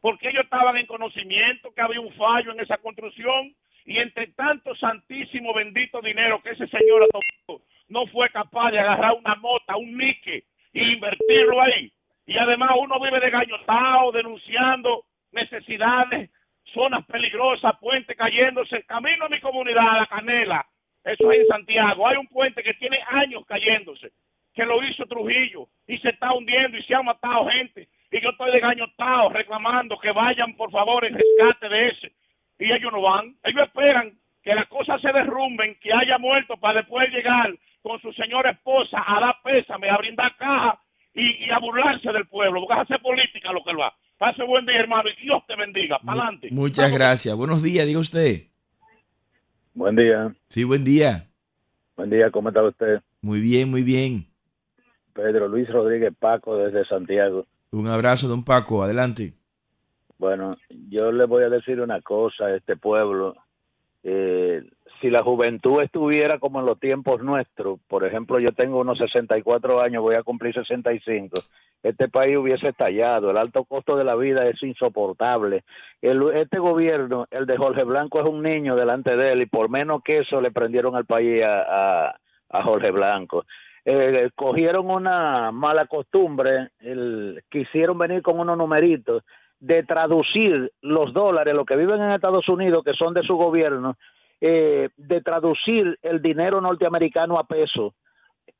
Porque 0.00 0.30
ellos 0.30 0.44
estaban 0.44 0.76
en 0.78 0.86
conocimiento 0.86 1.72
que 1.74 1.82
había 1.82 2.00
un 2.00 2.12
fallo 2.14 2.52
en 2.52 2.60
esa 2.60 2.78
construcción 2.78 3.54
y 3.84 3.98
entre 3.98 4.28
tanto 4.28 4.74
santísimo 4.74 5.52
bendito 5.52 6.00
dinero 6.00 6.40
que 6.42 6.50
ese 6.50 6.66
señor 6.68 7.02
ha 7.02 7.08
tomado, 7.08 7.64
no 7.88 8.06
fue 8.06 8.30
capaz 8.30 8.70
de 8.70 8.78
agarrar 8.78 9.14
una 9.14 9.34
mota, 9.34 9.76
un 9.76 9.96
nique 9.96 10.44
y 10.72 10.92
invertirlo 10.92 11.60
ahí. 11.60 11.92
Y 12.24 12.38
además 12.38 12.70
uno 12.78 12.98
vive 13.00 13.20
desgañotado, 13.20 14.12
denunciando 14.12 15.04
necesidades, 15.32 16.30
zonas 16.72 17.04
peligrosas, 17.06 17.76
puentes 17.80 18.16
cayéndose. 18.16 18.84
Camino 18.84 19.26
a 19.26 19.28
mi 19.28 19.40
comunidad, 19.40 19.88
a 19.88 19.98
La 20.00 20.06
Canela, 20.06 20.66
eso 21.04 21.32
es 21.32 21.40
en 21.40 21.46
Santiago. 21.46 22.06
Hay 22.06 22.16
un 22.16 22.26
puente 22.26 22.62
que 22.62 22.74
tiene 22.74 22.98
años 23.08 23.44
cayéndose, 23.46 24.12
que 24.54 24.64
lo 24.64 24.82
hizo 24.84 25.06
Trujillo 25.06 25.68
y 25.86 25.98
se 25.98 26.10
está 26.10 26.32
hundiendo 26.32 26.76
y 26.76 26.82
se 26.82 26.94
ha 26.94 27.02
matado 27.02 27.46
gente. 27.46 27.88
Y 28.10 28.20
yo 28.20 28.30
estoy 28.30 28.52
desgañotado 28.52 29.30
reclamando 29.30 29.98
que 29.98 30.12
vayan 30.12 30.56
por 30.56 30.70
favor 30.70 31.04
en 31.04 31.14
rescate 31.14 31.68
de 31.68 31.88
ese. 31.88 32.12
Y 32.58 32.72
ellos 32.72 32.92
no 32.92 33.00
van. 33.00 33.36
Ellos 33.44 33.64
esperan 33.66 34.12
que 34.42 34.54
las 34.54 34.66
cosas 34.68 35.00
se 35.00 35.12
derrumben, 35.12 35.76
que 35.80 35.92
haya 35.92 36.18
muerto 36.18 36.56
para 36.56 36.80
después 36.80 37.08
llegar 37.10 37.54
con 37.82 38.00
su 38.00 38.12
señora 38.12 38.50
esposa 38.50 39.02
a 39.06 39.20
dar 39.20 39.36
pésame, 39.42 39.88
a 39.88 39.96
brindar 39.96 40.36
caja 40.36 40.80
y, 41.14 41.46
y 41.46 41.50
a 41.50 41.58
burlarse 41.58 42.12
del 42.12 42.26
pueblo, 42.26 42.60
porque 42.60 42.74
es 42.74 42.80
hacer 42.80 43.00
política 43.00 43.52
lo 43.52 43.64
que 43.64 43.72
lo 43.72 43.80
va. 43.80 43.94
Pase 44.18 44.42
buen 44.42 44.66
día, 44.66 44.80
hermano, 44.80 45.08
y 45.08 45.22
Dios 45.22 45.42
te 45.46 45.56
bendiga. 45.56 45.98
Para 45.98 46.20
adelante. 46.20 46.48
Muchas 46.50 46.92
gracias. 46.92 47.34
Buenos 47.34 47.62
días, 47.62 47.86
diga 47.86 48.00
usted. 48.00 48.49
Buen 49.80 49.96
día, 49.96 50.30
Sí, 50.48 50.62
buen 50.64 50.84
día. 50.84 51.24
buen 51.96 52.10
día, 52.10 52.30
¿cómo 52.30 52.50
está 52.50 52.62
usted? 52.62 53.00
Muy 53.22 53.40
bien, 53.40 53.70
muy 53.70 53.82
bien. 53.82 54.26
Pedro 55.14 55.48
Luis 55.48 55.70
Rodríguez 55.70 56.12
Paco 56.18 56.54
desde 56.58 56.84
Santiago. 56.84 57.46
Un 57.70 57.88
abrazo, 57.88 58.28
don 58.28 58.44
Paco. 58.44 58.82
Adelante. 58.82 59.32
Bueno, 60.18 60.50
yo 60.90 61.10
le 61.12 61.24
voy 61.24 61.44
a 61.44 61.48
decir 61.48 61.80
una 61.80 62.02
cosa 62.02 62.44
a 62.44 62.56
este 62.56 62.76
pueblo. 62.76 63.36
Eh, 64.02 64.62
si 65.00 65.08
la 65.08 65.22
juventud 65.22 65.80
estuviera 65.80 66.38
como 66.38 66.60
en 66.60 66.66
los 66.66 66.78
tiempos 66.78 67.22
nuestros, 67.22 67.80
por 67.88 68.04
ejemplo, 68.04 68.38
yo 68.38 68.52
tengo 68.52 68.80
unos 68.80 68.98
64 68.98 69.80
años, 69.80 70.02
voy 70.02 70.16
a 70.16 70.22
cumplir 70.22 70.52
65, 70.52 71.40
este 71.82 72.08
país 72.08 72.36
hubiese 72.36 72.68
estallado. 72.68 73.30
El 73.30 73.38
alto 73.38 73.64
costo 73.64 73.96
de 73.96 74.04
la 74.04 74.14
vida 74.14 74.46
es 74.46 74.62
insoportable. 74.62 75.64
Este 76.00 76.58
gobierno, 76.58 77.26
el 77.30 77.46
de 77.46 77.56
Jorge 77.56 77.84
Blanco, 77.84 78.20
es 78.20 78.26
un 78.26 78.42
niño 78.42 78.76
delante 78.76 79.16
de 79.16 79.32
él 79.32 79.42
y 79.42 79.46
por 79.46 79.68
menos 79.70 80.02
que 80.02 80.18
eso 80.18 80.40
le 80.40 80.50
prendieron 80.50 80.94
al 80.94 81.06
país 81.06 81.42
a, 81.44 82.14
Jorge 82.64 82.90
Blanco. 82.90 83.44
Eh, 83.84 84.28
cogieron 84.34 84.90
una 84.90 85.52
mala 85.52 85.86
costumbre, 85.86 86.70
quisieron 87.48 87.96
venir 87.96 88.22
con 88.22 88.38
unos 88.38 88.58
numeritos 88.58 89.22
de 89.60 89.82
traducir 89.84 90.72
los 90.80 91.12
dólares, 91.12 91.54
los 91.54 91.66
que 91.66 91.76
viven 91.76 92.00
en 92.00 92.10
Estados 92.10 92.48
Unidos, 92.48 92.82
que 92.84 92.94
son 92.94 93.14
de 93.14 93.22
su 93.22 93.36
gobierno, 93.36 93.96
eh, 94.40 94.88
de 94.96 95.20
traducir 95.20 95.98
el 96.02 96.22
dinero 96.22 96.60
norteamericano 96.60 97.38
a 97.38 97.44
peso 97.44 97.94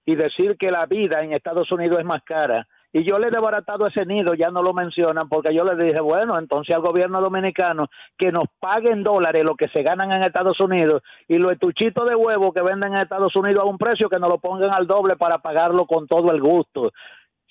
y 0.04 0.14
decir 0.14 0.56
que 0.58 0.70
la 0.70 0.86
vida 0.86 1.22
en 1.22 1.32
Estados 1.32 1.72
Unidos 1.72 1.98
es 2.00 2.04
más 2.04 2.22
cara. 2.22 2.66
Y 2.92 3.04
yo 3.04 3.18
le 3.18 3.28
he 3.28 3.30
desbaratado 3.30 3.86
ese 3.86 4.04
nido, 4.04 4.34
ya 4.34 4.50
no 4.50 4.62
lo 4.62 4.74
mencionan, 4.74 5.28
porque 5.28 5.54
yo 5.54 5.62
le 5.64 5.80
dije, 5.82 6.00
bueno, 6.00 6.36
entonces 6.38 6.74
al 6.74 6.82
gobierno 6.82 7.20
dominicano 7.20 7.86
que 8.18 8.32
nos 8.32 8.44
paguen 8.58 9.04
dólares 9.04 9.44
lo 9.44 9.54
que 9.54 9.68
se 9.68 9.82
ganan 9.82 10.10
en 10.10 10.24
Estados 10.24 10.58
Unidos 10.58 11.02
y 11.28 11.38
los 11.38 11.52
estuchitos 11.52 12.08
de 12.08 12.16
huevo 12.16 12.52
que 12.52 12.62
venden 12.62 12.94
en 12.94 13.02
Estados 13.02 13.36
Unidos 13.36 13.62
a 13.62 13.68
un 13.68 13.78
precio 13.78 14.08
que 14.08 14.18
nos 14.18 14.28
lo 14.28 14.38
pongan 14.38 14.72
al 14.72 14.88
doble 14.88 15.16
para 15.16 15.38
pagarlo 15.38 15.86
con 15.86 16.08
todo 16.08 16.32
el 16.32 16.40
gusto. 16.40 16.90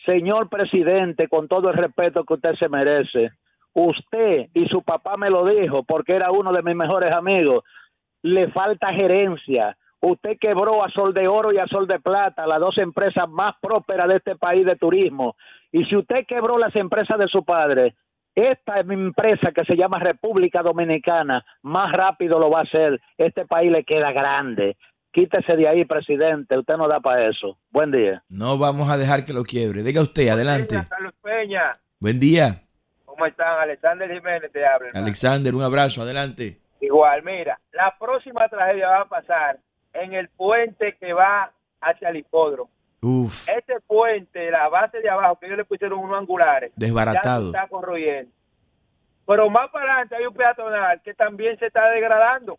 Señor 0.05 0.49
presidente, 0.49 1.29
con 1.29 1.47
todo 1.47 1.69
el 1.69 1.77
respeto 1.77 2.25
que 2.25 2.33
usted 2.33 2.55
se 2.55 2.67
merece, 2.67 3.31
usted 3.73 4.47
y 4.53 4.67
su 4.67 4.81
papá 4.81 5.15
me 5.15 5.29
lo 5.29 5.45
dijo 5.45 5.83
porque 5.83 6.13
era 6.13 6.31
uno 6.31 6.51
de 6.51 6.63
mis 6.63 6.75
mejores 6.75 7.13
amigos, 7.13 7.63
le 8.23 8.49
falta 8.49 8.93
gerencia. 8.93 9.77
Usted 10.01 10.37
quebró 10.39 10.83
a 10.83 10.89
Sol 10.89 11.13
de 11.13 11.27
Oro 11.27 11.51
y 11.51 11.57
a 11.57 11.67
Sol 11.67 11.87
de 11.87 11.99
Plata, 11.99 12.47
las 12.47 12.59
dos 12.59 12.77
empresas 12.77 13.29
más 13.29 13.55
prósperas 13.61 14.07
de 14.07 14.15
este 14.17 14.35
país 14.35 14.65
de 14.65 14.75
turismo. 14.75 15.35
Y 15.71 15.83
si 15.85 15.95
usted 15.95 16.25
quebró 16.27 16.57
las 16.57 16.75
empresas 16.75 17.19
de 17.19 17.27
su 17.27 17.43
padre, 17.43 17.95
esta 18.33 18.79
es 18.79 18.85
mi 18.85 18.93
empresa 18.95 19.51
que 19.51 19.65
se 19.65 19.75
llama 19.75 19.99
República 19.99 20.61
Dominicana, 20.61 21.43
más 21.61 21.91
rápido 21.91 22.39
lo 22.39 22.49
va 22.49 22.59
a 22.59 22.63
hacer. 22.63 23.01
Este 23.17 23.45
país 23.45 23.71
le 23.71 23.83
queda 23.83 24.13
grande. 24.13 24.77
Quítese 25.11 25.57
de 25.57 25.67
ahí, 25.67 25.85
presidente. 25.85 26.57
Usted 26.57 26.77
no 26.77 26.87
da 26.87 26.99
para 27.01 27.27
eso. 27.27 27.57
Buen 27.71 27.91
día. 27.91 28.23
No 28.29 28.57
vamos 28.57 28.89
a 28.89 28.97
dejar 28.97 29.25
que 29.25 29.33
lo 29.33 29.43
quiebre. 29.43 29.83
Diga 29.83 30.01
usted, 30.01 30.29
adelante. 30.29 30.75
Carlos 30.87 31.13
Peña, 31.21 31.73
Buen 31.99 32.19
día. 32.19 32.61
¿cómo 33.03 33.25
están? 33.25 33.59
Alexander 33.59 34.09
Jiménez 34.09 34.49
te 34.53 34.65
habla. 34.65 34.87
Alexander, 34.93 35.53
un 35.53 35.63
abrazo. 35.63 36.01
Adelante. 36.03 36.59
Igual, 36.79 37.21
mira, 37.23 37.59
la 37.73 37.93
próxima 37.99 38.47
tragedia 38.47 38.87
va 38.87 39.01
a 39.01 39.09
pasar 39.09 39.59
en 39.93 40.13
el 40.13 40.29
puente 40.29 40.95
que 40.99 41.13
va 41.13 41.51
hacia 41.81 42.09
el 42.09 42.17
hipódromo. 42.17 42.69
Uf, 43.01 43.47
Este 43.47 43.79
puente, 43.87 44.51
la 44.51 44.67
base 44.67 44.99
de 44.99 45.09
abajo, 45.09 45.39
que 45.39 45.45
ellos 45.45 45.57
le 45.59 45.65
pusieron 45.65 45.99
unos 45.99 46.17
angulares, 46.19 46.71
ya 46.71 46.79
se 46.79 46.85
desbaratado. 46.85 47.45
está 47.47 47.67
corroyendo. 47.67 48.31
Pero 49.25 49.49
más 49.49 49.69
para 49.69 49.85
adelante 49.85 50.15
hay 50.15 50.25
un 50.25 50.33
peatonal 50.33 51.01
que 51.01 51.13
también 51.13 51.57
se 51.59 51.67
está 51.67 51.87
degradando. 51.91 52.57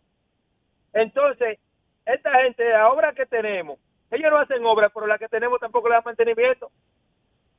Entonces, 0.93 1.59
esta 2.05 2.31
gente, 2.43 2.67
la 2.69 2.89
obra 2.89 3.13
que 3.13 3.25
tenemos, 3.25 3.77
ellos 4.09 4.31
no 4.31 4.39
hacen 4.39 4.65
obra, 4.65 4.89
pero 4.89 5.05
la 5.07 5.17
que 5.17 5.27
tenemos 5.27 5.59
tampoco 5.59 5.87
le 5.89 5.95
dan 5.95 6.03
mantenimiento. 6.05 6.71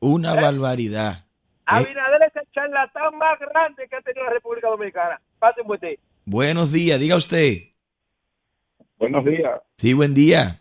Una 0.01 0.35
barbaridad. 0.35 1.13
Eh, 1.19 1.25
Abinader 1.65 2.23
es 2.25 2.37
el 2.37 2.51
charlatán 2.53 3.17
más 3.17 3.39
grande 3.39 3.87
que 3.89 3.97
ha 3.97 4.01
tenido 4.03 4.25
la 4.25 4.33
República 4.33 4.69
Dominicana. 4.69 5.21
Pasen 5.39 5.67
buen 5.67 5.81
día. 5.81 5.97
buenos 6.25 6.73
días, 6.73 6.99
diga 6.99 7.17
usted. 7.17 7.72
Buenos 9.03 9.25
días. 9.25 9.61
Sí, 9.79 9.95
buen 9.95 10.15
día. 10.15 10.61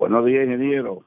Buenos 0.00 0.26
días, 0.26 0.46
ingeniero. 0.46 1.04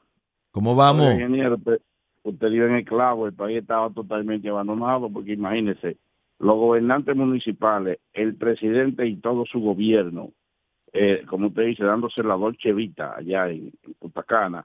¿Cómo 0.52 0.74
vamos? 0.74 1.12
Ingeniero, 1.12 1.56
usted, 1.56 1.82
usted 2.22 2.48
dio 2.48 2.66
en 2.66 2.76
el 2.76 2.84
clavo, 2.86 3.26
el 3.26 3.34
país 3.34 3.58
estaba 3.58 3.90
totalmente 3.90 4.48
abandonado, 4.48 5.10
porque 5.10 5.34
imagínese, 5.34 5.98
los 6.38 6.56
gobernantes 6.56 7.14
municipales, 7.14 7.98
el 8.14 8.36
presidente 8.36 9.06
y 9.06 9.16
todo 9.16 9.44
su 9.44 9.60
gobierno, 9.60 10.30
eh, 10.94 11.24
como 11.28 11.48
usted 11.48 11.66
dice, 11.66 11.84
dándose 11.84 12.24
la 12.24 12.36
Dolce 12.36 12.72
Vita 12.72 13.16
allá 13.18 13.50
en, 13.50 13.70
en 13.82 13.94
Punta 13.98 14.22
Cana, 14.22 14.64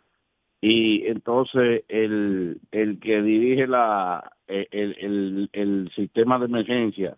y 0.61 1.05
entonces 1.07 1.83
el, 1.89 2.61
el 2.71 3.01
que 3.01 3.21
dirige 3.21 3.67
la 3.67 4.31
eh, 4.47 4.65
el, 4.71 4.95
el, 4.97 5.49
el 5.51 5.89
sistema 5.93 6.39
de 6.39 6.45
emergencia 6.45 7.17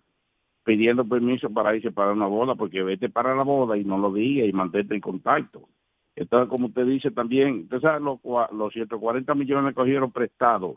pidiendo 0.67 1.07
permiso 1.07 1.49
para 1.49 1.73
irse 1.73 1.91
para 1.91 2.11
una 2.11 2.27
boda, 2.27 2.53
porque 2.55 2.83
vete 2.83 3.07
para 3.07 3.33
la 3.33 3.43
boda 3.43 3.77
y 3.77 3.85
no 3.85 3.97
lo 3.97 4.11
diga 4.11 4.45
y 4.45 4.51
mantente 4.51 4.93
en 4.93 4.99
contacto. 5.01 5.69
Entonces, 6.13 6.49
como 6.49 6.67
usted 6.67 6.85
dice 6.85 7.09
también, 7.09 7.61
usted 7.61 7.79
sabe, 7.79 8.01
los, 8.01 8.19
cua- 8.19 8.51
los 8.51 8.73
140 8.73 9.33
millones 9.33 9.73
cogieron 9.73 10.11
prestados 10.11 10.75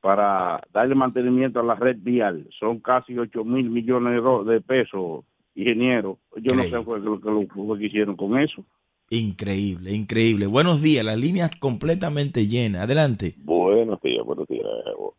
para 0.00 0.60
darle 0.72 0.96
mantenimiento 0.96 1.60
a 1.60 1.62
la 1.62 1.76
red 1.76 1.98
vial. 2.00 2.48
Son 2.58 2.80
casi 2.80 3.16
8 3.16 3.44
mil 3.44 3.70
millones 3.70 4.20
de, 4.46 4.60
pesos, 4.60 5.24
ingeniero. 5.54 6.18
Yo 6.38 6.56
no 6.56 6.64
sé 6.64 6.70
lo 6.70 6.84
que, 7.20 7.30
lo- 7.30 7.64
lo 7.68 7.78
que 7.78 7.86
hicieron 7.86 8.16
con 8.16 8.36
eso. 8.40 8.64
Increíble, 9.10 9.92
increíble. 9.94 10.46
Buenos 10.46 10.82
días, 10.82 11.04
las 11.04 11.18
líneas 11.18 11.54
completamente 11.60 12.48
llenas. 12.48 12.82
Adelante. 12.82 13.34
Buenos 13.38 14.00
días, 14.00 14.24
buenos 14.24 14.48
días, 14.48 14.66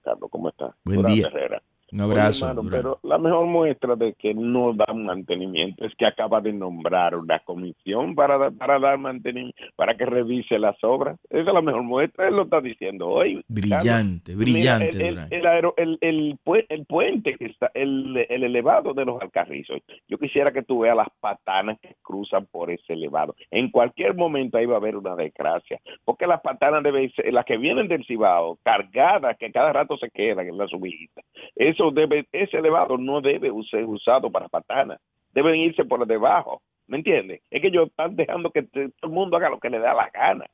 Carlos, 0.03 0.29
¿cómo 0.29 0.49
estás? 0.49 0.75
Buen 0.83 0.97
Durán 0.97 1.15
día. 1.15 1.27
Herrera. 1.27 1.61
Oye, 1.93 2.47
hermano, 2.47 2.61
Durán. 2.63 2.81
pero 2.81 2.99
la 3.03 3.17
mejor 3.17 3.45
muestra 3.45 3.95
de 3.95 4.13
que 4.13 4.33
no 4.33 4.73
dan 4.73 5.05
mantenimiento 5.05 5.85
es 5.85 5.93
que 5.95 6.05
acaba 6.05 6.41
de 6.41 6.51
nombrar 6.53 7.15
una 7.15 7.39
comisión 7.39 8.15
para, 8.15 8.37
da- 8.37 8.51
para 8.51 8.79
dar 8.79 8.97
mantenimiento, 8.97 9.61
para 9.75 9.95
que 9.95 10.05
revise 10.05 10.57
las 10.59 10.75
obras. 10.83 11.19
Esa 11.29 11.39
es 11.49 11.53
la 11.53 11.61
mejor 11.61 11.83
muestra, 11.83 12.27
él 12.27 12.35
lo 12.35 12.43
está 12.43 12.61
diciendo 12.61 13.07
hoy. 13.07 13.43
Brillante, 13.47 14.35
brillante, 14.35 14.97
Mira, 14.97 15.07
el, 15.07 15.17
el, 15.31 15.33
el 15.39 15.45
aero- 15.47 15.73
el- 15.77 15.97
el 16.01 16.37
pue- 16.43 16.65
el 16.69 16.85
puente 16.85 17.35
que 17.35 17.45
está, 17.45 17.69
el, 17.73 18.25
el 18.29 18.43
elevado 18.43 18.93
de 18.93 19.05
los 19.05 19.21
Alcarrizos. 19.21 19.79
Yo 20.07 20.17
quisiera 20.17 20.51
que 20.51 20.63
tú 20.63 20.79
veas 20.79 20.95
las 20.97 21.09
patanas 21.19 21.79
que 21.79 21.95
cruzan 22.01 22.45
por 22.47 22.71
ese 22.71 22.93
elevado. 22.93 23.35
En 23.51 23.69
cualquier 23.69 24.15
momento 24.15 24.57
ahí 24.57 24.65
va 24.65 24.75
a 24.75 24.77
haber 24.77 24.95
una 24.97 25.15
desgracia, 25.15 25.79
porque 26.05 26.27
las 26.27 26.41
patanas 26.41 26.83
deben 26.83 27.11
ser, 27.13 27.31
las 27.33 27.45
que 27.45 27.57
vienen 27.57 27.87
del 27.87 28.05
Cibao, 28.05 28.57
cargadas, 28.63 29.37
que 29.37 29.51
cada 29.51 29.71
rato 29.73 29.97
se 29.97 30.09
quedan 30.09 30.47
en 30.47 30.57
la 30.57 30.67
subida. 30.67 31.21
Eso 31.55 31.82
debe, 31.91 32.27
ese 32.31 32.57
elevado 32.57 32.97
no 32.97 33.21
debe 33.21 33.51
ser 33.69 33.85
usado 33.85 34.31
para 34.31 34.47
patanas, 34.47 34.99
deben 35.33 35.55
irse 35.55 35.83
por 35.85 36.05
debajo. 36.05 36.61
¿Me 36.87 36.97
entiendes? 36.97 37.41
Es 37.49 37.61
que 37.61 37.67
ellos 37.67 37.87
están 37.89 38.15
dejando 38.15 38.51
que 38.51 38.63
todo 38.63 38.83
el 39.03 39.09
mundo 39.09 39.37
haga 39.37 39.49
lo 39.49 39.59
que 39.59 39.69
le 39.69 39.79
da 39.79 39.93
la 39.93 40.09
gana. 40.13 40.45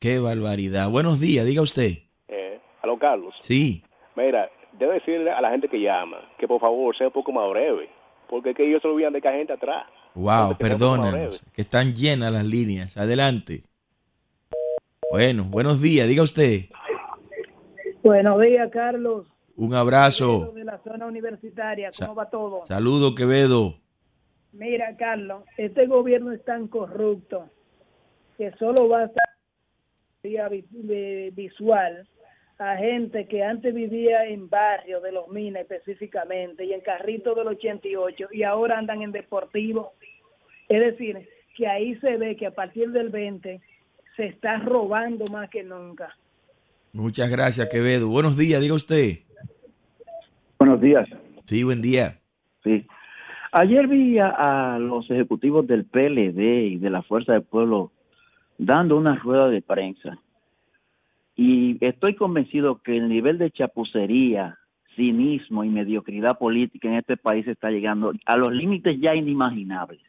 Qué 0.00 0.18
barbaridad. 0.18 0.90
Buenos 0.90 1.20
días, 1.20 1.46
diga 1.46 1.62
usted. 1.62 1.90
Eh, 2.28 2.60
aló, 2.82 2.98
Carlos. 2.98 3.34
Sí. 3.40 3.82
Mira, 4.16 4.50
debo 4.78 4.92
decirle 4.92 5.30
a 5.30 5.40
la 5.40 5.50
gente 5.50 5.68
que 5.68 5.80
llama 5.80 6.18
que 6.38 6.46
por 6.46 6.60
favor 6.60 6.96
sea 6.96 7.08
un 7.08 7.12
poco 7.12 7.32
más 7.32 7.48
breve, 7.50 7.88
porque 8.28 8.50
es 8.50 8.56
que 8.56 8.68
ellos 8.68 8.82
se 8.82 8.88
olvidan 8.88 9.12
de 9.12 9.20
que 9.20 9.28
hay 9.28 9.38
gente 9.38 9.52
atrás. 9.52 9.86
Wow, 10.14 10.56
perdónanos, 10.58 11.44
que 11.54 11.62
están 11.62 11.94
llenas 11.94 12.32
las 12.32 12.44
líneas. 12.44 12.96
Adelante. 12.96 13.62
Bueno, 15.10 15.44
buenos 15.44 15.80
días, 15.80 16.08
diga 16.08 16.22
usted. 16.22 16.62
Buenos 18.02 18.40
días, 18.40 18.70
Carlos. 18.72 19.26
Un 19.58 19.74
abrazo. 19.74 20.52
De 20.54 20.62
la 20.62 20.78
zona 20.84 21.06
universitaria, 21.06 21.90
¿cómo 21.98 22.14
va 22.14 22.30
todo? 22.30 22.64
Saludo, 22.66 23.16
Quevedo. 23.16 23.74
Mira, 24.52 24.96
Carlos, 24.96 25.42
este 25.56 25.88
gobierno 25.88 26.30
es 26.30 26.44
tan 26.44 26.68
corrupto 26.68 27.50
que 28.36 28.52
solo 28.52 28.86
basta 28.86 29.20
vía 30.22 30.48
visual 30.48 32.06
a 32.58 32.76
gente 32.76 33.26
que 33.26 33.42
antes 33.42 33.74
vivía 33.74 34.26
en 34.26 34.48
barrio 34.48 35.00
de 35.00 35.10
los 35.10 35.26
Minas 35.26 35.62
específicamente 35.62 36.64
y 36.64 36.72
en 36.72 36.80
carrito 36.80 37.34
del 37.34 37.48
88 37.48 38.28
y 38.30 38.44
ahora 38.44 38.78
andan 38.78 39.02
en 39.02 39.10
deportivo. 39.10 39.94
Es 40.68 40.80
decir, 40.80 41.28
que 41.56 41.66
ahí 41.66 41.96
se 41.96 42.16
ve 42.16 42.36
que 42.36 42.46
a 42.46 42.54
partir 42.54 42.92
del 42.92 43.08
20 43.08 43.60
se 44.16 44.26
está 44.26 44.58
robando 44.58 45.24
más 45.32 45.50
que 45.50 45.64
nunca. 45.64 46.16
Muchas 46.92 47.28
gracias, 47.28 47.68
Quevedo. 47.68 48.08
Buenos 48.08 48.36
días, 48.36 48.60
diga 48.60 48.74
usted. 48.74 49.27
Buenos 50.58 50.80
días. 50.80 51.08
Sí, 51.44 51.62
buen 51.62 51.80
día. 51.80 52.14
Sí. 52.64 52.86
Ayer 53.52 53.86
vi 53.86 54.18
a, 54.18 54.74
a 54.74 54.78
los 54.78 55.10
ejecutivos 55.10 55.66
del 55.66 55.84
PLD 55.84 56.72
y 56.72 56.76
de 56.78 56.90
la 56.90 57.02
Fuerza 57.02 57.32
del 57.32 57.42
Pueblo 57.42 57.92
dando 58.58 58.96
una 58.96 59.14
rueda 59.14 59.48
de 59.48 59.62
prensa. 59.62 60.18
Y 61.36 61.78
estoy 61.84 62.16
convencido 62.16 62.82
que 62.82 62.96
el 62.96 63.08
nivel 63.08 63.38
de 63.38 63.52
chapucería, 63.52 64.58
cinismo 64.96 65.62
y 65.62 65.68
mediocridad 65.68 66.36
política 66.36 66.88
en 66.88 66.94
este 66.94 67.16
país 67.16 67.46
está 67.46 67.70
llegando 67.70 68.12
a 68.26 68.36
los 68.36 68.52
límites 68.52 68.98
ya 69.00 69.14
inimaginables. 69.14 70.00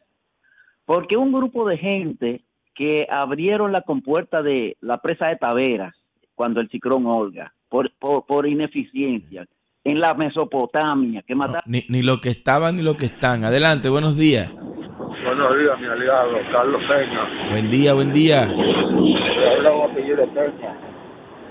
Porque 0.86 1.16
un 1.16 1.32
grupo 1.32 1.68
de 1.68 1.78
gente 1.78 2.42
que 2.74 3.06
abrieron 3.10 3.72
la 3.72 3.84
compuerta 3.84 4.42
de 4.42 4.76
la 4.82 4.98
presa 4.98 5.28
de 5.28 5.36
Taveras 5.36 5.96
cuando 6.34 6.62
el 6.62 6.70
ciclón 6.70 7.06
Olga, 7.06 7.54
por, 7.70 7.92
por, 8.00 8.26
por 8.26 8.48
ineficiencia, 8.48 9.46
en 9.84 10.00
la 10.00 10.14
Mesopotamia, 10.14 11.24
que 11.24 11.36
mataron... 11.36 11.64
Ni, 11.66 11.84
ni 11.90 12.02
lo 12.02 12.20
que 12.22 12.30
estaban 12.30 12.76
ni 12.76 12.82
lo 12.82 12.98
que 12.98 13.06
están. 13.06 13.44
Adelante, 13.44 13.90
buenos 13.90 14.18
días. 14.18 14.52
Buenos 14.54 15.58
días, 15.58 15.80
mi 15.80 15.88
aliado, 15.88 16.32
Carlos 16.52 16.82
Peña. 16.88 17.50
Buen 17.52 17.70
día, 17.70 17.94
buen 17.94 18.12
día. 18.12 18.48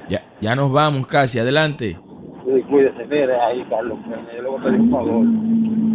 Ya, 0.08 0.20
ya 0.40 0.54
nos 0.54 0.72
vamos 0.72 1.06
casi, 1.06 1.38
adelante. 1.38 1.98
Sí, 2.44 2.62
cuídese, 2.68 3.04
mire 3.04 3.40
ahí, 3.40 3.64
Carlos 3.68 3.98
Peña. 4.04 4.26
Yo 4.36 4.42
le 4.42 4.48
voy 4.48 4.60
a 4.60 4.64
pedir 4.64 4.80
un 4.80 4.90
favor. 4.90 5.24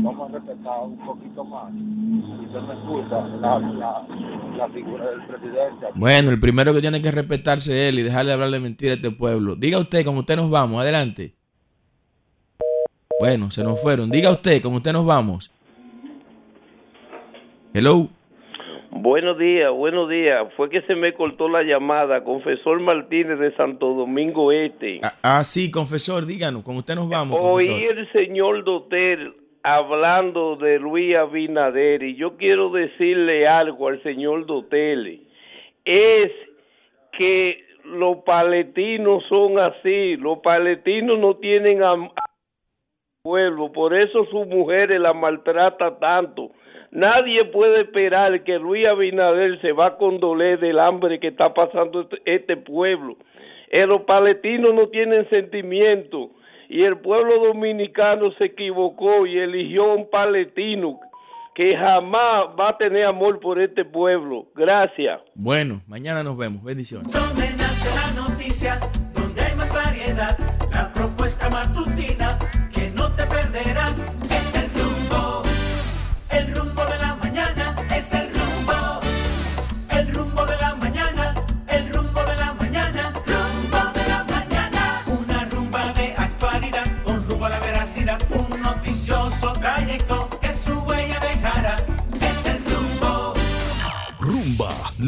Vamos 0.03 0.29
a 0.29 0.33
respetar 0.33 0.79
un 0.83 0.97
poquito 1.05 1.43
más. 1.45 1.71
Si 1.71 2.45
usted 2.45 2.61
me 2.61 2.73
escucha, 2.73 3.21
la, 3.39 3.59
la, 3.59 4.07
la 4.57 4.69
figura 4.69 5.09
del 5.09 5.21
presidente. 5.25 5.87
Bueno, 5.95 6.29
el 6.29 6.39
primero 6.39 6.73
que 6.73 6.81
tiene 6.81 7.01
que 7.01 7.11
respetarse 7.11 7.71
es 7.71 7.89
él 7.89 7.99
y 7.99 8.03
dejarle 8.03 8.29
de 8.29 8.33
hablarle 8.33 8.59
mentira 8.59 8.91
a 8.91 8.95
este 8.95 9.11
pueblo. 9.11 9.55
Diga 9.55 9.79
usted 9.79 10.03
cómo 10.03 10.19
usted 10.19 10.35
nos 10.35 10.49
vamos, 10.49 10.81
adelante. 10.81 11.35
Bueno, 13.19 13.51
se 13.51 13.63
nos 13.63 13.81
fueron. 13.81 14.09
Diga 14.09 14.31
usted 14.31 14.61
cómo 14.61 14.77
usted 14.77 14.93
nos 14.93 15.05
vamos. 15.05 15.51
Hello. 17.73 18.07
Buenos 18.91 19.37
días, 19.37 19.71
buenos 19.71 20.09
días. 20.09 20.47
Fue 20.55 20.69
que 20.69 20.81
se 20.83 20.95
me 20.95 21.13
cortó 21.13 21.49
la 21.49 21.63
llamada. 21.63 22.23
Confesor 22.23 22.79
Martínez 22.79 23.39
de 23.39 23.55
Santo 23.55 23.93
Domingo 23.93 24.51
Este. 24.51 25.01
Ah, 25.03 25.39
ah, 25.39 25.43
sí, 25.43 25.71
confesor, 25.71 26.25
díganos, 26.25 26.63
con 26.63 26.77
usted 26.77 26.95
nos 26.95 27.09
vamos. 27.09 27.37
Oí 27.41 27.67
confesor. 27.67 27.97
el 27.97 28.11
señor 28.11 28.63
Dotel 28.63 29.33
hablando 29.63 30.57
de 30.57 30.77
Luis 30.77 31.15
Abinader 31.15 32.03
y 32.03 32.15
yo 32.15 32.37
quiero 32.37 32.69
decirle 32.69 33.47
algo 33.47 33.87
al 33.87 34.01
señor 34.03 34.45
Dotel. 34.45 35.25
Es 35.85 36.31
que 37.17 37.65
los 37.85 38.17
palestinos 38.17 39.23
son 39.27 39.59
así. 39.59 40.17
Los 40.17 40.39
palestinos 40.39 41.17
no 41.19 41.35
tienen 41.37 41.81
pueblo, 43.23 43.71
por 43.71 43.95
eso 43.95 44.25
sus 44.25 44.45
mujeres 44.47 44.99
la 44.99 45.13
maltrata 45.13 45.97
tanto. 45.97 46.51
Nadie 46.91 47.45
puede 47.45 47.83
esperar 47.83 48.43
que 48.43 48.59
Luis 48.59 48.85
Abinader 48.85 49.61
se 49.61 49.71
va 49.71 49.85
a 49.85 49.95
condoler 49.95 50.59
del 50.59 50.77
hambre 50.77 51.21
que 51.21 51.29
está 51.29 51.53
pasando 51.53 52.01
este, 52.01 52.21
este 52.25 52.57
pueblo. 52.57 53.15
Eh, 53.71 53.87
los 53.87 54.01
palestinos 54.01 54.73
no 54.73 54.89
tienen 54.89 55.29
sentimiento 55.29 56.31
y 56.67 56.83
el 56.83 56.97
pueblo 56.97 57.45
dominicano 57.45 58.29
se 58.33 58.43
equivocó 58.43 59.25
y 59.25 59.37
eligió 59.37 59.91
a 59.91 59.95
un 59.95 60.09
palestino 60.09 60.99
que 61.55 61.77
jamás 61.77 62.47
va 62.59 62.71
a 62.71 62.77
tener 62.77 63.05
amor 63.05 63.39
por 63.39 63.57
este 63.61 63.85
pueblo. 63.85 64.47
Gracias. 64.53 65.21
Bueno, 65.33 65.81
mañana 65.87 66.23
nos 66.23 66.37
vemos. 66.37 66.61
Bendiciones. 66.61 67.09
Donde 67.09 67.49
nace 67.51 67.89
la 67.95 68.21
noticia, 68.21 68.77
donde 69.13 69.41
hay 69.41 69.55
más 69.55 69.73
variedad, 69.73 70.37
la 70.73 70.91
propuesta 70.91 71.49
matutina 71.49 72.12